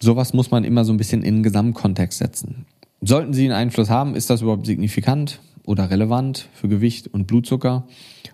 sowas 0.00 0.34
muss 0.34 0.50
man 0.50 0.64
immer 0.64 0.84
so 0.84 0.92
ein 0.92 0.98
bisschen 0.98 1.22
in 1.22 1.36
den 1.36 1.42
Gesamtkontext 1.42 2.18
setzen. 2.18 2.66
Sollten 3.00 3.32
sie 3.32 3.44
einen 3.44 3.52
Einfluss 3.52 3.90
haben, 3.90 4.14
ist 4.14 4.30
das 4.30 4.42
überhaupt 4.42 4.66
signifikant 4.66 5.40
oder 5.64 5.90
relevant 5.90 6.48
für 6.52 6.68
Gewicht 6.68 7.08
und 7.08 7.26
Blutzucker? 7.26 7.86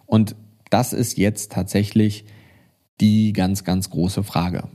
Und 0.06 0.34
das 0.70 0.92
ist 0.92 1.18
jetzt 1.18 1.52
tatsächlich 1.52 2.24
die 3.00 3.32
ganz, 3.32 3.64
ganz 3.64 3.90
große 3.90 4.22
Frage. 4.22 4.68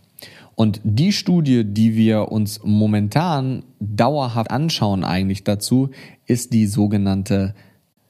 Und 0.60 0.82
die 0.84 1.12
Studie, 1.12 1.64
die 1.64 1.96
wir 1.96 2.32
uns 2.32 2.62
momentan 2.64 3.62
dauerhaft 3.80 4.50
anschauen 4.50 5.04
eigentlich 5.04 5.44
dazu, 5.44 5.92
ist 6.26 6.52
die 6.52 6.66
sogenannte 6.66 7.54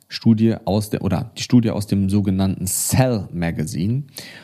Studie 0.07 0.55
aus 0.63 0.89
der, 0.89 1.01
oder 1.01 1.33
die 1.37 1.43
Studie 1.43 1.71
aus 1.71 1.87
dem 1.87 2.09
sogenannten 2.09 2.65
Cell 2.65 3.27
Magazine. 3.33 4.03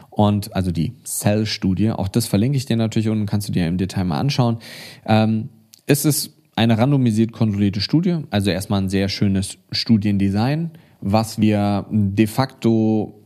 Und 0.09 0.53
also 0.53 0.71
die 0.71 0.91
Cell-Studie, 1.05 1.91
auch 1.91 2.09
das 2.09 2.27
verlinke 2.27 2.57
ich 2.57 2.65
dir 2.65 2.75
natürlich 2.75 3.07
und 3.07 3.25
kannst 3.25 3.47
du 3.47 3.53
dir 3.53 3.67
im 3.67 3.77
Detail 3.77 4.03
mal 4.03 4.19
anschauen. 4.19 4.57
Ähm, 5.05 5.47
es 5.85 6.03
ist 6.03 6.33
eine 6.57 6.77
randomisiert 6.77 7.31
kontrollierte 7.31 7.79
Studie, 7.79 8.17
also 8.31 8.49
erstmal 8.49 8.81
ein 8.81 8.89
sehr 8.89 9.07
schönes 9.07 9.59
Studiendesign, 9.71 10.71
was 10.99 11.39
wir 11.39 11.85
de 11.89 12.27
facto 12.27 13.22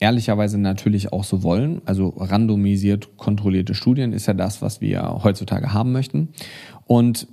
ehrlicherweise 0.00 0.58
natürlich 0.58 1.12
auch 1.12 1.24
so 1.24 1.42
wollen. 1.42 1.82
Also 1.84 2.08
randomisiert 2.16 3.16
kontrollierte 3.16 3.74
Studien 3.74 4.12
ist 4.12 4.26
ja 4.26 4.34
das, 4.34 4.62
was 4.62 4.80
wir 4.80 5.20
heutzutage 5.22 5.72
haben 5.72 5.92
möchten. 5.92 6.28
Und 6.86 7.26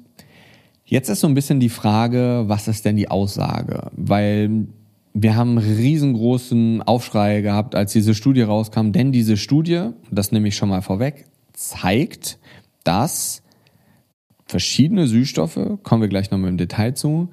jetzt 0.85 1.09
ist 1.09 1.21
so 1.21 1.27
ein 1.27 1.33
bisschen 1.33 1.59
die 1.59 1.69
Frage, 1.69 2.43
was 2.47 2.67
ist 2.67 2.85
denn 2.85 2.95
die 2.95 3.09
Aussage? 3.09 3.91
Weil 3.95 4.67
wir 5.13 5.35
haben 5.35 5.57
riesengroßen 5.57 6.81
Aufschrei 6.81 7.41
gehabt, 7.41 7.73
als 7.73 7.93
diese 7.93 8.13
Studie 8.13 8.41
rauskam, 8.41 8.91
denn 8.91 9.11
diese 9.11 9.37
Studie, 9.37 9.91
das 10.11 10.31
nehme 10.31 10.49
ich 10.49 10.57
schon 10.57 10.69
mal 10.69 10.81
vorweg, 10.81 11.25
zeigt, 11.53 12.37
dass 12.83 13.41
verschiedene 14.45 15.07
Süßstoffe, 15.07 15.79
kommen 15.83 16.01
wir 16.01 16.09
gleich 16.09 16.31
nochmal 16.31 16.49
im 16.49 16.57
Detail 16.57 16.95
zu, 16.95 17.29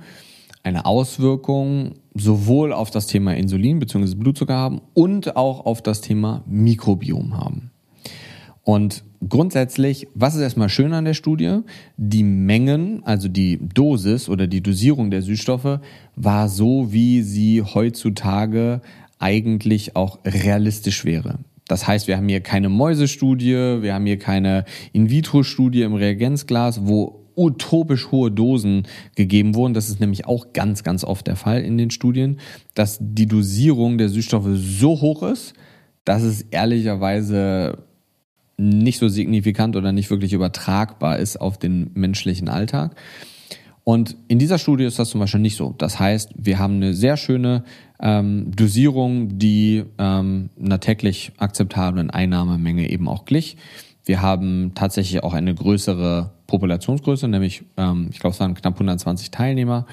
eine 0.62 0.86
Auswirkung 0.86 1.94
sowohl 2.14 2.72
auf 2.72 2.90
das 2.90 3.06
Thema 3.06 3.34
Insulin 3.34 3.78
bzw. 3.78 4.14
Blutzucker 4.14 4.54
haben 4.54 4.80
und 4.94 5.36
auch 5.36 5.66
auf 5.66 5.82
das 5.82 6.00
Thema 6.00 6.44
Mikrobiom 6.46 7.36
haben. 7.36 7.70
Und 8.64 9.02
grundsätzlich, 9.28 10.06
was 10.14 10.34
ist 10.34 10.40
erstmal 10.40 10.68
schön 10.68 10.92
an 10.92 11.04
der 11.04 11.14
Studie? 11.14 11.60
Die 11.96 12.22
Mengen, 12.22 13.02
also 13.04 13.28
die 13.28 13.58
Dosis 13.58 14.28
oder 14.28 14.46
die 14.46 14.62
Dosierung 14.62 15.10
der 15.10 15.22
Süßstoffe 15.22 15.80
war 16.14 16.48
so, 16.48 16.92
wie 16.92 17.22
sie 17.22 17.62
heutzutage 17.62 18.80
eigentlich 19.18 19.96
auch 19.96 20.18
realistisch 20.24 21.04
wäre. 21.04 21.38
Das 21.66 21.86
heißt, 21.86 22.06
wir 22.06 22.16
haben 22.16 22.28
hier 22.28 22.40
keine 22.40 22.68
Mäusestudie, 22.68 23.82
wir 23.82 23.94
haben 23.94 24.06
hier 24.06 24.18
keine 24.18 24.64
In-vitro-Studie 24.92 25.82
im 25.82 25.94
Reagenzglas, 25.94 26.86
wo 26.86 27.21
utopisch 27.36 28.10
hohe 28.10 28.30
Dosen 28.30 28.86
gegeben 29.16 29.54
wurden. 29.54 29.74
Das 29.74 29.88
ist 29.88 30.00
nämlich 30.00 30.26
auch 30.26 30.52
ganz, 30.52 30.82
ganz 30.82 31.04
oft 31.04 31.26
der 31.26 31.36
Fall 31.36 31.62
in 31.62 31.78
den 31.78 31.90
Studien, 31.90 32.38
dass 32.74 32.98
die 33.00 33.26
Dosierung 33.26 33.98
der 33.98 34.08
Süßstoffe 34.08 34.48
so 34.54 35.00
hoch 35.00 35.22
ist, 35.22 35.54
dass 36.04 36.22
es 36.22 36.42
ehrlicherweise 36.42 37.84
nicht 38.56 38.98
so 38.98 39.08
signifikant 39.08 39.76
oder 39.76 39.92
nicht 39.92 40.10
wirklich 40.10 40.32
übertragbar 40.32 41.18
ist 41.18 41.40
auf 41.40 41.58
den 41.58 41.90
menschlichen 41.94 42.48
Alltag. 42.48 42.96
Und 43.84 44.16
in 44.28 44.38
dieser 44.38 44.58
Studie 44.58 44.84
ist 44.84 44.98
das 44.98 45.10
zum 45.10 45.20
Beispiel 45.20 45.40
nicht 45.40 45.56
so. 45.56 45.74
Das 45.76 45.98
heißt, 45.98 46.30
wir 46.36 46.58
haben 46.58 46.76
eine 46.76 46.94
sehr 46.94 47.16
schöne 47.16 47.64
ähm, 48.00 48.52
Dosierung, 48.54 49.38
die 49.38 49.84
ähm, 49.98 50.50
einer 50.62 50.78
täglich 50.78 51.32
akzeptablen 51.38 52.10
Einnahmemenge 52.10 52.88
eben 52.90 53.08
auch 53.08 53.24
glich. 53.24 53.56
Wir 54.04 54.22
haben 54.22 54.72
tatsächlich 54.74 55.22
auch 55.24 55.34
eine 55.34 55.54
größere 55.54 56.32
Populationsgröße, 56.52 57.26
nämlich 57.28 57.64
ähm, 57.76 58.08
ich 58.12 58.20
glaube 58.20 58.34
es 58.34 58.40
waren 58.40 58.54
knapp 58.54 58.74
120 58.74 59.30
Teilnehmer 59.30 59.86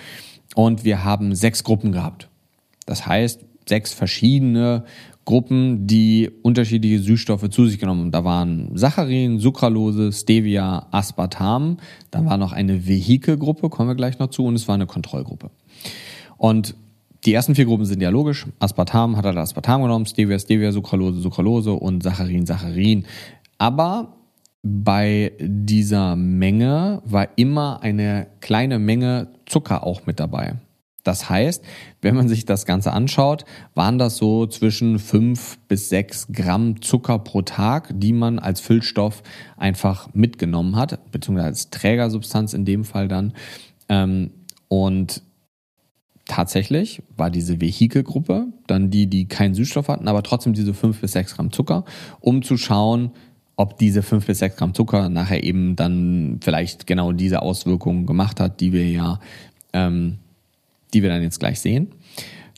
und 0.55 0.83
wir 0.83 1.03
haben 1.03 1.33
sechs 1.33 1.63
Gruppen 1.63 1.91
gehabt. 1.91 2.27
Das 2.85 3.05
heißt, 3.07 3.45
sechs 3.67 3.93
verschiedene 3.93 4.83
Gruppen, 5.23 5.87
die 5.87 6.29
unterschiedliche 6.41 6.99
Süßstoffe 6.99 7.49
zu 7.49 7.67
sich 7.67 7.79
genommen 7.79 8.01
haben. 8.01 8.11
Da 8.11 8.23
waren 8.23 8.71
Saccharin, 8.75 9.39
Sucralose, 9.39 10.11
Stevia, 10.11 10.87
Aspartam. 10.91 11.77
Dann 12.11 12.25
war 12.25 12.37
noch 12.37 12.51
eine 12.51 12.87
Vehikelgruppe, 12.87 13.69
kommen 13.69 13.89
wir 13.89 13.95
gleich 13.95 14.17
noch 14.19 14.31
zu, 14.31 14.45
und 14.45 14.55
es 14.55 14.67
war 14.67 14.75
eine 14.75 14.87
Kontrollgruppe. 14.87 15.51
Und 16.37 16.75
die 17.25 17.33
ersten 17.33 17.53
vier 17.53 17.65
Gruppen 17.65 17.85
sind 17.85 18.01
ja 18.01 18.09
logisch. 18.09 18.47
Aspartam 18.59 19.17
hat 19.17 19.25
er 19.25 19.37
Aspartam 19.37 19.83
genommen, 19.83 20.07
Stevia, 20.07 20.39
Stevia, 20.39 20.71
Sucralose, 20.71 21.19
Sucralose 21.19 21.73
und 21.73 22.01
Saccharin, 22.01 22.45
Saccharin. 22.45 23.05
Aber 23.59 24.18
bei 24.61 25.31
dieser 25.39 26.15
Menge 26.15 27.01
war 27.05 27.29
immer 27.37 27.81
eine 27.81 28.27
kleine 28.41 28.79
Menge 28.79 29.29
Zucker 29.45 29.83
auch 29.83 30.05
mit 30.05 30.19
dabei. 30.19 30.55
Das 31.03 31.29
heißt, 31.29 31.63
wenn 32.01 32.15
man 32.15 32.27
sich 32.27 32.45
das 32.45 32.65
Ganze 32.65 32.91
anschaut, 32.91 33.45
waren 33.73 33.97
das 33.97 34.17
so 34.17 34.45
zwischen 34.47 34.99
fünf 34.99 35.57
bis 35.67 35.89
sechs 35.89 36.27
Gramm 36.31 36.81
Zucker 36.81 37.19
pro 37.19 37.41
Tag, 37.41 37.93
die 37.95 38.13
man 38.13 38.37
als 38.37 38.60
Füllstoff 38.60 39.23
einfach 39.57 40.13
mitgenommen 40.13 40.75
hat, 40.75 41.12
beziehungsweise 41.12 41.47
als 41.47 41.69
Trägersubstanz 41.69 42.53
in 42.53 42.65
dem 42.65 42.83
Fall 42.83 43.07
dann. 43.07 43.33
Ähm, 43.87 44.31
und 44.67 45.23
tatsächlich 46.27 47.01
war 47.15 47.31
diese 47.31 47.60
Vehikelgruppe 47.62 48.47
dann 48.67 48.91
die, 48.91 49.07
die 49.07 49.27
keinen 49.27 49.55
Süßstoff 49.55 49.87
hatten, 49.87 50.07
aber 50.07 50.21
trotzdem 50.21 50.53
diese 50.53 50.73
fünf 50.73 50.99
bis 51.01 51.13
sechs 51.13 51.35
Gramm 51.35 51.51
Zucker, 51.51 51.85
um 52.19 52.43
zu 52.43 52.57
schauen, 52.57 53.12
ob 53.60 53.77
diese 53.77 54.03
fünf 54.03 54.25
bis 54.25 54.39
sechs 54.39 54.55
Gramm 54.55 54.73
Zucker 54.73 55.10
nachher 55.10 55.43
eben 55.43 55.75
dann 55.75 56.39
vielleicht 56.41 56.87
genau 56.87 57.12
diese 57.12 57.41
Auswirkungen 57.41 58.05
gemacht 58.05 58.39
hat, 58.39 58.62
die 58.62 58.71
wir 58.71 58.89
ja, 58.89 59.19
ähm, 59.73 60.19
die 60.93 61.03
wir 61.03 61.10
dann 61.10 61.21
jetzt 61.21 61.41
gleich 61.41 61.60
sehen. 61.60 61.89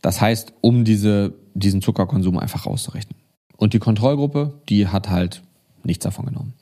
Das 0.04 0.22
heißt, 0.22 0.54
um 0.62 0.84
diese, 0.84 1.34
diesen 1.56 1.82
Zuckerkonsum 1.82 2.38
einfach 2.38 2.68
rauszurechnen. 2.68 3.18
Und 3.58 3.74
die 3.74 3.80
Kontrollgruppe, 3.80 4.62
die 4.70 4.90
hat 4.90 5.10
halt 5.10 5.42
nichts 5.84 6.04
davon 6.04 6.28
genommen. 6.28 6.54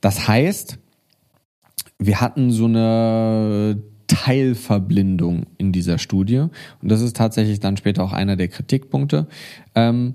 Das 0.00 0.26
heißt, 0.26 0.78
wir 1.98 2.18
hatten 2.22 2.52
so 2.52 2.64
eine 2.64 3.82
Teilverblindung 4.06 5.44
in 5.58 5.72
dieser 5.72 5.98
Studie. 5.98 6.38
Und 6.38 6.90
das 6.90 7.02
ist 7.02 7.14
tatsächlich 7.14 7.60
dann 7.60 7.76
später 7.76 8.04
auch 8.04 8.14
einer 8.14 8.36
der 8.36 8.48
Kritikpunkte. 8.48 9.26
Ähm, 9.74 10.14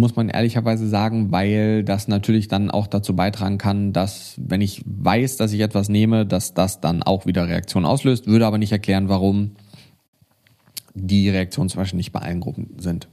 muss 0.00 0.16
man 0.16 0.28
ehrlicherweise 0.28 0.88
sagen, 0.88 1.30
weil 1.30 1.84
das 1.84 2.08
natürlich 2.08 2.48
dann 2.48 2.70
auch 2.70 2.86
dazu 2.86 3.14
beitragen 3.14 3.58
kann, 3.58 3.92
dass, 3.92 4.34
wenn 4.38 4.60
ich 4.60 4.82
weiß, 4.84 5.36
dass 5.36 5.52
ich 5.52 5.60
etwas 5.60 5.88
nehme, 5.88 6.26
dass 6.26 6.54
das 6.54 6.80
dann 6.80 7.02
auch 7.02 7.26
wieder 7.26 7.46
Reaktionen 7.46 7.86
auslöst, 7.86 8.26
würde 8.26 8.46
aber 8.46 8.58
nicht 8.58 8.72
erklären, 8.72 9.08
warum 9.08 9.52
die 10.94 11.28
Reaktionen 11.28 11.68
zum 11.68 11.80
Beispiel 11.80 11.98
nicht 11.98 12.12
bei 12.12 12.20
allen 12.20 12.40
Gruppen 12.40 12.70
sind. 12.78 13.08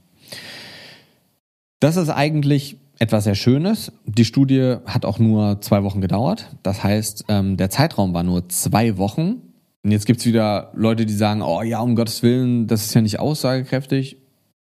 Das 1.79 1.95
ist 1.95 2.09
eigentlich 2.09 2.77
etwas 2.99 3.25
sehr 3.25 3.35
Schönes. 3.35 3.91
Die 4.05 4.25
Studie 4.25 4.77
hat 4.85 5.05
auch 5.05 5.19
nur 5.19 5.61
zwei 5.61 5.83
Wochen 5.83 6.01
gedauert. 6.01 6.55
Das 6.63 6.83
heißt, 6.83 7.25
ähm, 7.27 7.57
der 7.57 7.69
Zeitraum 7.69 8.13
war 8.13 8.23
nur 8.23 8.49
zwei 8.49 8.97
Wochen. 8.97 9.41
Und 9.83 9.91
jetzt 9.91 10.07
gibt's 10.07 10.25
wieder 10.25 10.71
Leute, 10.73 11.05
die 11.05 11.13
sagen, 11.13 11.43
oh 11.43 11.61
ja, 11.61 11.79
um 11.81 11.95
Gottes 11.95 12.23
Willen, 12.23 12.65
das 12.65 12.85
ist 12.85 12.95
ja 12.95 13.01
nicht 13.01 13.19
aussagekräftig. 13.19 14.17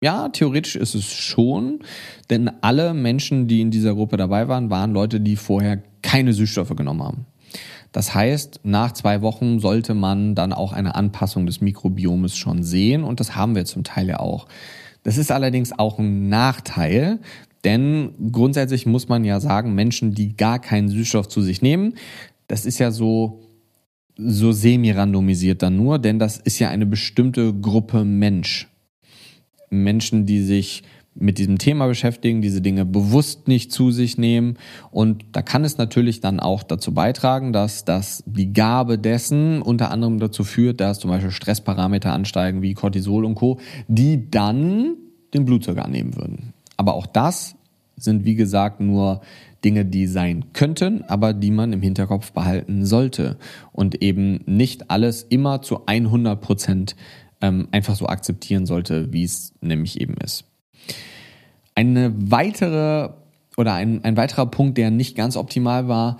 Ja, 0.04 0.30
theoretisch 0.30 0.76
ist 0.76 0.94
es 0.94 1.12
schon, 1.12 1.80
denn 2.30 2.52
alle 2.62 2.94
Menschen, 2.94 3.48
die 3.48 3.62
in 3.62 3.72
dieser 3.72 3.96
Gruppe 3.96 4.18
dabei 4.18 4.48
waren, 4.48 4.70
waren 4.70 4.94
Leute, 4.94 5.20
die 5.20 5.36
vorher 5.36 5.82
keine 6.04 6.34
Süßstoffe 6.34 6.76
genommen 6.76 7.02
haben. 7.02 7.26
Das 7.92 8.14
heißt, 8.14 8.60
nach 8.64 8.92
zwei 8.92 9.24
Wochen 9.24 9.60
sollte 9.60 9.96
man 9.96 10.36
dann 10.36 10.54
auch 10.54 10.72
eine 10.72 10.94
Anpassung 10.94 11.48
des 11.48 11.62
Mikrobiomes 11.62 12.38
schon 12.38 12.62
sehen 12.62 13.04
und 13.04 13.20
das 13.20 13.36
haben 13.36 13.56
wir 13.56 13.66
zum 13.66 13.84
Teil 13.84 14.08
ja 14.08 14.20
auch. 14.20 14.48
Das 15.02 15.18
ist 15.18 15.32
allerdings 15.32 15.78
auch 15.80 15.98
ein 15.98 16.30
Nachteil, 16.30 17.20
denn 17.64 18.14
grundsätzlich 18.32 18.86
muss 18.86 19.08
man 19.10 19.26
ja 19.26 19.40
sagen, 19.40 19.74
Menschen, 19.74 20.14
die 20.14 20.38
gar 20.38 20.60
keinen 20.60 20.90
Süßstoff 20.90 21.28
zu 21.28 21.42
sich 21.42 21.64
nehmen, 21.64 21.96
das 22.48 22.68
ist 22.68 22.78
ja 22.78 22.92
so, 22.92 23.42
so 24.16 24.52
semi-randomisiert 24.52 25.64
dann 25.64 25.76
nur, 25.76 25.98
denn 25.98 26.20
das 26.20 26.38
ist 26.38 26.60
ja 26.60 26.70
eine 26.70 26.86
bestimmte 26.86 27.52
Gruppe 27.52 28.06
Mensch. 28.06 28.68
Menschen, 29.70 30.26
die 30.26 30.42
sich 30.44 30.84
mit 31.20 31.38
diesem 31.40 31.58
Thema 31.58 31.88
beschäftigen, 31.88 32.42
diese 32.42 32.62
Dinge 32.62 32.86
bewusst 32.86 33.48
nicht 33.48 33.72
zu 33.72 33.92
sich 33.92 34.18
nehmen. 34.18 34.58
Und 34.92 35.26
da 35.32 35.42
kann 35.42 35.64
es 35.64 35.78
natürlich 35.78 36.22
dann 36.22 36.40
auch 36.40 36.64
dazu 36.64 36.94
beitragen, 36.94 37.54
dass 37.54 37.86
das 37.86 38.24
die 38.26 38.54
Gabe 38.54 38.98
dessen 39.00 39.62
unter 39.62 39.92
anderem 39.92 40.20
dazu 40.20 40.44
führt, 40.44 40.80
dass 40.80 41.00
zum 41.00 41.10
Beispiel 41.10 41.32
Stressparameter 41.32 42.14
ansteigen 42.14 42.62
wie 42.62 42.74
Cortisol 42.74 43.26
und 43.26 43.36
Co., 43.36 43.60
die 43.88 44.30
dann 44.30 44.96
den 45.34 45.46
Blutzucker 45.46 45.84
annehmen 45.84 46.16
würden. 46.16 46.54
Aber 46.78 46.94
auch 46.94 47.08
das 47.08 47.56
sind, 47.96 48.26
wie 48.26 48.36
gesagt, 48.36 48.80
nur 48.80 49.22
Dinge, 49.66 49.86
die 49.86 50.06
sein 50.06 50.46
könnten, 50.54 51.04
aber 51.08 51.34
die 51.34 51.50
man 51.50 51.74
im 51.74 51.82
Hinterkopf 51.82 52.32
behalten 52.32 52.86
sollte 52.86 53.38
und 53.72 54.04
eben 54.04 54.42
nicht 54.46 54.92
alles 54.92 55.24
immer 55.24 55.64
zu 55.64 55.88
100 55.88 56.40
Prozent 56.40 56.96
ähm, 57.42 57.68
einfach 57.72 57.96
so 57.96 58.08
akzeptieren 58.08 58.66
sollte, 58.66 59.12
wie 59.14 59.24
es 59.24 59.54
nämlich 59.62 60.00
eben 60.02 60.16
ist. 60.18 60.46
Eine 61.76 62.14
weitere 62.18 63.10
oder 63.58 63.74
ein, 63.74 64.04
ein 64.04 64.18
weiterer 64.18 64.46
Punkt, 64.46 64.78
der 64.78 64.92
nicht 64.92 65.16
ganz 65.16 65.36
optimal 65.36 65.88
war, 65.88 66.18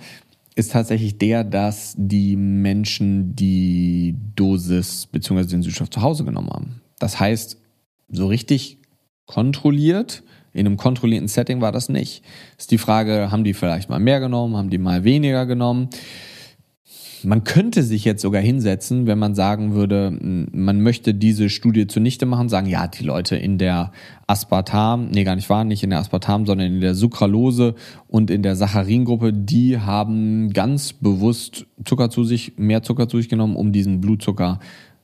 ist 0.54 0.72
tatsächlich 0.72 1.18
der, 1.18 1.44
dass 1.44 1.94
die 1.96 2.36
Menschen 2.36 3.36
die 3.36 4.16
Dosis 4.34 5.06
bzw. 5.06 5.44
den 5.44 5.62
Süßstoff 5.62 5.90
zu 5.90 6.02
Hause 6.02 6.24
genommen 6.24 6.50
haben. 6.50 6.80
Das 6.98 7.20
heißt, 7.20 7.58
so 8.08 8.26
richtig 8.26 8.78
kontrolliert 9.26 10.24
in 10.52 10.66
einem 10.66 10.76
kontrollierten 10.76 11.28
Setting 11.28 11.60
war 11.60 11.72
das 11.72 11.88
nicht. 11.88 12.24
Ist 12.58 12.70
die 12.70 12.78
Frage, 12.78 13.30
haben 13.30 13.44
die 13.44 13.54
vielleicht 13.54 13.88
mal 13.90 14.00
mehr 14.00 14.20
genommen, 14.20 14.56
haben 14.56 14.70
die 14.70 14.78
mal 14.78 15.04
weniger 15.04 15.46
genommen? 15.46 15.88
Man 17.22 17.44
könnte 17.44 17.82
sich 17.82 18.04
jetzt 18.04 18.22
sogar 18.22 18.40
hinsetzen, 18.40 19.06
wenn 19.06 19.18
man 19.18 19.34
sagen 19.34 19.74
würde, 19.74 20.10
man 20.20 20.80
möchte 20.80 21.14
diese 21.14 21.50
Studie 21.50 21.86
zunichte 21.86 22.26
machen, 22.26 22.48
sagen, 22.48 22.66
ja, 22.66 22.86
die 22.86 23.04
Leute 23.04 23.36
in 23.36 23.58
der 23.58 23.92
Aspartam, 24.26 25.10
nee, 25.10 25.24
gar 25.24 25.36
nicht 25.36 25.50
wahr, 25.50 25.64
nicht 25.64 25.82
in 25.82 25.90
der 25.90 25.98
Aspartam, 25.98 26.46
sondern 26.46 26.74
in 26.74 26.80
der 26.80 26.94
Sucralose 26.94 27.74
und 28.08 28.30
in 28.30 28.42
der 28.42 28.56
Saccharingruppe, 28.56 29.32
die 29.32 29.78
haben 29.78 30.52
ganz 30.52 30.92
bewusst 30.92 31.66
Zucker 31.84 32.10
zu 32.10 32.24
sich, 32.24 32.52
mehr 32.56 32.82
Zucker 32.82 33.08
zu 33.08 33.18
sich 33.18 33.28
genommen, 33.28 33.56
um 33.56 33.72
diesen 33.72 34.00
Blutzucker 34.00 34.60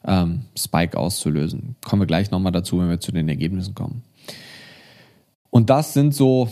ähm, 0.07 0.43
Spike 0.57 0.99
auszulösen. 0.99 1.77
Kommen 1.85 2.03
wir 2.03 2.07
gleich 2.07 2.31
nochmal 2.31 2.53
dazu, 2.53 2.79
wenn 2.79 2.89
wir 2.89 3.01
zu 3.01 3.13
den 3.13 3.29
Ergebnissen 3.29 3.75
kommen. 3.75 4.03
Und 5.51 5.71
das 5.71 5.95
sind 5.95 6.15
so 6.15 6.49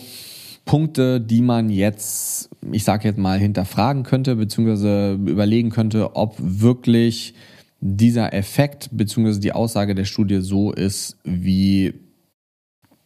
Punkte, 0.65 1.21
die 1.21 1.43
man 1.43 1.71
jetzt, 1.71 2.51
ich 2.71 2.85
sage 2.85 3.09
jetzt 3.09 3.19
mal, 3.19 3.39
hinterfragen 3.39 4.05
könnte, 4.05 4.37
beziehungsweise 4.37 5.15
überlegen 5.15 5.71
könnte, 5.71 6.15
ob 6.15 6.37
wirklich 6.39 7.35
dieser 7.81 8.33
Effekt, 8.33 8.91
beziehungsweise 8.93 9.41
die 9.41 9.53
Aussage 9.53 9.95
der 9.95 10.05
Studie 10.05 10.41
so 10.41 10.71
ist, 10.73 11.19
wie 11.25 11.95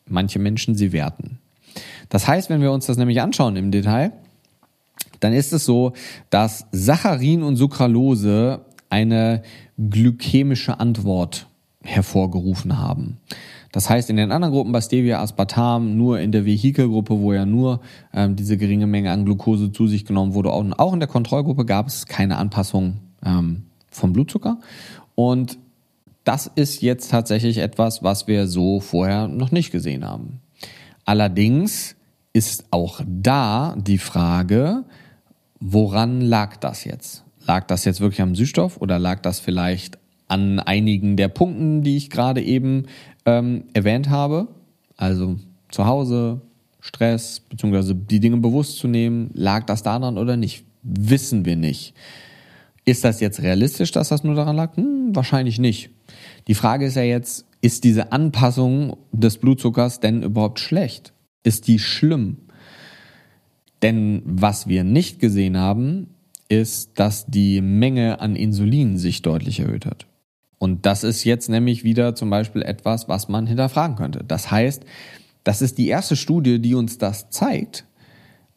manche 0.07 0.39
Menschen 0.39 0.75
sie 0.75 0.93
werten. 0.93 1.39
Das 2.11 2.29
heißt, 2.29 2.51
wenn 2.51 2.61
wir 2.61 2.73
uns 2.73 2.87
das 2.87 2.99
nämlich 2.99 3.21
anschauen 3.21 3.57
im 3.57 3.71
Detail, 3.71 4.13
dann 5.21 5.33
ist 5.33 5.53
es 5.53 5.65
so, 5.65 5.95
dass 6.31 6.67
Saccharin 6.73 7.43
und 7.43 7.57
Sucralose 7.57 8.61
eine 8.91 9.43
glykämische 9.79 10.79
Antwort 10.79 11.47
hervorgerufen 11.83 12.79
haben. 12.79 13.19
Das 13.77 13.91
heißt, 13.91 14.09
in 14.09 14.16
den 14.16 14.33
anderen 14.33 14.55
Gruppen 14.55 14.72
bei 14.72 14.81
Stevia, 14.81 15.20
Aspartam, 15.20 15.99
nur 15.99 16.18
in 16.18 16.33
der 16.33 16.47
Vehikelgruppe, 16.47 17.20
wo 17.20 17.35
ja 17.35 17.45
nur 17.45 17.83
ähm, 18.14 18.35
diese 18.35 18.57
geringe 18.57 18.87
Menge 18.87 19.11
an 19.11 19.27
Glucose 19.27 19.70
zu 19.70 19.87
sich 19.87 20.07
genommen 20.07 20.33
wurde, 20.33 20.51
auch, 20.51 20.64
auch 20.79 20.95
in 20.95 20.99
der 20.99 21.11
Kontrollgruppe 21.11 21.66
gab 21.66 21.87
es 21.87 22.07
keine 22.07 22.39
Anpassung 22.39 22.97
ähm, 23.22 23.64
vom 23.91 24.14
Blutzucker. 24.14 24.61
Und 25.14 25.59
das 26.24 26.51
ist 26.55 26.81
jetzt 26.81 27.11
tatsächlich 27.11 27.59
etwas, 27.59 28.03
was 28.03 28.27
wir 28.27 28.47
so 28.47 28.81
vorher 28.81 29.29
noch 29.29 29.51
nicht 29.51 29.72
gesehen 29.72 30.07
haben. 30.07 30.41
Allerdings 31.05 31.97
ist 32.33 32.64
auch 32.70 33.03
da 33.07 33.77
die 33.77 33.99
Frage, 33.99 34.85
woran 35.61 36.22
lag 36.22 36.57
das 36.57 36.85
jetzt? 36.85 37.24
Lag 37.47 37.66
das 37.66 37.85
jetzt 37.85 38.01
wirklich 38.01 38.22
am 38.22 38.37
Süßstoff 38.37 38.81
oder 38.81 38.99
lag 38.99 39.20
das 39.20 39.39
vielleicht 39.39 39.99
an 40.29 40.61
einigen 40.61 41.16
der 41.18 41.29
Punkten, 41.29 41.83
die 41.83 41.99
ich 41.99 42.09
gerade 42.09 42.43
eben 42.43 42.87
ähm, 43.27 43.64
erwähnt 43.74 44.09
habe, 44.09 44.49
also 44.97 45.37
zu 45.70 45.87
Hause, 45.87 46.41
Stress, 46.81 47.41
beziehungsweise 47.41 47.95
die 47.95 48.20
Dinge 48.20 48.39
bewusst 48.39 48.79
zu 48.79 48.89
nehmen, 48.89 49.31
lag 49.35 49.66
das 49.66 49.83
daran 49.83 50.16
oder 50.18 50.37
nicht? 50.37 50.64
Wissen 50.83 51.45
wir 51.45 51.57
nicht. 51.57 51.95
Ist 52.85 53.05
das 53.05 53.20
jetzt 53.20 53.43
realistisch, 53.43 53.91
dass 53.91 54.11
das 54.11 54.22
nur 54.22 54.37
daran 54.37 54.55
lag? 54.55 54.77
Hm, 54.77 55.14
wahrscheinlich 55.14 55.59
nicht. 55.59 55.91
Die 56.47 56.55
Frage 56.55 56.87
ist 56.87 56.95
ja 56.95 57.03
jetzt, 57.03 57.45
ist 57.61 57.83
diese 57.83 58.12
Anpassung 58.12 58.97
des 59.11 59.39
Blutzuckers 59.39 59.99
denn 59.99 60.22
überhaupt 60.22 60.61
schlecht? 60.61 61.12
Ist 61.43 61.66
die 61.66 61.81
schlimm? 61.81 62.39
Denn 63.83 64.22
was 64.24 64.68
wir 64.68 64.85
nicht 64.85 65.18
gesehen 65.18 65.57
haben, 65.57 66.14
ist, 66.49 66.99
dass 67.01 67.27
die 67.27 67.61
Menge 67.61 68.20
an 68.20 68.37
Insulin 68.37 68.99
sich 68.99 69.22
deutlich 69.22 69.59
erhöht 69.61 69.85
hat. 69.85 70.07
Und 70.59 70.87
das 70.87 71.05
ist 71.05 71.25
jetzt 71.25 71.49
nämlich 71.49 71.85
wieder 71.85 72.15
zum 72.15 72.31
Beispiel 72.31 72.63
etwas, 72.63 73.09
was 73.09 73.29
man 73.29 73.47
hinterfragen 73.47 73.97
könnte. 73.97 74.25
Das 74.27 74.51
heißt, 74.51 74.85
das 75.45 75.63
ist 75.63 75.79
die 75.79 75.89
erste 75.89 76.17
Studie, 76.17 76.61
die 76.61 76.75
uns 76.75 76.99
das 76.99 77.31
zeigt, 77.31 77.87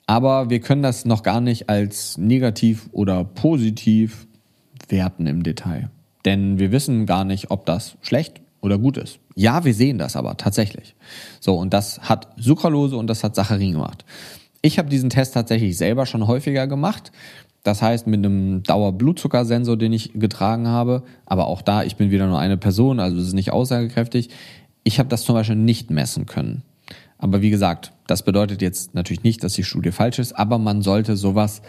aber 0.07 0.49
wir 0.49 0.59
können 0.59 0.81
das 0.81 1.05
noch 1.05 1.21
gar 1.21 1.39
nicht 1.39 1.69
als 1.69 2.17
negativ 2.17 2.89
oder 2.91 3.23
positiv 3.23 4.27
werten 4.87 5.27
im 5.27 5.43
Detail. 5.43 5.91
Denn 6.25 6.57
wir 6.57 6.71
wissen 6.71 7.05
gar 7.05 7.25
nicht, 7.25 7.51
ob 7.51 7.65
das 7.65 7.97
schlecht 8.01 8.41
oder 8.61 8.77
gut 8.77 8.97
ist. 8.97 9.19
Ja, 9.35 9.63
wir 9.65 9.73
sehen 9.73 9.99
das 9.99 10.15
aber 10.15 10.35
tatsächlich. 10.37 10.95
So, 11.39 11.55
und 11.55 11.73
das 11.73 11.99
hat 12.01 12.27
Sucralose 12.37 12.97
und 12.97 13.07
das 13.07 13.23
hat 13.23 13.35
Saccharin 13.35 13.73
gemacht. 13.73 14.03
Ich 14.61 14.79
habe 14.79 14.89
diesen 14.89 15.09
Test 15.09 15.33
tatsächlich 15.33 15.77
selber 15.77 16.05
schon 16.05 16.27
häufiger 16.27 16.67
gemacht. 16.67 17.11
Das 17.69 17.83
heißt, 17.83 18.07
mit 18.07 18.25
einem 18.25 18.63
Dauerblutzuckersensor, 18.63 19.77
den 19.77 19.93
ich 19.93 20.13
getragen 20.15 20.67
habe, 20.67 21.03
aber 21.27 21.45
auch 21.45 21.61
da, 21.61 21.83
ich 21.83 21.97
bin 21.97 22.09
wieder 22.09 22.25
nur 22.25 22.39
eine 22.39 22.57
Person, 22.57 22.99
also 22.99 23.17
es 23.17 23.27
ist 23.27 23.33
nicht 23.33 23.53
aussagekräftig. 23.53 24.31
Ich 24.83 24.97
habe 24.97 25.07
das 25.07 25.21
zum 25.21 25.35
Beispiel 25.35 25.55
nicht 25.55 25.91
messen 25.91 26.25
können. 26.25 26.63
Aber 27.19 27.43
wie 27.43 27.51
gesagt, 27.51 27.91
das 28.07 28.23
bedeutet 28.23 28.63
jetzt 28.63 28.95
natürlich 28.95 29.21
nicht, 29.21 29.43
dass 29.43 29.53
die 29.53 29.63
Studie 29.63 29.91
falsch 29.91 30.17
ist, 30.17 30.33
aber 30.33 30.57
man 30.57 30.81
sollte 30.81 31.15
sowas 31.15 31.61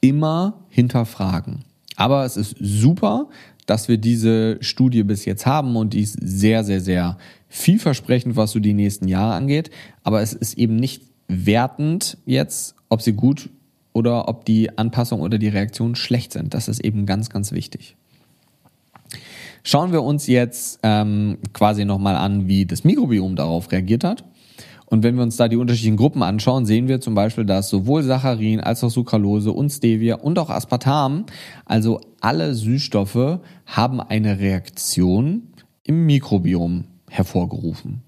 immer 0.00 0.54
hinterfragen. 0.70 1.66
Aber 1.96 2.24
es 2.24 2.38
ist 2.38 2.56
super, 2.58 3.28
dass 3.66 3.88
wir 3.88 3.98
diese 3.98 4.56
Studie 4.62 5.02
bis 5.02 5.26
jetzt 5.26 5.44
haben 5.44 5.76
und 5.76 5.92
die 5.92 6.00
ist 6.00 6.16
sehr, 6.18 6.64
sehr, 6.64 6.80
sehr 6.80 7.18
vielversprechend, 7.48 8.36
was 8.36 8.52
so 8.52 8.58
die 8.58 8.72
nächsten 8.72 9.06
Jahre 9.06 9.34
angeht. 9.34 9.68
Aber 10.02 10.22
es 10.22 10.32
ist 10.32 10.56
eben 10.56 10.76
nicht 10.76 11.02
wertend 11.28 12.16
jetzt, 12.24 12.74
ob 12.88 13.02
sie 13.02 13.12
gut 13.12 13.50
oder 13.92 14.28
ob 14.28 14.44
die 14.44 14.76
Anpassung 14.78 15.20
oder 15.20 15.38
die 15.38 15.48
Reaktion 15.48 15.94
schlecht 15.94 16.32
sind. 16.32 16.54
Das 16.54 16.68
ist 16.68 16.80
eben 16.80 17.06
ganz, 17.06 17.30
ganz 17.30 17.52
wichtig. 17.52 17.96
Schauen 19.64 19.92
wir 19.92 20.02
uns 20.02 20.26
jetzt 20.26 20.80
ähm, 20.82 21.38
quasi 21.52 21.84
nochmal 21.84 22.16
an, 22.16 22.48
wie 22.48 22.66
das 22.66 22.84
Mikrobiom 22.84 23.36
darauf 23.36 23.70
reagiert 23.70 24.02
hat. 24.02 24.24
Und 24.86 25.02
wenn 25.02 25.14
wir 25.16 25.22
uns 25.22 25.36
da 25.36 25.48
die 25.48 25.56
unterschiedlichen 25.56 25.96
Gruppen 25.96 26.22
anschauen, 26.22 26.66
sehen 26.66 26.86
wir 26.86 27.00
zum 27.00 27.14
Beispiel, 27.14 27.46
dass 27.46 27.70
sowohl 27.70 28.02
Saccharin 28.02 28.60
als 28.60 28.84
auch 28.84 28.90
Sucralose 28.90 29.50
und 29.50 29.70
Stevia 29.70 30.16
und 30.16 30.38
auch 30.38 30.50
Aspartam, 30.50 31.24
also 31.64 32.00
alle 32.20 32.54
Süßstoffe, 32.54 33.38
haben 33.64 34.00
eine 34.00 34.38
Reaktion 34.38 35.44
im 35.84 36.04
Mikrobiom 36.04 36.84
hervorgerufen. 37.08 38.02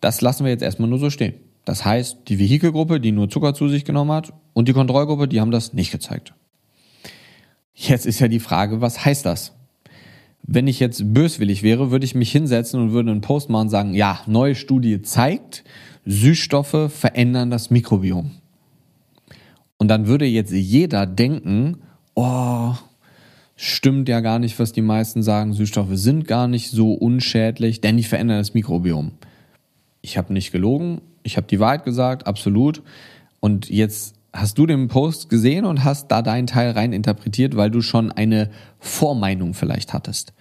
Das 0.00 0.20
lassen 0.20 0.44
wir 0.44 0.50
jetzt 0.50 0.62
erstmal 0.62 0.90
nur 0.90 0.98
so 0.98 1.08
stehen. 1.08 1.34
Das 1.68 1.84
heißt, 1.84 2.20
die 2.28 2.38
Vehikelgruppe, 2.38 2.98
die 2.98 3.12
nur 3.12 3.28
Zucker 3.28 3.52
zu 3.52 3.68
sich 3.68 3.84
genommen 3.84 4.12
hat, 4.12 4.32
und 4.54 4.68
die 4.68 4.72
Kontrollgruppe, 4.72 5.28
die 5.28 5.38
haben 5.38 5.50
das 5.50 5.74
nicht 5.74 5.92
gezeigt. 5.92 6.32
Jetzt 7.74 8.06
ist 8.06 8.20
ja 8.20 8.28
die 8.28 8.40
Frage, 8.40 8.80
was 8.80 9.04
heißt 9.04 9.26
das? 9.26 9.52
Wenn 10.42 10.66
ich 10.66 10.80
jetzt 10.80 11.12
böswillig 11.12 11.62
wäre, 11.62 11.90
würde 11.90 12.06
ich 12.06 12.14
mich 12.14 12.32
hinsetzen 12.32 12.80
und 12.80 12.92
würde 12.92 13.10
einen 13.10 13.20
Post 13.20 13.50
machen 13.50 13.66
und 13.66 13.68
sagen, 13.68 13.92
ja, 13.92 14.18
neue 14.26 14.54
Studie 14.54 15.02
zeigt, 15.02 15.62
Süßstoffe 16.06 16.90
verändern 16.90 17.50
das 17.50 17.68
Mikrobiom. 17.68 18.30
Und 19.76 19.88
dann 19.88 20.06
würde 20.06 20.24
jetzt 20.24 20.52
jeder 20.52 21.04
denken, 21.04 21.82
oh, 22.14 22.72
stimmt 23.56 24.08
ja 24.08 24.20
gar 24.20 24.38
nicht, 24.38 24.58
was 24.58 24.72
die 24.72 24.80
meisten 24.80 25.22
sagen, 25.22 25.52
Süßstoffe 25.52 25.96
sind 25.96 26.26
gar 26.26 26.48
nicht 26.48 26.70
so 26.70 26.94
unschädlich, 26.94 27.82
denn 27.82 27.98
die 27.98 28.04
verändern 28.04 28.38
das 28.38 28.54
Mikrobiom. 28.54 29.12
Ich 30.00 30.16
habe 30.16 30.32
nicht 30.32 30.50
gelogen, 30.50 31.02
ich 31.28 31.36
habe 31.36 31.46
die 31.46 31.60
Wahrheit 31.60 31.84
gesagt, 31.84 32.26
absolut. 32.26 32.82
Und 33.38 33.68
jetzt 33.68 34.14
hast 34.32 34.56
du 34.56 34.66
den 34.66 34.88
Post 34.88 35.28
gesehen 35.28 35.66
und 35.66 35.84
hast 35.84 36.08
da 36.08 36.22
deinen 36.22 36.46
Teil 36.46 36.70
rein 36.70 36.92
interpretiert, 36.92 37.54
weil 37.54 37.70
du 37.70 37.82
schon 37.82 38.10
eine 38.10 38.50
Vormeinung 38.78 39.52
vielleicht 39.52 39.92
hattest. 39.92 40.32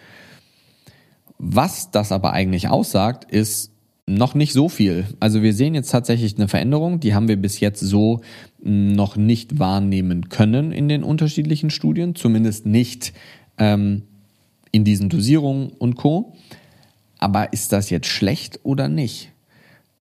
Was 1.38 1.92
das 1.92 2.12
aber 2.14 2.32
eigentlich 2.32 2.70
aussagt, 2.70 3.30
ist 3.30 3.72
noch 4.08 4.34
nicht 4.34 4.54
so 4.54 4.70
viel. 4.70 5.06
Also 5.20 5.44
wir 5.44 5.54
sehen 5.54 5.76
jetzt 5.76 5.92
tatsächlich 5.92 6.38
eine 6.38 6.48
Veränderung, 6.48 7.02
die 7.02 7.14
haben 7.14 7.28
wir 7.28 7.36
bis 7.36 7.60
jetzt 7.60 7.82
so 7.82 8.22
hm, 8.64 8.94
noch 8.94 9.18
nicht 9.18 9.60
wahrnehmen 9.60 10.30
können 10.30 10.72
in 10.72 10.88
den 10.88 11.04
unterschiedlichen 11.04 11.70
Studien, 11.70 12.16
zumindest 12.16 12.66
nicht 12.66 13.12
ähm, 13.58 14.04
in 14.72 14.86
diesen 14.86 15.10
Dosierungen 15.10 15.70
und 15.70 15.96
Co. 15.96 16.34
Aber 17.20 17.52
ist 17.52 17.74
das 17.74 17.90
jetzt 17.90 18.08
schlecht 18.08 18.62
oder 18.64 18.88
nicht? 18.88 19.32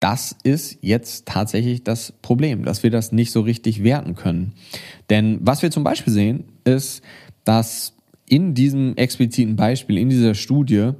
Das 0.02 0.34
ist 0.42 0.78
jetzt 0.80 1.26
tatsächlich 1.26 1.84
das 1.84 2.12
Problem, 2.22 2.64
dass 2.64 2.82
wir 2.82 2.90
das 2.90 3.12
nicht 3.12 3.30
so 3.30 3.40
richtig 3.40 3.84
werten 3.84 4.16
können. 4.16 4.54
Denn 5.10 5.38
was 5.42 5.62
wir 5.62 5.70
zum 5.70 5.84
Beispiel 5.84 6.12
sehen, 6.12 6.44
ist, 6.64 7.02
dass 7.44 7.94
in 8.28 8.52
diesem 8.54 8.96
expliziten 8.96 9.54
Beispiel, 9.54 9.98
in 9.98 10.08
dieser 10.08 10.34
Studie, 10.34 10.90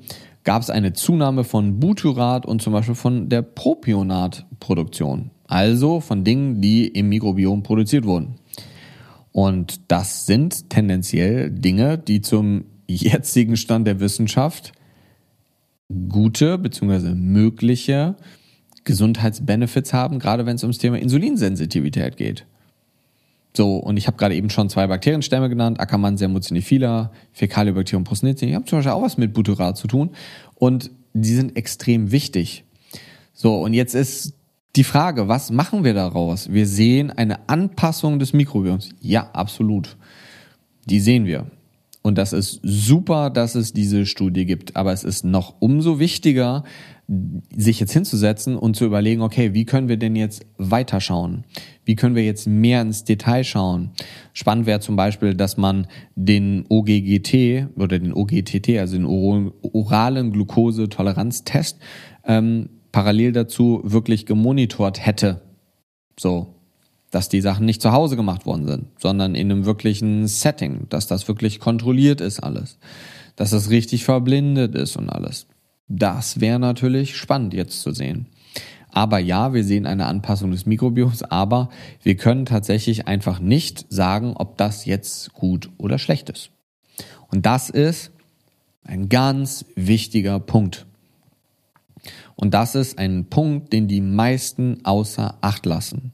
gab 0.44 0.62
es 0.62 0.70
eine 0.70 0.92
Zunahme 0.92 1.42
von 1.42 1.80
Butyrat 1.80 2.46
und 2.46 2.62
zum 2.62 2.74
Beispiel 2.74 2.94
von 2.94 3.28
der 3.28 3.42
Propionatproduktion. 3.42 5.32
Also 5.48 5.98
von 5.98 6.22
Dingen, 6.22 6.61
die 6.61 6.86
im 6.86 7.09
Mikrobiom 7.09 7.64
produziert 7.64 8.05
wurden. 8.05 8.36
Und 9.32 9.80
das 9.88 10.26
sind 10.26 10.70
tendenziell 10.70 11.50
Dinge, 11.50 11.98
die 11.98 12.20
zum 12.20 12.66
jetzigen 12.86 13.57
Stand 13.57 13.88
der 13.88 13.98
Wissenschaft 13.98 14.72
gute 16.09 16.57
bzw. 16.57 17.14
mögliche 17.14 18.14
Gesundheitsbenefits 18.85 19.93
haben, 19.93 20.18
gerade 20.18 20.47
wenn 20.47 20.57
es 20.57 20.62
ums 20.62 20.78
Thema 20.78 20.99
Insulinsensitivität 20.99 22.16
geht. 22.16 22.47
So, 23.55 23.76
und 23.76 23.99
ich 23.99 24.07
habe 24.07 24.16
gerade 24.16 24.35
eben 24.35 24.49
schon 24.49 24.70
zwei 24.70 24.87
Bakterienstämme 24.87 25.49
genannt, 25.49 25.78
Akkermansia 25.78 26.28
mucinifila, 26.28 27.12
Fäkalibacterium 27.33 28.05
prosnitzi. 28.05 28.47
Die 28.47 28.55
haben 28.55 28.66
zum 28.66 28.78
Beispiel 28.78 28.93
auch 28.93 29.03
was 29.03 29.18
mit 29.18 29.35
Butyrat 29.35 29.76
zu 29.76 29.87
tun 29.87 30.11
und 30.55 30.91
die 31.12 31.35
sind 31.35 31.57
extrem 31.57 32.12
wichtig. 32.12 32.64
So, 33.35 33.61
und 33.61 33.74
jetzt 33.74 33.95
ist 33.95 34.35
die 34.76 34.85
Frage, 34.85 35.28
was 35.28 35.51
machen 35.51 35.85
wir 35.85 35.93
daraus? 35.93 36.51
Wir 36.51 36.66
sehen 36.66 37.11
eine 37.11 37.49
Anpassung 37.49 38.18
des 38.18 38.33
Mikrobioms. 38.33 38.89
Ja, 39.01 39.28
absolut. 39.35 39.97
Die 40.87 41.01
sehen 41.01 41.26
wir. 41.26 41.47
Und 42.01 42.18
das 42.18 42.33
ist 42.33 42.59
super, 42.62 43.30
dass 43.30 43.55
es 43.55 43.72
diese 43.72 44.07
Studie 44.07 44.47
gibt. 44.47 44.76
Aber 44.76 44.93
es 44.93 45.05
ist 45.05 45.24
noch 45.24 45.55
umso 45.61 45.99
wichtiger, 45.99 46.64
sich 47.54 47.80
jetzt 47.80 47.92
hinzusetzen 47.92 48.56
und 48.56 48.76
zu 48.76 48.84
überlegen, 48.84 49.22
okay, 49.22 49.52
wie 49.54 49.64
können 49.64 49.88
wir 49.88 49.96
denn 49.96 50.16
jetzt 50.16 50.46
weiterschauen? 50.56 51.44
Wie 51.84 51.94
können 51.94 52.14
wir 52.14 52.24
jetzt 52.24 52.46
mehr 52.46 52.80
ins 52.80 53.04
Detail 53.04 53.44
schauen? 53.44 53.90
Spannend 54.32 54.66
wäre 54.66 54.80
zum 54.80 54.96
Beispiel, 54.96 55.34
dass 55.34 55.56
man 55.56 55.86
den 56.14 56.64
OGGT 56.68 57.66
oder 57.76 57.98
den 57.98 58.14
OGTT, 58.14 58.78
also 58.78 58.96
den 58.96 59.06
oralen 59.06 60.32
Glukosetoleranztest, 60.32 61.78
ähm, 62.24 62.68
parallel 62.92 63.32
dazu 63.32 63.80
wirklich 63.84 64.24
gemonitort 64.26 65.04
hätte. 65.04 65.42
So, 66.18 66.54
dass 67.10 67.28
die 67.28 67.40
Sachen 67.40 67.66
nicht 67.66 67.82
zu 67.82 67.92
Hause 67.92 68.16
gemacht 68.16 68.46
worden 68.46 68.66
sind, 68.66 68.86
sondern 68.98 69.34
in 69.34 69.50
einem 69.50 69.66
wirklichen 69.66 70.26
Setting, 70.28 70.86
dass 70.88 71.06
das 71.06 71.28
wirklich 71.28 71.60
kontrolliert 71.60 72.20
ist 72.20 72.40
alles, 72.40 72.78
dass 73.36 73.50
das 73.50 73.70
richtig 73.70 74.04
verblindet 74.04 74.74
ist 74.74 74.96
und 74.96 75.10
alles. 75.10 75.46
Das 75.95 76.40
wäre 76.40 76.59
natürlich 76.59 77.16
spannend 77.18 77.53
jetzt 77.53 77.82
zu 77.82 77.93
sehen. 77.93 78.26
Aber 78.88 79.18
ja, 79.18 79.53
wir 79.53 79.62
sehen 79.62 79.86
eine 79.86 80.07
Anpassung 80.07 80.51
des 80.51 80.64
Mikrobioms, 80.64 81.22
aber 81.22 81.68
wir 82.03 82.16
können 82.16 82.47
tatsächlich 82.47 83.09
einfach 83.09 83.40
nicht 83.40 83.86
sagen, 83.90 84.32
ob 84.34 84.57
das 84.57 84.86
jetzt 84.86 85.34
gut 85.34 85.68
oder 85.76 85.99
schlecht 85.99 86.30
ist. 86.30 86.51
Und 87.30 87.45
das 87.45 87.68
ist 87.68 88.11
ein 88.84 89.11
ganz 89.11 89.66
wichtiger 89.76 90.40
Punkt. 90.40 90.86
Und 92.36 92.55
das 92.55 92.74
ist 92.74 92.99
ein 92.99 93.26
Punkt, 93.26 93.74
den 93.74 93.86
die 93.86 94.01
meisten 94.01 94.84
außer 94.84 95.36
Acht 95.43 95.66
lassen. 95.66 96.12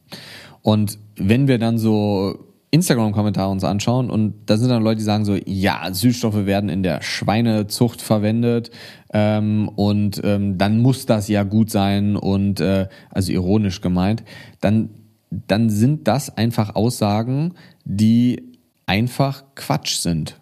Und 0.63 0.99
wenn 1.15 1.47
wir 1.47 1.59
dann 1.59 1.79
so 1.79 2.49
Instagram-Kommentare 2.71 3.51
uns 3.51 3.65
anschauen 3.65 4.11
und 4.11 4.35
da 4.47 4.57
sind 4.57 4.69
dann 4.69 4.83
Leute, 4.83 4.99
die 4.99 5.05
sagen 5.05 5.25
so, 5.25 5.37
ja, 5.47 5.89
Süßstoffe 5.91 6.47
werden 6.47 6.69
in 6.69 6.83
der 6.83 7.01
Schweinezucht 7.03 8.03
verwendet 8.03 8.71
ähm, 9.13 9.69
und 9.69 10.21
ähm, 10.25 10.59
dann 10.59 10.81
muss 10.81 11.07
das 11.07 11.29
ja 11.29 11.43
gut 11.43 11.71
sein 11.71 12.17
und 12.17 12.61
äh, 12.61 12.89
also 13.11 13.33
ironisch 13.33 13.81
gemeint, 13.81 14.25
dann, 14.61 14.91
dann 15.31 15.71
sind 15.71 16.09
das 16.09 16.37
einfach 16.37 16.75
Aussagen, 16.75 17.55
die 17.85 18.53
einfach 18.87 19.45
Quatsch 19.55 19.97
sind. 19.97 20.41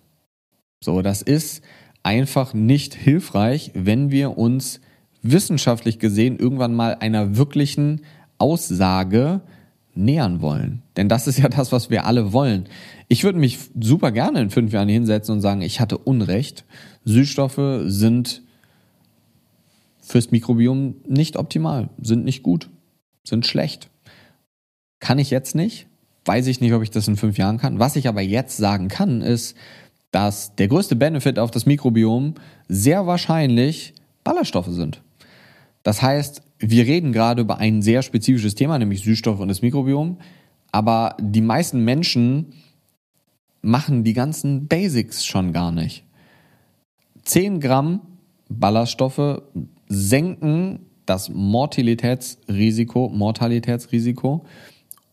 So, 0.83 1.03
das 1.03 1.23
ist 1.23 1.63
einfach 2.03 2.55
nicht 2.55 2.95
hilfreich, 2.95 3.73
wenn 3.75 4.11
wir 4.11 4.39
uns 4.39 4.81
wissenschaftlich 5.23 5.99
gesehen 5.99 6.39
irgendwann 6.39 6.75
mal 6.75 6.97
einer 7.01 7.37
wirklichen 7.37 8.03
Aussage 8.39 9.41
nähern 9.95 10.41
wollen. 10.41 10.83
Denn 10.97 11.09
das 11.09 11.27
ist 11.27 11.39
ja 11.39 11.49
das, 11.49 11.73
was 11.73 11.91
wir 11.91 12.05
alle 12.05 12.33
wollen. 12.33 12.69
Ich 13.09 13.25
würde 13.25 13.39
mich 13.39 13.59
super 13.81 14.13
gerne 14.13 14.41
in 14.41 14.51
fünf 14.51 14.73
Jahren 14.73 14.89
hinsetzen 14.89 15.35
und 15.35 15.41
sagen, 15.41 15.63
ich 15.63 15.81
hatte 15.81 15.99
Unrecht. 15.99 16.65
Süßstoffe 17.05 17.83
sind 17.87 18.43
fürs 20.07 20.31
Mikrobiom 20.31 20.97
nicht 21.07 21.37
optimal, 21.37 21.91
sind 22.01 22.25
nicht 22.25 22.43
gut, 22.43 22.71
sind 23.25 23.47
schlecht. 23.47 23.91
Kann 25.01 25.19
ich 25.19 25.31
jetzt 25.31 25.55
nicht. 25.55 25.87
Weiß 26.25 26.47
ich 26.47 26.61
nicht, 26.61 26.73
ob 26.73 26.83
ich 26.83 26.91
das 26.91 27.09
in 27.09 27.17
fünf 27.17 27.39
Jahren 27.39 27.59
kann. 27.59 27.79
Was 27.79 27.97
ich 27.97 28.09
aber 28.09 28.21
jetzt 28.21 28.57
sagen 28.57 28.89
kann, 28.89 29.21
ist, 29.21 29.57
dass 30.11 30.55
der 30.57 30.69
größte 30.69 30.97
Benefit 30.97 31.39
auf 31.39 31.51
das 31.51 31.67
Mikrobiom 31.67 32.35
sehr 32.69 33.07
wahrscheinlich 33.07 33.95
Ballaststoffe 34.25 34.71
sind. 34.71 35.03
Das 35.83 36.03
heißt, 36.03 36.43
wir 36.59 36.87
reden 36.87 37.13
gerade 37.13 37.43
über 37.43 37.59
ein 37.59 37.83
sehr 37.83 38.03
spezifisches 38.03 38.55
Thema, 38.55 38.79
nämlich 38.79 39.05
Süßstoffe 39.05 39.41
und 39.41 39.49
das 39.49 39.63
Mikrobiom. 39.63 40.19
Aber 40.73 41.17
die 41.21 41.43
meisten 41.43 41.85
Menschen 41.85 42.53
machen 43.63 44.05
die 44.05 44.15
ganzen 44.15 44.67
Basics 44.69 45.25
schon 45.25 45.53
gar 45.53 45.71
nicht. 45.71 46.05
10 47.25 47.61
Gramm 47.61 48.01
Ballaststoffe 48.49 49.43
senken 49.89 50.87
das 51.07 51.29
Mortalitätsrisiko, 51.29 53.09
Mortalitätsrisiko 53.09 54.45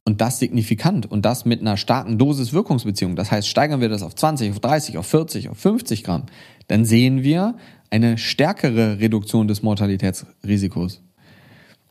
und 0.06 0.22
das 0.22 0.40
signifikant 0.40 1.10
und 1.10 1.24
das 1.24 1.46
mit 1.46 1.62
einer 1.62 1.78
starken 1.78 2.18
Dosis-Wirkungsbeziehung. 2.18 3.16
Das 3.16 3.32
heißt, 3.32 3.48
steigern 3.48 3.80
wir 3.80 3.90
das 3.90 4.04
auf 4.04 4.16
20, 4.16 4.52
auf 4.52 4.60
30, 4.60 4.98
auf 4.98 5.06
40, 5.06 5.50
auf 5.50 5.58
50 5.58 6.04
Gramm, 6.04 6.24
dann 6.68 6.86
sehen 6.86 7.24
wir 7.24 7.56
eine 7.90 8.18
stärkere 8.18 9.00
Reduktion 9.00 9.48
des 9.48 9.62
Mortalitätsrisikos. 9.62 11.02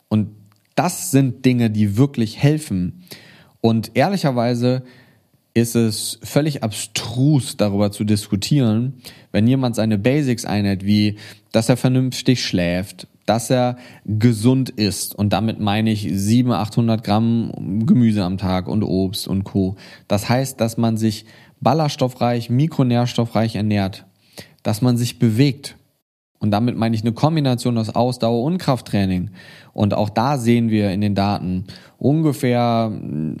Und 0.09 0.29
das 0.75 1.11
sind 1.11 1.45
Dinge, 1.45 1.69
die 1.69 1.97
wirklich 1.97 2.41
helfen. 2.41 3.03
Und 3.61 3.91
ehrlicherweise 3.93 4.83
ist 5.53 5.75
es 5.75 6.19
völlig 6.23 6.63
abstrus, 6.63 7.57
darüber 7.57 7.91
zu 7.91 8.03
diskutieren, 8.03 8.95
wenn 9.31 9.47
jemand 9.47 9.75
seine 9.75 9.97
Basics 9.97 10.45
einhält, 10.45 10.85
wie 10.85 11.17
dass 11.51 11.69
er 11.69 11.77
vernünftig 11.77 12.43
schläft, 12.43 13.07
dass 13.25 13.49
er 13.49 13.77
gesund 14.05 14.69
ist. 14.71 15.13
Und 15.15 15.31
damit 15.31 15.59
meine 15.59 15.91
ich 15.91 16.07
700, 16.11 16.67
800 16.69 17.03
Gramm 17.03 17.85
Gemüse 17.85 18.23
am 18.23 18.37
Tag 18.37 18.67
und 18.67 18.83
Obst 18.83 19.27
und 19.27 19.43
Co. 19.43 19.75
Das 20.07 20.27
heißt, 20.27 20.59
dass 20.59 20.77
man 20.77 20.97
sich 20.97 21.25
ballaststoffreich, 21.61 22.49
mikronährstoffreich 22.49 23.55
ernährt, 23.55 24.05
dass 24.63 24.81
man 24.81 24.97
sich 24.97 25.19
bewegt. 25.19 25.77
Und 26.43 26.51
damit 26.51 26.75
meine 26.75 26.93
ich 26.93 27.03
eine 27.03 27.13
Kombination 27.13 27.77
aus 27.77 27.89
Ausdauer 27.89 28.43
und 28.43 28.57
Krafttraining. 28.57 29.29
Und 29.71 29.93
auch 29.93 30.09
da 30.09 30.37
sehen 30.37 30.69
wir 30.69 30.91
in 30.91 30.99
den 30.99 31.15
Daten 31.15 31.63
ungefähr 31.97 32.91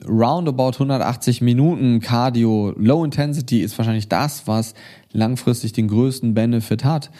roundabout 0.07 0.75
180 0.75 1.41
Minuten 1.41 1.99
Cardio. 1.99 2.73
Low 2.77 3.03
Intensity 3.03 3.59
ist 3.59 3.77
wahrscheinlich 3.77 4.07
das, 4.07 4.47
was 4.47 4.73
langfristig 5.11 5.73
den 5.73 5.89
größten 5.89 6.33
Benefit 6.33 6.85
hat. 6.85 7.11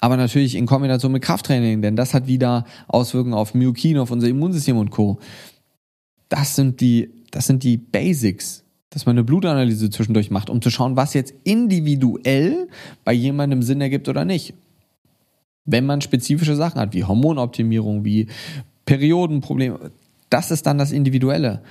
Aber 0.00 0.16
natürlich 0.16 0.54
in 0.54 0.66
Kombination 0.66 1.10
mit 1.10 1.24
Krafttraining, 1.24 1.82
denn 1.82 1.96
das 1.96 2.14
hat 2.14 2.28
wieder 2.28 2.64
Auswirkungen 2.86 3.34
auf 3.34 3.54
Myokine, 3.54 4.00
auf 4.00 4.12
unser 4.12 4.28
Immunsystem 4.28 4.76
und 4.76 4.90
Co. 4.90 5.18
Das 6.28 6.54
sind 6.54 6.80
die, 6.80 7.10
das 7.32 7.48
sind 7.48 7.64
die 7.64 7.76
Basics, 7.76 8.62
dass 8.90 9.04
man 9.04 9.14
eine 9.14 9.24
Blutanalyse 9.24 9.90
zwischendurch 9.90 10.30
macht, 10.30 10.48
um 10.48 10.62
zu 10.62 10.70
schauen, 10.70 10.94
was 10.94 11.12
jetzt 11.12 11.34
individuell 11.42 12.68
bei 13.02 13.12
jemandem 13.12 13.62
Sinn 13.62 13.80
ergibt 13.80 14.08
oder 14.08 14.24
nicht. 14.24 14.54
Wenn 15.70 15.86
man 15.86 16.00
spezifische 16.00 16.56
Sachen 16.56 16.80
hat, 16.80 16.94
wie 16.94 17.04
Hormonoptimierung, 17.04 18.04
wie 18.04 18.26
Periodenprobleme, 18.86 19.90
das 20.30 20.50
ist 20.50 20.66
dann 20.66 20.78
das 20.78 20.92
Individuelle. 20.92 21.62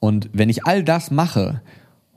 Und 0.00 0.30
wenn 0.32 0.48
ich 0.48 0.64
all 0.64 0.84
das 0.84 1.10
mache, 1.10 1.60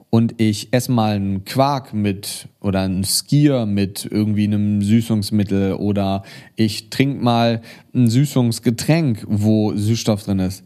und 0.10 0.41
ich 0.41 0.74
esse 0.74 0.91
mal 0.91 1.16
einen 1.16 1.45
Quark 1.45 1.93
mit 1.93 2.47
oder 2.60 2.82
einen 2.82 3.03
Skier 3.03 3.66
mit 3.66 4.07
irgendwie 4.10 4.45
einem 4.45 4.82
Süßungsmittel 4.82 5.74
oder 5.74 6.24
ich 6.55 6.89
trinke 6.89 7.24
mal 7.24 7.62
ein 7.93 8.07
Süßungsgetränk, 8.07 9.26
wo 9.28 9.76
Süßstoff 9.76 10.24
drin 10.24 10.39
ist, 10.39 10.64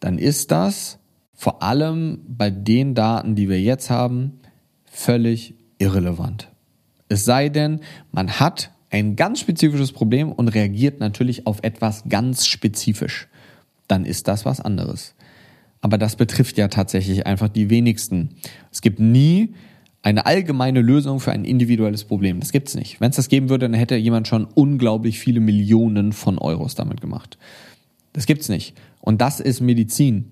dann 0.00 0.18
ist 0.18 0.50
das 0.50 0.98
vor 1.32 1.62
allem 1.62 2.20
bei 2.28 2.50
den 2.50 2.94
Daten, 2.94 3.34
die 3.34 3.48
wir 3.48 3.60
jetzt 3.60 3.90
haben, 3.90 4.38
völlig 4.84 5.54
irrelevant. 5.78 6.48
Es 7.08 7.24
sei 7.24 7.48
denn, 7.48 7.80
man 8.12 8.38
hat 8.38 8.70
ein 8.94 9.16
ganz 9.16 9.40
spezifisches 9.40 9.90
Problem 9.90 10.30
und 10.30 10.46
reagiert 10.46 11.00
natürlich 11.00 11.48
auf 11.48 11.58
etwas 11.62 12.04
ganz 12.08 12.46
spezifisch. 12.46 13.26
Dann 13.88 14.04
ist 14.04 14.28
das 14.28 14.44
was 14.44 14.60
anderes. 14.60 15.16
Aber 15.80 15.98
das 15.98 16.14
betrifft 16.14 16.56
ja 16.58 16.68
tatsächlich 16.68 17.26
einfach 17.26 17.48
die 17.48 17.70
wenigsten. 17.70 18.36
Es 18.70 18.82
gibt 18.82 19.00
nie 19.00 19.54
eine 20.02 20.26
allgemeine 20.26 20.80
Lösung 20.80 21.18
für 21.18 21.32
ein 21.32 21.44
individuelles 21.44 22.04
Problem. 22.04 22.38
Das 22.38 22.52
gibt's 22.52 22.76
nicht. 22.76 23.00
Wenn 23.00 23.10
es 23.10 23.16
das 23.16 23.28
geben 23.28 23.48
würde, 23.48 23.68
dann 23.68 23.74
hätte 23.74 23.96
jemand 23.96 24.28
schon 24.28 24.44
unglaublich 24.44 25.18
viele 25.18 25.40
Millionen 25.40 26.12
von 26.12 26.38
Euros 26.38 26.76
damit 26.76 27.00
gemacht. 27.00 27.36
Das 28.12 28.26
gibt's 28.26 28.48
nicht. 28.48 28.76
Und 29.00 29.20
das 29.20 29.40
ist 29.40 29.60
Medizin. 29.60 30.30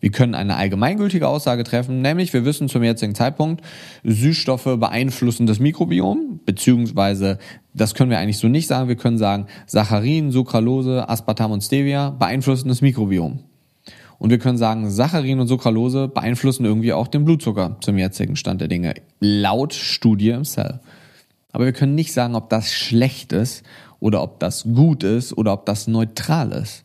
Wir 0.00 0.10
können 0.10 0.34
eine 0.34 0.56
allgemeingültige 0.56 1.28
Aussage 1.28 1.62
treffen, 1.62 2.00
nämlich 2.00 2.32
wir 2.32 2.44
wissen 2.46 2.68
zum 2.68 2.82
jetzigen 2.82 3.14
Zeitpunkt, 3.14 3.62
Süßstoffe 4.02 4.64
beeinflussen 4.78 5.46
das 5.46 5.60
Mikrobiom, 5.60 6.40
beziehungsweise 6.46 7.38
das 7.74 7.94
können 7.94 8.10
wir 8.10 8.18
eigentlich 8.18 8.38
so 8.38 8.48
nicht 8.48 8.66
sagen. 8.66 8.88
Wir 8.88 8.96
können 8.96 9.18
sagen, 9.18 9.46
Saccharin, 9.66 10.32
Sucralose, 10.32 11.08
Aspartam 11.08 11.52
und 11.52 11.62
Stevia 11.62 12.10
beeinflussen 12.10 12.68
das 12.68 12.80
Mikrobiom. 12.80 13.40
Und 14.18 14.30
wir 14.30 14.38
können 14.38 14.58
sagen, 14.58 14.90
Saccharin 14.90 15.40
und 15.40 15.48
Sucralose 15.48 16.08
beeinflussen 16.08 16.64
irgendwie 16.64 16.92
auch 16.92 17.08
den 17.08 17.24
Blutzucker 17.24 17.76
zum 17.80 17.96
jetzigen 17.96 18.36
Stand 18.36 18.60
der 18.60 18.68
Dinge, 18.68 18.94
laut 19.20 19.74
Studie 19.74 20.30
im 20.30 20.44
Cell. 20.44 20.80
Aber 21.52 21.64
wir 21.64 21.72
können 21.72 21.94
nicht 21.94 22.12
sagen, 22.12 22.34
ob 22.34 22.48
das 22.48 22.72
schlecht 22.72 23.32
ist 23.32 23.64
oder 23.98 24.22
ob 24.22 24.40
das 24.40 24.64
gut 24.64 25.04
ist 25.04 25.36
oder 25.36 25.52
ob 25.52 25.66
das 25.66 25.86
neutral 25.86 26.52
ist. 26.52 26.84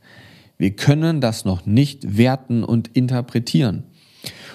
Wir 0.57 0.75
können 0.75 1.21
das 1.21 1.45
noch 1.45 1.65
nicht 1.65 2.17
werten 2.17 2.63
und 2.63 2.89
interpretieren. 2.95 3.83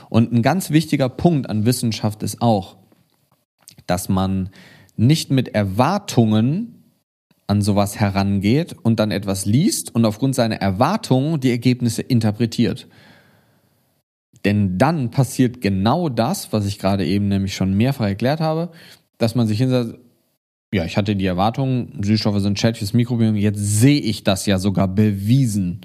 Und 0.09 0.33
ein 0.33 0.43
ganz 0.43 0.71
wichtiger 0.71 1.09
Punkt 1.09 1.49
an 1.49 1.65
Wissenschaft 1.65 2.23
ist 2.23 2.43
auch, 2.43 2.77
dass 3.87 4.09
man 4.09 4.51
nicht 4.97 5.31
mit 5.31 5.55
Erwartungen 5.55 6.81
an 7.47 7.63
sowas 7.63 7.99
herangeht 7.99 8.77
und 8.83 9.01
dann 9.01 9.11
etwas 9.11 9.45
liest 9.45 9.95
und 9.95 10.05
aufgrund 10.05 10.35
seiner 10.35 10.57
Erwartungen 10.57 11.41
die 11.41 11.51
Ergebnisse 11.51 12.03
interpretiert. 12.03 12.87
Denn 14.45 14.79
dann 14.79 15.11
passiert 15.11 15.61
genau 15.61 16.09
das, 16.09 16.53
was 16.53 16.67
ich 16.67 16.79
gerade 16.79 17.05
eben 17.05 17.29
nämlich 17.29 17.55
schon 17.55 17.75
mehrfach 17.75 18.07
erklärt 18.07 18.41
habe, 18.41 18.71
dass 19.19 19.35
man 19.35 19.47
sich 19.47 19.59
hinsetzt, 19.59 19.97
ja, 20.73 20.85
ich 20.85 20.97
hatte 20.97 21.17
die 21.17 21.27
Erwartung, 21.27 21.93
Süßstoffe 22.03 22.41
sind 22.41 22.59
schädlich 22.59 22.79
fürs 22.79 22.93
Mikrobiom, 22.93 23.35
jetzt 23.37 23.59
sehe 23.59 24.01
ich 24.01 24.23
das 24.23 24.47
ja 24.47 24.59
sogar 24.59 24.87
bewiesen. 24.87 25.81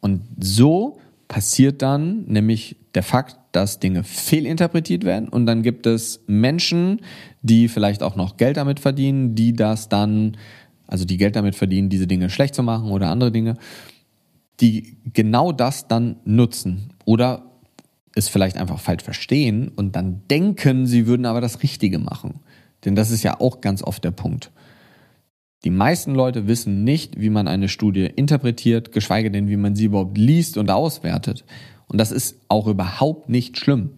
Und 0.00 0.22
so 0.40 0.98
passiert 1.28 1.82
dann 1.82 2.24
nämlich 2.26 2.76
der 2.94 3.02
Fakt, 3.02 3.36
dass 3.52 3.78
Dinge 3.78 4.02
fehlinterpretiert 4.02 5.04
werden 5.04 5.28
und 5.28 5.46
dann 5.46 5.62
gibt 5.62 5.86
es 5.86 6.24
Menschen, 6.26 7.00
die 7.42 7.68
vielleicht 7.68 8.02
auch 8.02 8.16
noch 8.16 8.36
Geld 8.36 8.56
damit 8.56 8.80
verdienen, 8.80 9.34
die 9.34 9.52
das 9.52 9.88
dann, 9.88 10.36
also 10.86 11.04
die 11.04 11.16
Geld 11.16 11.36
damit 11.36 11.54
verdienen, 11.54 11.88
diese 11.88 12.06
Dinge 12.06 12.30
schlecht 12.30 12.54
zu 12.54 12.62
machen 12.62 12.90
oder 12.90 13.10
andere 13.10 13.30
Dinge, 13.30 13.56
die 14.60 14.96
genau 15.12 15.52
das 15.52 15.86
dann 15.86 16.16
nutzen 16.24 16.92
oder 17.04 17.44
es 18.14 18.28
vielleicht 18.28 18.56
einfach 18.56 18.80
falsch 18.80 19.04
verstehen 19.04 19.68
und 19.68 19.94
dann 19.94 20.22
denken, 20.28 20.86
sie 20.86 21.06
würden 21.06 21.26
aber 21.26 21.40
das 21.40 21.62
Richtige 21.62 21.98
machen. 21.98 22.40
Denn 22.84 22.94
das 22.94 23.10
ist 23.10 23.22
ja 23.22 23.40
auch 23.40 23.60
ganz 23.60 23.82
oft 23.82 24.04
der 24.04 24.10
Punkt. 24.10 24.50
Die 25.64 25.70
meisten 25.70 26.14
Leute 26.14 26.46
wissen 26.46 26.84
nicht, 26.84 27.20
wie 27.20 27.30
man 27.30 27.48
eine 27.48 27.68
Studie 27.68 28.06
interpretiert, 28.06 28.92
geschweige 28.92 29.30
denn, 29.30 29.48
wie 29.48 29.56
man 29.56 29.74
sie 29.74 29.86
überhaupt 29.86 30.16
liest 30.16 30.56
und 30.56 30.70
auswertet. 30.70 31.44
Und 31.88 31.98
das 31.98 32.12
ist 32.12 32.36
auch 32.48 32.68
überhaupt 32.68 33.28
nicht 33.28 33.58
schlimm. 33.58 33.90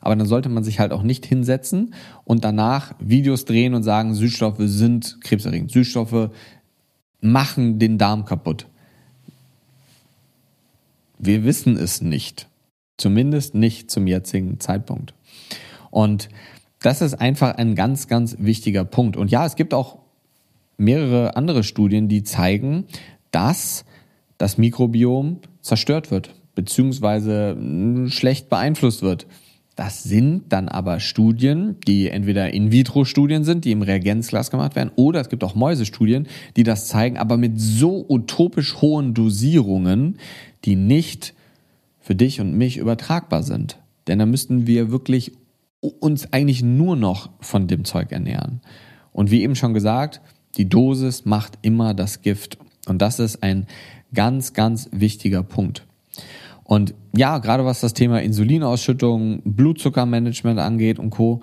Aber 0.00 0.14
dann 0.14 0.26
sollte 0.26 0.48
man 0.48 0.64
sich 0.64 0.80
halt 0.80 0.92
auch 0.92 1.02
nicht 1.02 1.26
hinsetzen 1.26 1.94
und 2.24 2.44
danach 2.44 2.94
Videos 3.00 3.46
drehen 3.46 3.74
und 3.74 3.82
sagen, 3.82 4.14
Süßstoffe 4.14 4.60
sind 4.60 5.20
krebserregend. 5.22 5.72
Süßstoffe 5.72 6.30
machen 7.20 7.78
den 7.78 7.98
Darm 7.98 8.24
kaputt. 8.24 8.66
Wir 11.18 11.44
wissen 11.44 11.76
es 11.76 12.00
nicht. 12.00 12.48
Zumindest 12.96 13.54
nicht 13.54 13.90
zum 13.90 14.06
jetzigen 14.06 14.60
Zeitpunkt. 14.60 15.14
Und 15.90 16.28
das 16.80 17.00
ist 17.00 17.14
einfach 17.14 17.56
ein 17.56 17.74
ganz, 17.74 18.08
ganz 18.08 18.36
wichtiger 18.38 18.84
Punkt. 18.84 19.16
Und 19.16 19.30
ja, 19.30 19.44
es 19.44 19.56
gibt 19.56 19.74
auch 19.74 19.98
mehrere 20.76 21.36
andere 21.36 21.64
Studien, 21.64 22.08
die 22.08 22.22
zeigen, 22.22 22.84
dass 23.30 23.84
das 24.38 24.58
Mikrobiom 24.58 25.40
zerstört 25.60 26.10
wird, 26.10 26.34
beziehungsweise 26.54 27.56
hm, 27.58 28.08
schlecht 28.10 28.48
beeinflusst 28.48 29.02
wird. 29.02 29.26
Das 29.74 30.02
sind 30.02 30.46
dann 30.48 30.68
aber 30.68 30.98
Studien, 30.98 31.76
die 31.86 32.08
entweder 32.08 32.52
In-vitro-Studien 32.52 33.44
sind, 33.44 33.64
die 33.64 33.70
im 33.70 33.82
Reagenzglas 33.82 34.50
gemacht 34.50 34.74
werden, 34.74 34.90
oder 34.96 35.20
es 35.20 35.28
gibt 35.28 35.44
auch 35.44 35.54
Mäusestudien, 35.54 36.26
die 36.56 36.64
das 36.64 36.88
zeigen, 36.88 37.16
aber 37.16 37.36
mit 37.36 37.60
so 37.60 38.04
utopisch 38.08 38.80
hohen 38.80 39.14
Dosierungen, 39.14 40.18
die 40.64 40.74
nicht 40.74 41.32
für 42.00 42.16
dich 42.16 42.40
und 42.40 42.54
mich 42.54 42.78
übertragbar 42.78 43.44
sind. 43.44 43.78
Denn 44.08 44.18
da 44.18 44.26
müssten 44.26 44.66
wir 44.66 44.90
wirklich 44.90 45.32
uns 45.80 46.32
eigentlich 46.32 46.62
nur 46.62 46.96
noch 46.96 47.30
von 47.40 47.66
dem 47.66 47.84
Zeug 47.84 48.12
ernähren. 48.12 48.60
Und 49.12 49.30
wie 49.30 49.42
eben 49.42 49.54
schon 49.56 49.74
gesagt, 49.74 50.20
die 50.56 50.68
Dosis 50.68 51.24
macht 51.24 51.58
immer 51.62 51.94
das 51.94 52.22
Gift. 52.22 52.58
Und 52.86 53.02
das 53.02 53.18
ist 53.18 53.42
ein 53.42 53.66
ganz, 54.14 54.52
ganz 54.52 54.88
wichtiger 54.92 55.42
Punkt. 55.42 55.86
Und 56.64 56.94
ja, 57.16 57.38
gerade 57.38 57.64
was 57.64 57.80
das 57.80 57.94
Thema 57.94 58.20
Insulinausschüttung, 58.20 59.42
Blutzuckermanagement 59.44 60.58
angeht 60.58 60.98
und 60.98 61.10
Co., 61.10 61.42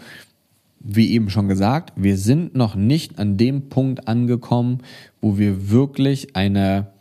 wie 0.88 1.14
eben 1.14 1.32
schon 1.32 1.48
gesagt, 1.48 1.94
wir 1.96 2.16
sind 2.16 2.54
noch 2.54 2.76
nicht 2.76 3.18
an 3.18 3.38
dem 3.38 3.70
Punkt 3.70 4.08
angekommen, 4.08 4.84
wo 5.20 5.40
wir 5.40 5.72
wirklich 5.72 6.36
eine 6.36 6.92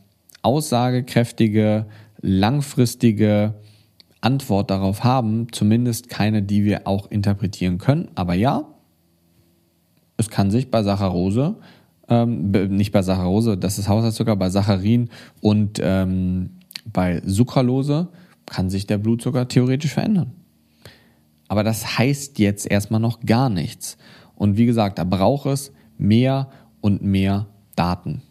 aussagekräftige, 0.40 1.84
langfristige 2.22 3.54
Antwort 4.24 4.70
darauf 4.70 5.04
haben, 5.04 5.48
zumindest 5.52 6.08
keine, 6.08 6.42
die 6.42 6.64
wir 6.64 6.86
auch 6.86 7.10
interpretieren 7.10 7.78
können. 7.78 8.08
Aber 8.14 8.34
ja, 8.34 8.64
es 10.16 10.30
kann 10.30 10.50
sich 10.50 10.70
bei 10.70 10.82
Saccharose 10.82 11.56
ähm, 12.08 12.50
nicht 12.50 12.92
bei 12.92 13.02
Saccharose, 13.02 13.56
das 13.56 13.78
ist 13.78 13.88
Haushaltszucker, 13.88 14.36
bei 14.36 14.50
Saccharin 14.50 15.08
und 15.40 15.80
ähm, 15.82 16.50
bei 16.92 17.22
Sucralose 17.24 18.08
kann 18.46 18.68
sich 18.68 18.86
der 18.86 18.98
Blutzucker 18.98 19.48
theoretisch 19.48 19.92
verändern. 19.92 20.32
Aber 21.48 21.64
das 21.64 21.98
heißt 21.98 22.38
jetzt 22.38 22.70
erstmal 22.70 23.00
noch 23.00 23.20
gar 23.20 23.48
nichts. 23.48 23.96
Und 24.34 24.56
wie 24.56 24.66
gesagt, 24.66 24.98
da 24.98 25.04
braucht 25.04 25.46
es 25.46 25.72
mehr 25.96 26.50
und 26.80 27.02
mehr 27.02 27.46
Daten. 27.76 28.22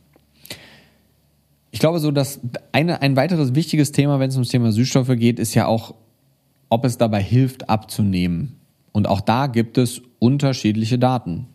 Ich 1.74 1.80
glaube 1.80 2.00
so, 2.00 2.12
dass 2.12 2.40
eine, 2.72 3.02
ein 3.02 3.16
weiteres 3.16 3.56
wichtiges 3.56 3.92
Thema, 3.92 4.20
wenn 4.20 4.30
es 4.30 4.36
ums 4.36 4.50
Thema 4.50 4.72
Süßstoffe 4.72 5.18
geht, 5.18 5.40
ist 5.40 5.56
ja 5.56 5.66
auch, 5.66 5.96
ob 6.70 6.86
es 6.86 7.00
dabei 7.00 7.22
hilft, 7.22 7.68
abzunehmen. 7.68 8.60
Und 8.92 9.08
auch 9.08 9.22
da 9.22 9.48
gibt 9.48 9.80
es 9.80 10.04
unterschiedliche 10.20 11.00
Daten. 11.00 11.48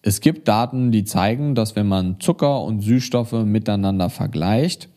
Es 0.00 0.22
gibt 0.22 0.48
Daten, 0.48 0.92
die 0.92 1.04
zeigen, 1.04 1.54
dass 1.54 1.76
wenn 1.76 1.86
man 1.86 2.20
Zucker 2.20 2.62
und 2.62 2.80
Süßstoffe 2.80 3.44
miteinander 3.44 4.08
vergleicht, 4.08 4.88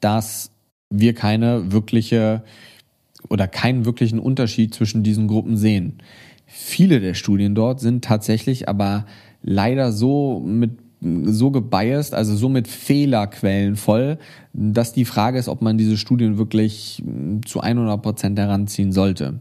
dass 0.00 0.52
wir 0.88 1.14
keine 1.14 1.70
wirkliche 1.70 2.42
oder 3.28 3.46
keinen 3.46 3.84
wirklichen 3.84 4.20
Unterschied 4.20 4.74
zwischen 4.74 5.02
diesen 5.02 5.28
Gruppen 5.28 5.58
sehen. 5.58 5.98
Viele 6.46 6.98
der 6.98 7.12
Studien 7.12 7.54
dort 7.54 7.80
sind 7.80 8.04
tatsächlich 8.04 8.70
aber 8.70 9.04
leider 9.42 9.92
so 9.92 10.40
mit 10.40 10.78
so 11.00 11.50
gebiased, 11.50 12.14
also 12.14 12.36
so 12.36 12.48
mit 12.48 12.68
Fehlerquellen 12.68 13.76
voll, 13.76 14.18
dass 14.52 14.92
die 14.92 15.04
Frage 15.04 15.38
ist, 15.38 15.48
ob 15.48 15.62
man 15.62 15.78
diese 15.78 15.96
Studien 15.96 16.36
wirklich 16.38 17.02
zu 17.46 17.60
100 17.60 18.02
Prozent 18.02 18.38
heranziehen 18.38 18.92
sollte. 18.92 19.40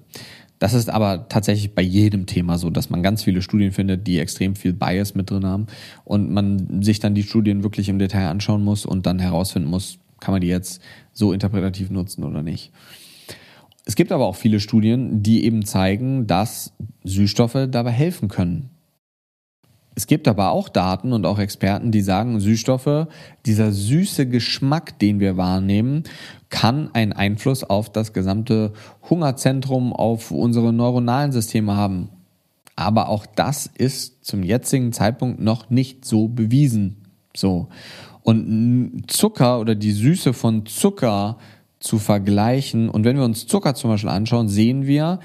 Das 0.59 0.73
ist 0.73 0.89
aber 0.89 1.29
tatsächlich 1.29 1.73
bei 1.73 1.81
jedem 1.81 2.25
Thema 2.25 2.57
so, 2.57 2.69
dass 2.69 2.89
man 2.89 3.01
ganz 3.01 3.23
viele 3.23 3.41
Studien 3.41 3.71
findet, 3.71 4.07
die 4.07 4.19
extrem 4.19 4.55
viel 4.55 4.73
Bias 4.73 5.15
mit 5.15 5.31
drin 5.31 5.45
haben 5.45 5.67
und 6.03 6.31
man 6.31 6.83
sich 6.83 6.99
dann 6.99 7.15
die 7.15 7.23
Studien 7.23 7.63
wirklich 7.63 7.87
im 7.87 7.97
Detail 7.97 8.27
anschauen 8.27 8.63
muss 8.63 8.85
und 8.85 9.05
dann 9.05 9.19
herausfinden 9.19 9.69
muss, 9.69 9.99
kann 10.19 10.33
man 10.33 10.41
die 10.41 10.47
jetzt 10.47 10.81
so 11.13 11.31
interpretativ 11.31 11.89
nutzen 11.89 12.25
oder 12.25 12.43
nicht. 12.43 12.71
Es 13.85 13.95
gibt 13.95 14.11
aber 14.11 14.25
auch 14.25 14.35
viele 14.35 14.59
Studien, 14.59 15.23
die 15.23 15.45
eben 15.45 15.65
zeigen, 15.65 16.27
dass 16.27 16.73
Süßstoffe 17.05 17.67
dabei 17.71 17.91
helfen 17.91 18.27
können. 18.27 18.69
Es 19.99 20.07
gibt 20.07 20.29
aber 20.29 20.51
auch 20.51 20.69
Daten 20.69 21.11
und 21.11 21.25
auch 21.25 21.39
Experten, 21.39 21.91
die 21.91 21.99
sagen, 21.99 22.39
Süßstoffe, 22.39 23.07
dieser 23.45 23.73
süße 23.73 24.29
Geschmack, 24.29 24.97
den 24.97 25.19
wir 25.19 25.35
wahrnehmen, 25.35 26.05
kann 26.47 26.89
einen 26.93 27.11
Einfluss 27.11 27.65
auf 27.65 27.91
das 27.91 28.13
gesamte 28.13 28.71
Hungerzentrum, 29.09 29.91
auf 29.91 30.31
unsere 30.31 30.71
neuronalen 30.71 31.33
Systeme 31.33 31.75
haben. 31.75 32.07
Aber 32.77 33.09
auch 33.09 33.25
das 33.25 33.65
ist 33.65 34.23
zum 34.23 34.41
jetzigen 34.41 34.93
Zeitpunkt 34.93 35.41
noch 35.41 35.69
nicht 35.69 36.05
so 36.05 36.29
bewiesen. 36.29 37.03
So. 37.35 37.67
Und 38.23 39.03
Zucker 39.07 39.59
oder 39.59 39.75
die 39.75 39.91
Süße 39.91 40.31
von 40.31 40.65
Zucker 40.65 41.39
zu 41.81 41.99
vergleichen. 41.99 42.87
Und 42.87 43.03
wenn 43.03 43.17
wir 43.17 43.25
uns 43.25 43.47
Zucker 43.47 43.75
zum 43.75 43.89
Beispiel 43.89 44.11
anschauen, 44.11 44.47
sehen 44.47 44.87
wir 44.87 45.19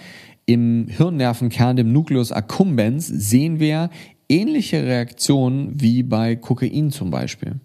im 0.47 0.87
Hirnnervenkern, 0.89 1.77
dem 1.77 1.93
Nucleus 1.93 2.33
accumbens, 2.33 3.07
sehen 3.07 3.61
wir 3.61 3.91
ähnliche 4.35 4.85
Reaktionen 4.85 5.81
wie 5.81 6.03
bei 6.03 6.35
Kokain 6.37 6.91
zum 6.91 7.11
Beispiel. 7.11 7.61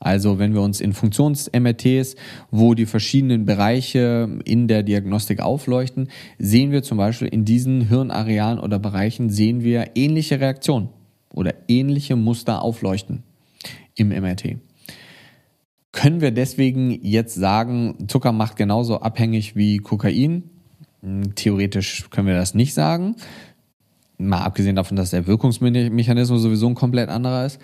Also 0.00 0.38
wenn 0.38 0.52
wir 0.52 0.60
uns 0.60 0.80
in 0.80 0.92
Funktions-MRTs, 0.92 2.16
wo 2.50 2.74
die 2.74 2.86
verschiedenen 2.86 3.46
Bereiche 3.46 4.38
in 4.44 4.68
der 4.68 4.82
Diagnostik 4.82 5.40
aufleuchten, 5.40 6.08
sehen 6.38 6.72
wir 6.72 6.82
zum 6.82 6.98
Beispiel 6.98 7.28
in 7.28 7.44
diesen 7.44 7.88
Hirnarealen 7.88 8.58
oder 8.58 8.78
Bereichen 8.78 9.30
sehen 9.30 9.62
wir 9.62 9.92
ähnliche 9.94 10.40
Reaktionen 10.40 10.90
oder 11.32 11.54
ähnliche 11.68 12.16
Muster 12.16 12.62
aufleuchten 12.62 13.22
im 13.96 14.08
MRT. 14.08 14.58
Können 15.92 16.20
wir 16.20 16.32
deswegen 16.32 16.90
jetzt 17.02 17.34
sagen, 17.34 18.08
Zucker 18.08 18.32
macht 18.32 18.56
genauso 18.56 19.00
abhängig 19.00 19.56
wie 19.56 19.78
Kokain? 19.78 20.50
Hm, 21.00 21.34
theoretisch 21.34 22.10
können 22.10 22.26
wir 22.26 22.34
das 22.34 22.54
nicht 22.54 22.74
sagen. 22.74 23.16
Mal 24.28 24.42
abgesehen 24.42 24.76
davon, 24.76 24.96
dass 24.96 25.10
der 25.10 25.26
Wirkungsmechanismus 25.26 26.42
sowieso 26.42 26.68
ein 26.68 26.74
komplett 26.74 27.08
anderer 27.08 27.46
ist. 27.46 27.60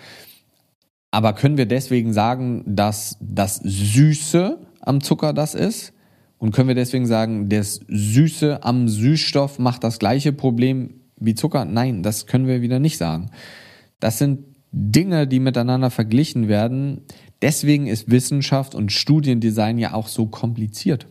Aber 1.11 1.33
können 1.33 1.57
wir 1.57 1.65
deswegen 1.65 2.13
sagen, 2.13 2.63
dass 2.65 3.17
das 3.19 3.57
Süße 3.57 4.57
am 4.79 5.01
Zucker 5.01 5.33
das 5.33 5.55
ist? 5.55 5.93
Und 6.37 6.51
können 6.51 6.69
wir 6.69 6.75
deswegen 6.75 7.05
sagen, 7.05 7.49
das 7.49 7.81
Süße 7.87 8.63
am 8.63 8.87
Süßstoff 8.87 9.59
macht 9.59 9.83
das 9.83 9.99
gleiche 9.99 10.33
Problem 10.33 11.01
wie 11.17 11.35
Zucker? 11.35 11.65
Nein, 11.65 12.01
das 12.01 12.25
können 12.25 12.47
wir 12.47 12.61
wieder 12.61 12.79
nicht 12.79 12.97
sagen. 12.97 13.29
Das 13.99 14.17
sind 14.17 14.45
Dinge, 14.71 15.27
die 15.27 15.39
miteinander 15.39 15.91
verglichen 15.91 16.47
werden, 16.47 17.01
Deswegen 17.41 17.87
ist 17.87 18.11
Wissenschaft 18.11 18.75
und 18.75 18.91
Studiendesign 18.91 19.79
ja 19.79 19.93
auch 19.93 20.07
so 20.07 20.27
kompliziert. 20.27 21.07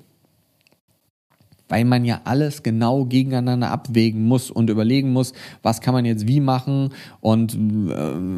Weil 1.71 1.87
man 1.87 2.05
ja 2.05 2.21
alles 2.25 2.63
genau 2.63 3.07
gegeneinander 3.07 3.71
abwägen 3.71 4.27
muss 4.27 4.51
und 4.51 4.69
überlegen 4.69 5.13
muss, 5.13 5.33
was 5.63 5.81
kann 5.81 5.95
man 5.95 6.05
jetzt 6.05 6.29
wie 6.29 6.41
machen 6.41 6.91
und 7.21 7.55
äh, 7.55 7.57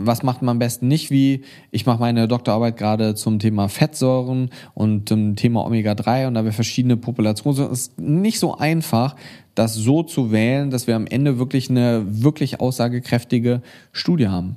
was 0.06 0.22
macht 0.22 0.42
man 0.42 0.50
am 0.50 0.58
besten 0.60 0.86
nicht 0.86 1.10
wie. 1.10 1.42
Ich 1.72 1.84
mache 1.84 1.98
meine 1.98 2.28
Doktorarbeit 2.28 2.76
gerade 2.76 3.16
zum 3.16 3.40
Thema 3.40 3.68
Fettsäuren 3.68 4.50
und 4.74 5.08
zum 5.08 5.34
Thema 5.34 5.66
Omega-3 5.66 6.28
und 6.28 6.34
da 6.34 6.44
wir 6.44 6.52
verschiedene 6.52 6.96
Populationen. 6.96 7.72
Es 7.72 7.88
ist 7.88 8.00
nicht 8.00 8.38
so 8.38 8.56
einfach, 8.56 9.16
das 9.56 9.74
so 9.74 10.02
zu 10.02 10.30
wählen, 10.30 10.70
dass 10.70 10.86
wir 10.86 10.94
am 10.96 11.06
Ende 11.06 11.38
wirklich 11.38 11.68
eine 11.68 12.04
wirklich 12.06 12.60
aussagekräftige 12.60 13.62
Studie 13.92 14.28
haben 14.28 14.56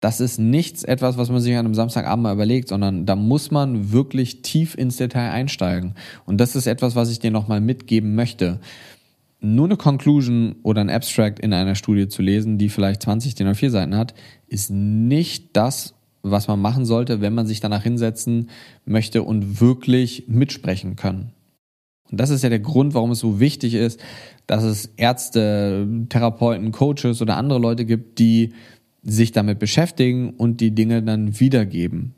das 0.00 0.20
ist 0.20 0.38
nichts 0.38 0.82
etwas, 0.82 1.18
was 1.18 1.30
man 1.30 1.40
sich 1.40 1.52
an 1.52 1.66
einem 1.66 1.74
Samstagabend 1.74 2.22
mal 2.22 2.32
überlegt, 2.32 2.68
sondern 2.68 3.04
da 3.04 3.16
muss 3.16 3.50
man 3.50 3.92
wirklich 3.92 4.40
tief 4.42 4.74
ins 4.74 4.96
Detail 4.96 5.30
einsteigen. 5.30 5.94
Und 6.24 6.38
das 6.38 6.56
ist 6.56 6.66
etwas, 6.66 6.96
was 6.96 7.10
ich 7.10 7.18
dir 7.18 7.30
nochmal 7.30 7.60
mitgeben 7.60 8.14
möchte. 8.14 8.60
Nur 9.40 9.66
eine 9.66 9.76
Conclusion 9.76 10.56
oder 10.62 10.80
ein 10.80 10.90
Abstract 10.90 11.38
in 11.38 11.52
einer 11.52 11.74
Studie 11.74 12.08
zu 12.08 12.22
lesen, 12.22 12.56
die 12.56 12.70
vielleicht 12.70 13.02
20 13.02 13.34
DIN 13.34 13.48
A4 13.48 13.70
Seiten 13.70 13.96
hat, 13.96 14.14
ist 14.46 14.70
nicht 14.70 15.50
das, 15.54 15.94
was 16.22 16.48
man 16.48 16.60
machen 16.60 16.84
sollte, 16.84 17.20
wenn 17.20 17.34
man 17.34 17.46
sich 17.46 17.60
danach 17.60 17.82
hinsetzen 17.82 18.50
möchte 18.84 19.22
und 19.22 19.60
wirklich 19.60 20.24
mitsprechen 20.28 20.96
können. 20.96 21.32
Und 22.10 22.20
das 22.20 22.30
ist 22.30 22.42
ja 22.42 22.48
der 22.48 22.58
Grund, 22.58 22.94
warum 22.94 23.12
es 23.12 23.20
so 23.20 23.38
wichtig 23.38 23.74
ist, 23.74 24.00
dass 24.46 24.64
es 24.64 24.86
Ärzte, 24.96 25.86
Therapeuten, 26.08 26.72
Coaches 26.72 27.22
oder 27.22 27.36
andere 27.36 27.58
Leute 27.58 27.84
gibt, 27.84 28.18
die 28.18 28.52
sich 29.02 29.32
damit 29.32 29.58
beschäftigen 29.58 30.30
und 30.30 30.60
die 30.60 30.74
Dinge 30.74 31.02
dann 31.02 31.40
wiedergeben. 31.40 32.14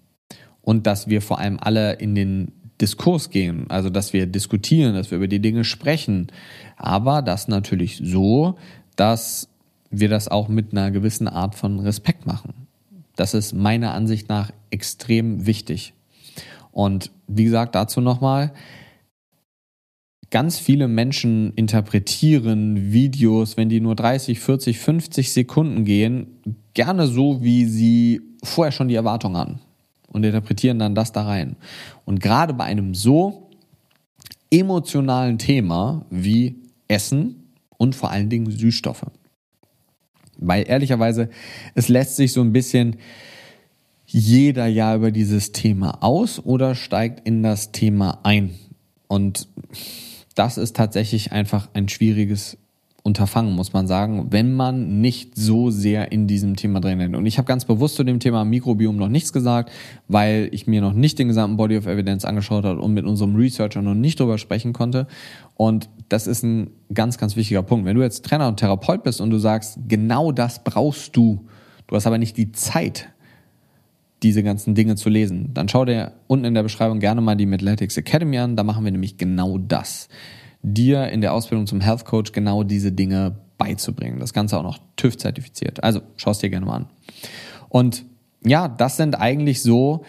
Und 0.61 0.87
dass 0.87 1.09
wir 1.09 1.23
vor 1.23 1.39
allem 1.39 1.59
alle 1.61 1.95
in 1.95 2.15
den 2.15 2.53
Diskurs 2.81 3.31
gehen, 3.31 3.67
also 3.69 3.91
dass 3.91 4.13
wir 4.13 4.27
diskutieren, 4.27 4.95
dass 4.95 5.11
wir 5.11 5.19
über 5.19 5.29
die 5.29 5.41
Dinge 5.41 5.65
sprechen. 5.65 6.29
Aber 6.77 7.23
das 7.23 7.49
natürlich 7.49 8.01
so, 8.03 8.57
dass 8.97 9.49
wir 9.91 10.09
das 10.09 10.29
auch 10.29 10.49
mit 10.49 10.73
einer 10.73 10.91
gewissen 10.91 11.29
Art 11.29 11.55
von 11.55 11.79
Respekt 11.81 12.27
machen. 12.27 12.67
Das 13.15 13.35
ist 13.35 13.53
meiner 13.53 13.93
Ansicht 13.93 14.29
nach 14.29 14.51
extrem 14.71 15.47
wichtig. 15.47 15.93
Und 16.73 17.11
wie 17.29 17.45
gesagt, 17.45 17.75
dazu 17.75 18.01
nochmal, 18.01 18.53
ganz 20.33 20.59
viele 20.59 20.89
Menschen 20.89 21.53
interpretieren 21.55 22.91
Videos, 22.91 23.57
wenn 23.57 23.69
die 23.69 23.81
nur 23.81 23.95
30, 23.95 24.41
40, 24.41 24.79
50 24.79 25.33
Sekunden 25.33 25.85
gehen, 25.85 26.27
gerne 26.75 27.07
so, 27.07 27.45
wie 27.45 27.67
sie 27.67 28.23
vorher 28.43 28.73
schon 28.73 28.89
die 28.89 28.95
Erwartung 28.95 29.37
hatten 29.37 29.61
und 30.09 30.25
interpretieren 30.25 30.79
dann 30.79 30.95
das 30.95 31.13
da 31.13 31.25
rein. 31.25 31.57
Und 32.07 32.21
gerade 32.21 32.55
bei 32.55 32.65
einem 32.65 32.95
so 32.95 33.51
emotionalen 34.51 35.39
Thema 35.39 36.07
wie 36.11 36.57
Essen 36.89 37.53
und 37.77 37.95
vor 37.95 38.11
allen 38.11 38.31
Dingen 38.31 38.51
Süßstoffe. 38.51 39.07
Weil 40.39 40.65
ehrlicherweise, 40.67 41.29
es 41.75 41.89
lässt 41.89 42.17
sich 42.17 42.33
so 42.33 42.41
ein 42.41 42.55
bisschen 42.55 42.97
jeder 44.07 44.67
ja 44.67 44.97
über 44.97 45.11
dieses 45.11 45.53
Thema 45.53 46.03
aus 46.03 46.43
oder 46.43 46.75
steigt 46.75 47.27
in 47.27 47.43
das 47.43 47.73
Thema 47.73 48.21
ein. 48.23 48.55
Und 49.09 49.47
das 50.35 50.59
ist 50.59 50.77
tatsächlich 50.77 51.33
einfach 51.33 51.69
ein 51.75 51.89
schwieriges 51.89 52.59
Unterfangen, 53.05 53.57
muss 53.57 53.73
man 53.73 53.89
sagen, 53.89 54.29
wenn 54.31 54.55
man 54.55 55.01
nicht 55.01 55.37
so 55.37 55.71
sehr 55.71 56.13
in 56.13 56.29
diesem 56.29 56.55
Thema 56.55 56.81
drin 56.81 57.01
ist. 57.01 57.17
Und 57.17 57.27
ich 57.27 57.37
habe 57.37 57.47
ganz 57.47 57.65
bewusst 57.65 57.97
zu 57.97 58.05
dem 58.05 58.21
Thema 58.21 58.45
Mikrobiom 58.45 58.97
noch 58.97 59.09
nichts 59.09 59.33
gesagt, 59.33 59.73
weil 60.07 60.49
ich 60.53 60.69
mir 60.69 60.81
noch 60.81 60.93
nicht 60.93 61.19
den 61.19 61.27
gesamten 61.27 61.57
Body 61.57 61.77
of 61.77 61.87
Evidence 61.87 62.25
angeschaut 62.25 62.65
habe 62.65 62.81
und 62.81 62.95
mit 62.95 63.05
unserem 63.05 63.35
Researcher 63.35 63.83
noch 63.83 63.95
nicht 63.95 64.21
drüber 64.21 64.39
sprechen 64.39 64.73
konnte. 64.73 65.09
Und 65.57 65.89
das 66.11 66.29
ist 66.29 66.45
ein 66.45 66.71
ganz, 66.95 67.19
ganz 67.19 67.35
wichtiger 67.35 67.65
Punkt. 67.65 67.87
Wenn 67.87 67.97
du 67.97 68.03
jetzt 68.03 68.25
Trainer 68.25 68.47
und 68.47 68.59
Therapeut 68.59 69.03
bist 69.03 69.21
und 69.21 69.31
du 69.31 69.39
sagst, 69.39 69.81
genau 69.89 70.31
das 70.31 70.63
brauchst 70.63 71.17
du, 71.17 71.45
du 71.89 71.97
hast 71.97 72.07
aber 72.07 72.19
nicht 72.19 72.37
die 72.37 72.53
Zeit, 72.53 73.09
diese 74.23 74.43
ganzen 74.43 74.75
Dinge 74.75 74.97
zu 74.97 75.09
lesen, 75.09 75.51
dann 75.55 75.69
schau 75.69 75.85
dir 75.85 76.13
unten 76.27 76.45
in 76.45 76.55
der 76.55 76.63
Beschreibung 76.63 77.01
gerne 77.01 77.21
mal 77.21 77.35
die 77.35 77.47
Medletics 77.47 77.97
Academy 77.97 78.39
an. 78.39 78.57
Da 78.57 78.65
machen 78.65 78.85
wir 78.85 78.93
nämlich 78.93 79.17
genau 79.17 79.59
das. 79.59 80.09
Dir 80.63 81.09
in 81.09 81.21
der 81.21 81.35
Ausbildung 81.35 81.67
zum 81.67 81.81
Health 81.81 82.05
Coach 82.05 82.33
genau 82.33 82.63
diese 82.63 82.93
Dinge 82.93 83.37
beizubringen. 83.59 84.21
Das 84.21 84.33
Ganze 84.33 84.59
auch 84.59 84.63
noch 84.63 84.79
TÜV 84.97 85.17
zertifiziert. 85.17 85.83
Also 85.83 86.01
schau 86.17 86.31
es 86.31 86.39
dir 86.39 86.51
gerne 86.51 86.67
mal 86.67 86.77
an. 86.77 86.87
Und 87.69 88.05
ja, 88.45 88.69
das 88.69 88.97
sind 88.97 89.15
eigentlich 89.15 89.63
so 89.63 90.05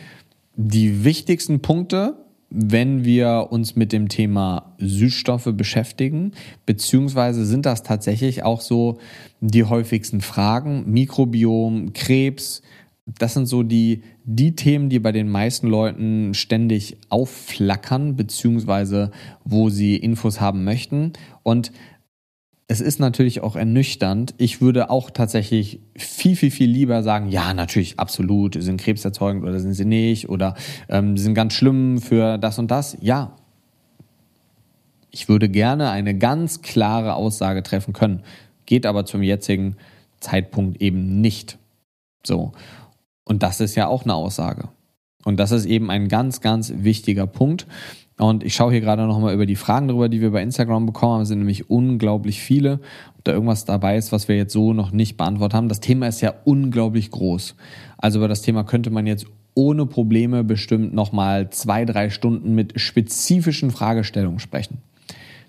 die 0.55 1.03
wichtigsten 1.03 1.61
Punkte, 1.61 2.17
wenn 2.49 3.03
wir 3.03 3.47
uns 3.49 3.75
mit 3.75 3.91
dem 3.91 4.09
Thema 4.09 4.75
Süßstoffe 4.77 5.49
beschäftigen, 5.53 6.33
beziehungsweise 6.67 7.45
sind 7.45 7.65
das 7.65 7.81
tatsächlich 7.81 8.43
auch 8.43 8.61
so 8.61 8.99
die 9.41 9.63
häufigsten 9.63 10.21
Fragen, 10.21 10.83
Mikrobiom, 10.91 11.93
Krebs, 11.93 12.61
das 13.05 13.33
sind 13.33 13.47
so 13.47 13.63
die, 13.63 14.03
die 14.23 14.55
Themen, 14.55 14.89
die 14.89 14.99
bei 14.99 15.11
den 15.11 15.29
meisten 15.29 15.67
Leuten 15.67 16.33
ständig 16.33 16.97
aufflackern, 17.09 18.15
beziehungsweise 18.15 19.11
wo 19.43 19.69
sie 19.69 19.97
Infos 19.97 20.39
haben 20.39 20.63
möchten. 20.63 21.13
Und 21.43 21.71
es 22.67 22.79
ist 22.79 22.99
natürlich 22.99 23.41
auch 23.41 23.57
ernüchternd. 23.57 24.33
Ich 24.37 24.61
würde 24.61 24.89
auch 24.89 25.09
tatsächlich 25.09 25.81
viel, 25.97 26.37
viel, 26.37 26.49
viel 26.49 26.69
lieber 26.69 27.03
sagen, 27.03 27.29
ja, 27.29 27.53
natürlich, 27.53 27.99
absolut, 27.99 28.55
sind 28.61 28.79
krebserzeugend 28.79 29.43
oder 29.43 29.59
sind 29.59 29.73
sie 29.73 29.85
nicht 29.85 30.29
oder 30.29 30.55
ähm, 30.87 31.17
sind 31.17 31.33
ganz 31.33 31.53
schlimm 31.53 31.99
für 31.99 32.37
das 32.37 32.57
und 32.57 32.71
das. 32.71 32.97
Ja, 33.01 33.35
ich 35.11 35.27
würde 35.27 35.49
gerne 35.49 35.89
eine 35.89 36.17
ganz 36.17 36.61
klare 36.61 37.15
Aussage 37.15 37.63
treffen 37.63 37.93
können, 37.93 38.23
geht 38.65 38.85
aber 38.85 39.05
zum 39.05 39.21
jetzigen 39.21 39.75
Zeitpunkt 40.21 40.81
eben 40.81 41.19
nicht. 41.19 41.59
So. 42.25 42.53
Und 43.25 43.43
das 43.43 43.59
ist 43.59 43.75
ja 43.75 43.87
auch 43.87 44.03
eine 44.03 44.15
Aussage. 44.15 44.69
Und 45.25 45.39
das 45.39 45.51
ist 45.51 45.65
eben 45.65 45.89
ein 45.89 46.07
ganz, 46.07 46.41
ganz 46.41 46.73
wichtiger 46.77 47.27
Punkt. 47.27 47.65
Und 48.17 48.43
ich 48.43 48.53
schaue 48.53 48.71
hier 48.71 48.81
gerade 48.81 49.07
nochmal 49.07 49.33
über 49.33 49.45
die 49.45 49.55
Fragen 49.55 49.87
drüber, 49.87 50.07
die 50.07 50.21
wir 50.21 50.31
bei 50.31 50.43
Instagram 50.43 50.85
bekommen 50.85 51.13
haben. 51.13 51.21
Es 51.21 51.29
sind 51.29 51.39
nämlich 51.39 51.69
unglaublich 51.69 52.41
viele. 52.41 52.79
Ob 53.17 53.23
da 53.23 53.31
irgendwas 53.31 53.65
dabei 53.65 53.97
ist, 53.97 54.11
was 54.11 54.27
wir 54.27 54.35
jetzt 54.35 54.53
so 54.53 54.73
noch 54.73 54.91
nicht 54.91 55.17
beantwortet 55.17 55.55
haben. 55.55 55.69
Das 55.69 55.79
Thema 55.79 56.07
ist 56.07 56.21
ja 56.21 56.33
unglaublich 56.43 57.09
groß. 57.09 57.55
Also 57.97 58.19
über 58.19 58.27
das 58.27 58.41
Thema 58.41 58.63
könnte 58.63 58.91
man 58.91 59.07
jetzt 59.07 59.25
ohne 59.55 59.85
Probleme 59.85 60.43
bestimmt 60.43 60.93
nochmal 60.93 61.49
zwei, 61.49 61.85
drei 61.85 62.09
Stunden 62.09 62.53
mit 62.53 62.79
spezifischen 62.79 63.71
Fragestellungen 63.71 64.39
sprechen. 64.39 64.79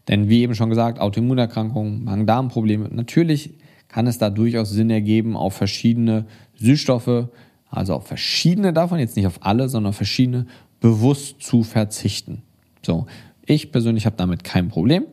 Denn 0.08 0.28
wie 0.28 0.42
eben 0.42 0.54
schon 0.54 0.68
gesagt, 0.68 1.00
Autoimmunerkrankungen, 1.00 2.04
Magen-Darm-Probleme, 2.04 2.88
natürlich 2.90 3.54
kann 3.88 4.06
es 4.06 4.18
da 4.18 4.28
durchaus 4.28 4.70
Sinn 4.70 4.90
ergeben, 4.90 5.36
auf 5.36 5.54
verschiedene 5.54 6.26
Süßstoffe, 6.56 7.28
also 7.76 7.94
auf 7.94 8.06
verschiedene 8.06 8.72
davon, 8.72 8.98
jetzt 8.98 9.16
nicht 9.16 9.26
auf 9.26 9.38
alle, 9.40 9.68
sondern 9.68 9.90
auf 9.90 9.96
verschiedene, 9.96 10.46
bewusst 10.80 11.42
zu 11.42 11.62
verzichten. 11.62 12.42
So, 12.82 13.06
ich 13.46 13.72
persönlich 13.72 14.06
habe 14.06 14.16
damit 14.16 14.44
kein 14.44 14.68
Problem, 14.68 15.04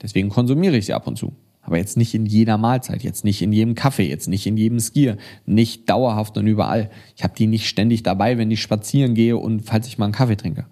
deswegen 0.00 0.28
konsumiere 0.28 0.76
ich 0.76 0.86
sie 0.86 0.94
ab 0.94 1.06
und 1.06 1.16
zu. 1.16 1.32
Aber 1.62 1.76
jetzt 1.76 1.96
nicht 1.96 2.14
in 2.14 2.26
jeder 2.26 2.56
Mahlzeit, 2.56 3.02
jetzt 3.02 3.24
nicht 3.24 3.42
in 3.42 3.52
jedem 3.52 3.74
Kaffee, 3.74 4.08
jetzt 4.08 4.28
nicht 4.28 4.46
in 4.46 4.56
jedem 4.56 4.80
Skier, 4.80 5.18
nicht 5.46 5.88
dauerhaft 5.90 6.36
und 6.38 6.46
überall. 6.46 6.90
Ich 7.16 7.22
habe 7.22 7.34
die 7.36 7.46
nicht 7.46 7.68
ständig 7.68 8.02
dabei, 8.02 8.38
wenn 8.38 8.50
ich 8.50 8.62
spazieren 8.62 9.14
gehe 9.14 9.36
und 9.36 9.62
falls 9.62 9.86
ich 9.86 9.98
mal 9.98 10.06
einen 10.06 10.14
Kaffee 10.14 10.36
trinke. 10.36 10.66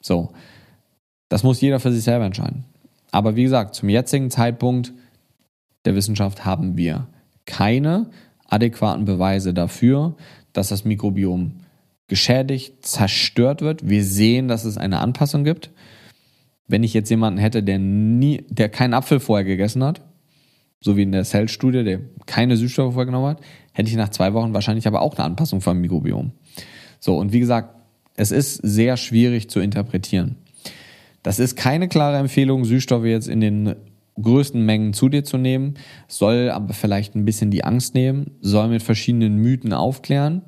So, 0.00 0.32
das 1.28 1.42
muss 1.42 1.60
jeder 1.60 1.78
für 1.78 1.92
sich 1.92 2.04
selber 2.04 2.24
entscheiden. 2.24 2.64
Aber 3.10 3.36
wie 3.36 3.42
gesagt, 3.44 3.74
zum 3.74 3.88
jetzigen 3.88 4.30
Zeitpunkt 4.30 4.92
der 5.84 5.94
Wissenschaft 5.94 6.44
haben 6.44 6.76
wir 6.76 7.06
keine 7.46 8.10
adäquaten 8.48 9.04
Beweise 9.04 9.54
dafür, 9.54 10.16
dass 10.54 10.68
das 10.68 10.86
Mikrobiom 10.86 11.60
geschädigt, 12.08 12.86
zerstört 12.86 13.60
wird. 13.60 13.88
Wir 13.88 14.02
sehen, 14.04 14.48
dass 14.48 14.64
es 14.64 14.78
eine 14.78 15.00
Anpassung 15.00 15.44
gibt. 15.44 15.70
Wenn 16.66 16.82
ich 16.82 16.94
jetzt 16.94 17.10
jemanden 17.10 17.38
hätte, 17.38 17.62
der 17.62 17.78
nie, 17.78 18.44
der 18.48 18.70
keinen 18.70 18.94
Apfel 18.94 19.20
vorher 19.20 19.44
gegessen 19.44 19.84
hat, 19.84 20.00
so 20.80 20.96
wie 20.96 21.02
in 21.02 21.12
der 21.12 21.24
Cell-Studie, 21.24 21.84
der 21.84 22.00
keine 22.26 22.56
Süßstoffe 22.56 22.94
vorher 22.94 23.06
genommen 23.06 23.28
hat, 23.28 23.40
hätte 23.72 23.90
ich 23.90 23.96
nach 23.96 24.10
zwei 24.10 24.32
Wochen 24.32 24.54
wahrscheinlich 24.54 24.86
aber 24.86 25.02
auch 25.02 25.14
eine 25.16 25.24
Anpassung 25.24 25.60
vom 25.60 25.80
Mikrobiom. 25.80 26.32
So, 27.00 27.18
und 27.18 27.32
wie 27.32 27.40
gesagt, 27.40 27.74
es 28.16 28.30
ist 28.30 28.56
sehr 28.56 28.96
schwierig 28.96 29.50
zu 29.50 29.60
interpretieren. 29.60 30.36
Das 31.22 31.38
ist 31.38 31.56
keine 31.56 31.88
klare 31.88 32.18
Empfehlung, 32.18 32.64
Süßstoffe 32.64 33.06
jetzt 33.06 33.28
in 33.28 33.40
den 33.40 33.74
größten 34.20 34.64
Mengen 34.64 34.92
zu 34.92 35.08
dir 35.08 35.24
zu 35.24 35.38
nehmen, 35.38 35.74
soll 36.08 36.50
aber 36.50 36.72
vielleicht 36.74 37.14
ein 37.14 37.24
bisschen 37.24 37.50
die 37.50 37.64
Angst 37.64 37.94
nehmen, 37.94 38.32
soll 38.40 38.68
mit 38.68 38.82
verschiedenen 38.82 39.36
Mythen 39.36 39.72
aufklären 39.72 40.42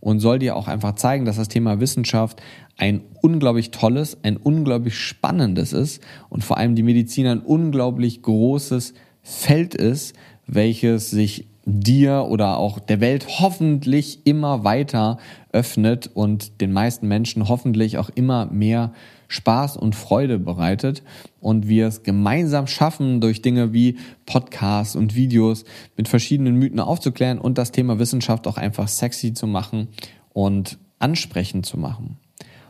und 0.00 0.20
soll 0.20 0.38
dir 0.38 0.56
auch 0.56 0.68
einfach 0.68 0.94
zeigen, 0.94 1.24
dass 1.24 1.36
das 1.36 1.48
Thema 1.48 1.80
Wissenschaft 1.80 2.40
ein 2.76 3.02
unglaublich 3.20 3.70
tolles, 3.70 4.16
ein 4.22 4.36
unglaublich 4.38 4.98
spannendes 4.98 5.72
ist 5.72 6.02
und 6.30 6.42
vor 6.42 6.56
allem 6.56 6.74
die 6.74 6.82
Medizin 6.82 7.26
ein 7.26 7.40
unglaublich 7.40 8.22
großes 8.22 8.94
Feld 9.22 9.74
ist, 9.74 10.16
welches 10.46 11.10
sich 11.10 11.46
dir 11.66 12.26
oder 12.28 12.56
auch 12.56 12.78
der 12.78 13.00
Welt 13.00 13.26
hoffentlich 13.38 14.20
immer 14.24 14.64
weiter 14.64 15.18
öffnet 15.52 16.10
und 16.12 16.60
den 16.60 16.72
meisten 16.72 17.06
Menschen 17.06 17.48
hoffentlich 17.48 17.98
auch 17.98 18.10
immer 18.14 18.46
mehr 18.46 18.92
Spaß 19.30 19.76
und 19.76 19.94
Freude 19.94 20.40
bereitet 20.40 21.04
und 21.40 21.68
wir 21.68 21.86
es 21.86 22.02
gemeinsam 22.02 22.66
schaffen, 22.66 23.20
durch 23.20 23.42
Dinge 23.42 23.72
wie 23.72 23.96
Podcasts 24.26 24.96
und 24.96 25.14
Videos 25.14 25.64
mit 25.96 26.08
verschiedenen 26.08 26.56
Mythen 26.56 26.80
aufzuklären 26.80 27.38
und 27.38 27.56
das 27.56 27.70
Thema 27.70 28.00
Wissenschaft 28.00 28.48
auch 28.48 28.56
einfach 28.56 28.88
sexy 28.88 29.32
zu 29.32 29.46
machen 29.46 29.88
und 30.32 30.78
ansprechend 30.98 31.64
zu 31.64 31.78
machen. 31.78 32.18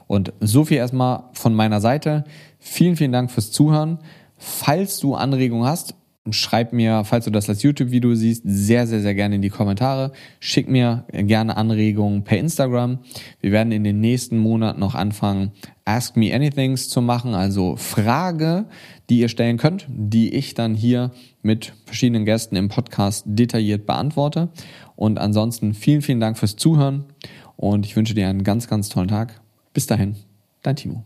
Und 0.07 0.35
so 0.41 0.67
viel 0.67 0.77
erstmal 0.77 1.25
von 1.33 1.55
meiner 1.55 1.81
Seite. 1.81 2.25
Vielen, 2.59 2.97
vielen 2.97 3.13
Dank 3.13 3.31
fürs 3.31 3.51
Zuhören. 3.51 3.99
Falls 4.37 5.01
du 5.01 5.15
Anregungen 5.15 5.67
hast, 5.67 5.95
Schreib 6.33 6.73
mir, 6.73 7.05
falls 7.05 7.25
du 7.25 7.31
das 7.31 7.49
als 7.49 7.63
YouTube-Video 7.63 8.15
siehst, 8.15 8.43
sehr, 8.45 8.87
sehr, 8.87 9.01
sehr 9.01 9.15
gerne 9.15 9.37
in 9.37 9.43
die 9.43 9.51
Kommentare. 9.51 10.13
Schick 10.41 10.69
mir 10.69 11.05
gerne 11.13 11.57
Anregungen 11.57 12.25
per 12.25 12.39
Instagram. 12.39 12.99
Wir 13.41 13.53
werden 13.53 13.73
in 13.73 13.85
den 13.85 14.01
nächsten 14.01 14.39
Monaten 14.39 14.81
noch 14.81 14.95
anfangen, 14.95 15.53
Ask 15.85 16.17
Me 16.17 16.35
Anythings 16.35 16.89
zu 16.89 17.03
machen, 17.03 17.35
also 17.35 17.77
Frage, 17.77 18.67
die 19.09 19.21
ihr 19.21 19.29
stellen 19.29 19.57
könnt, 19.57 19.87
die 19.89 20.35
ich 20.35 20.55
dann 20.55 20.75
hier 20.75 21.11
mit 21.43 21.73
verschiedenen 21.85 22.25
Gästen 22.25 22.57
im 22.57 22.69
Podcast 22.69 23.25
detailliert 23.27 23.87
beantworte. 23.87 24.49
Und 24.97 25.19
ansonsten 25.19 25.75
vielen, 25.75 26.03
vielen 26.03 26.21
Dank 26.21 26.39
fürs 26.39 26.57
Zuhören 26.57 27.05
und 27.57 27.87
ich 27.87 27.97
wünsche 27.97 28.15
dir 28.15 28.29
einen 28.29 28.45
ganz, 28.45 28.69
ganz 28.69 28.89
tollen 28.89 29.09
Tag. 29.09 29.41
Bis 29.73 29.87
dahin, 29.87 30.17
dein 30.63 30.77
Timo. 30.77 30.99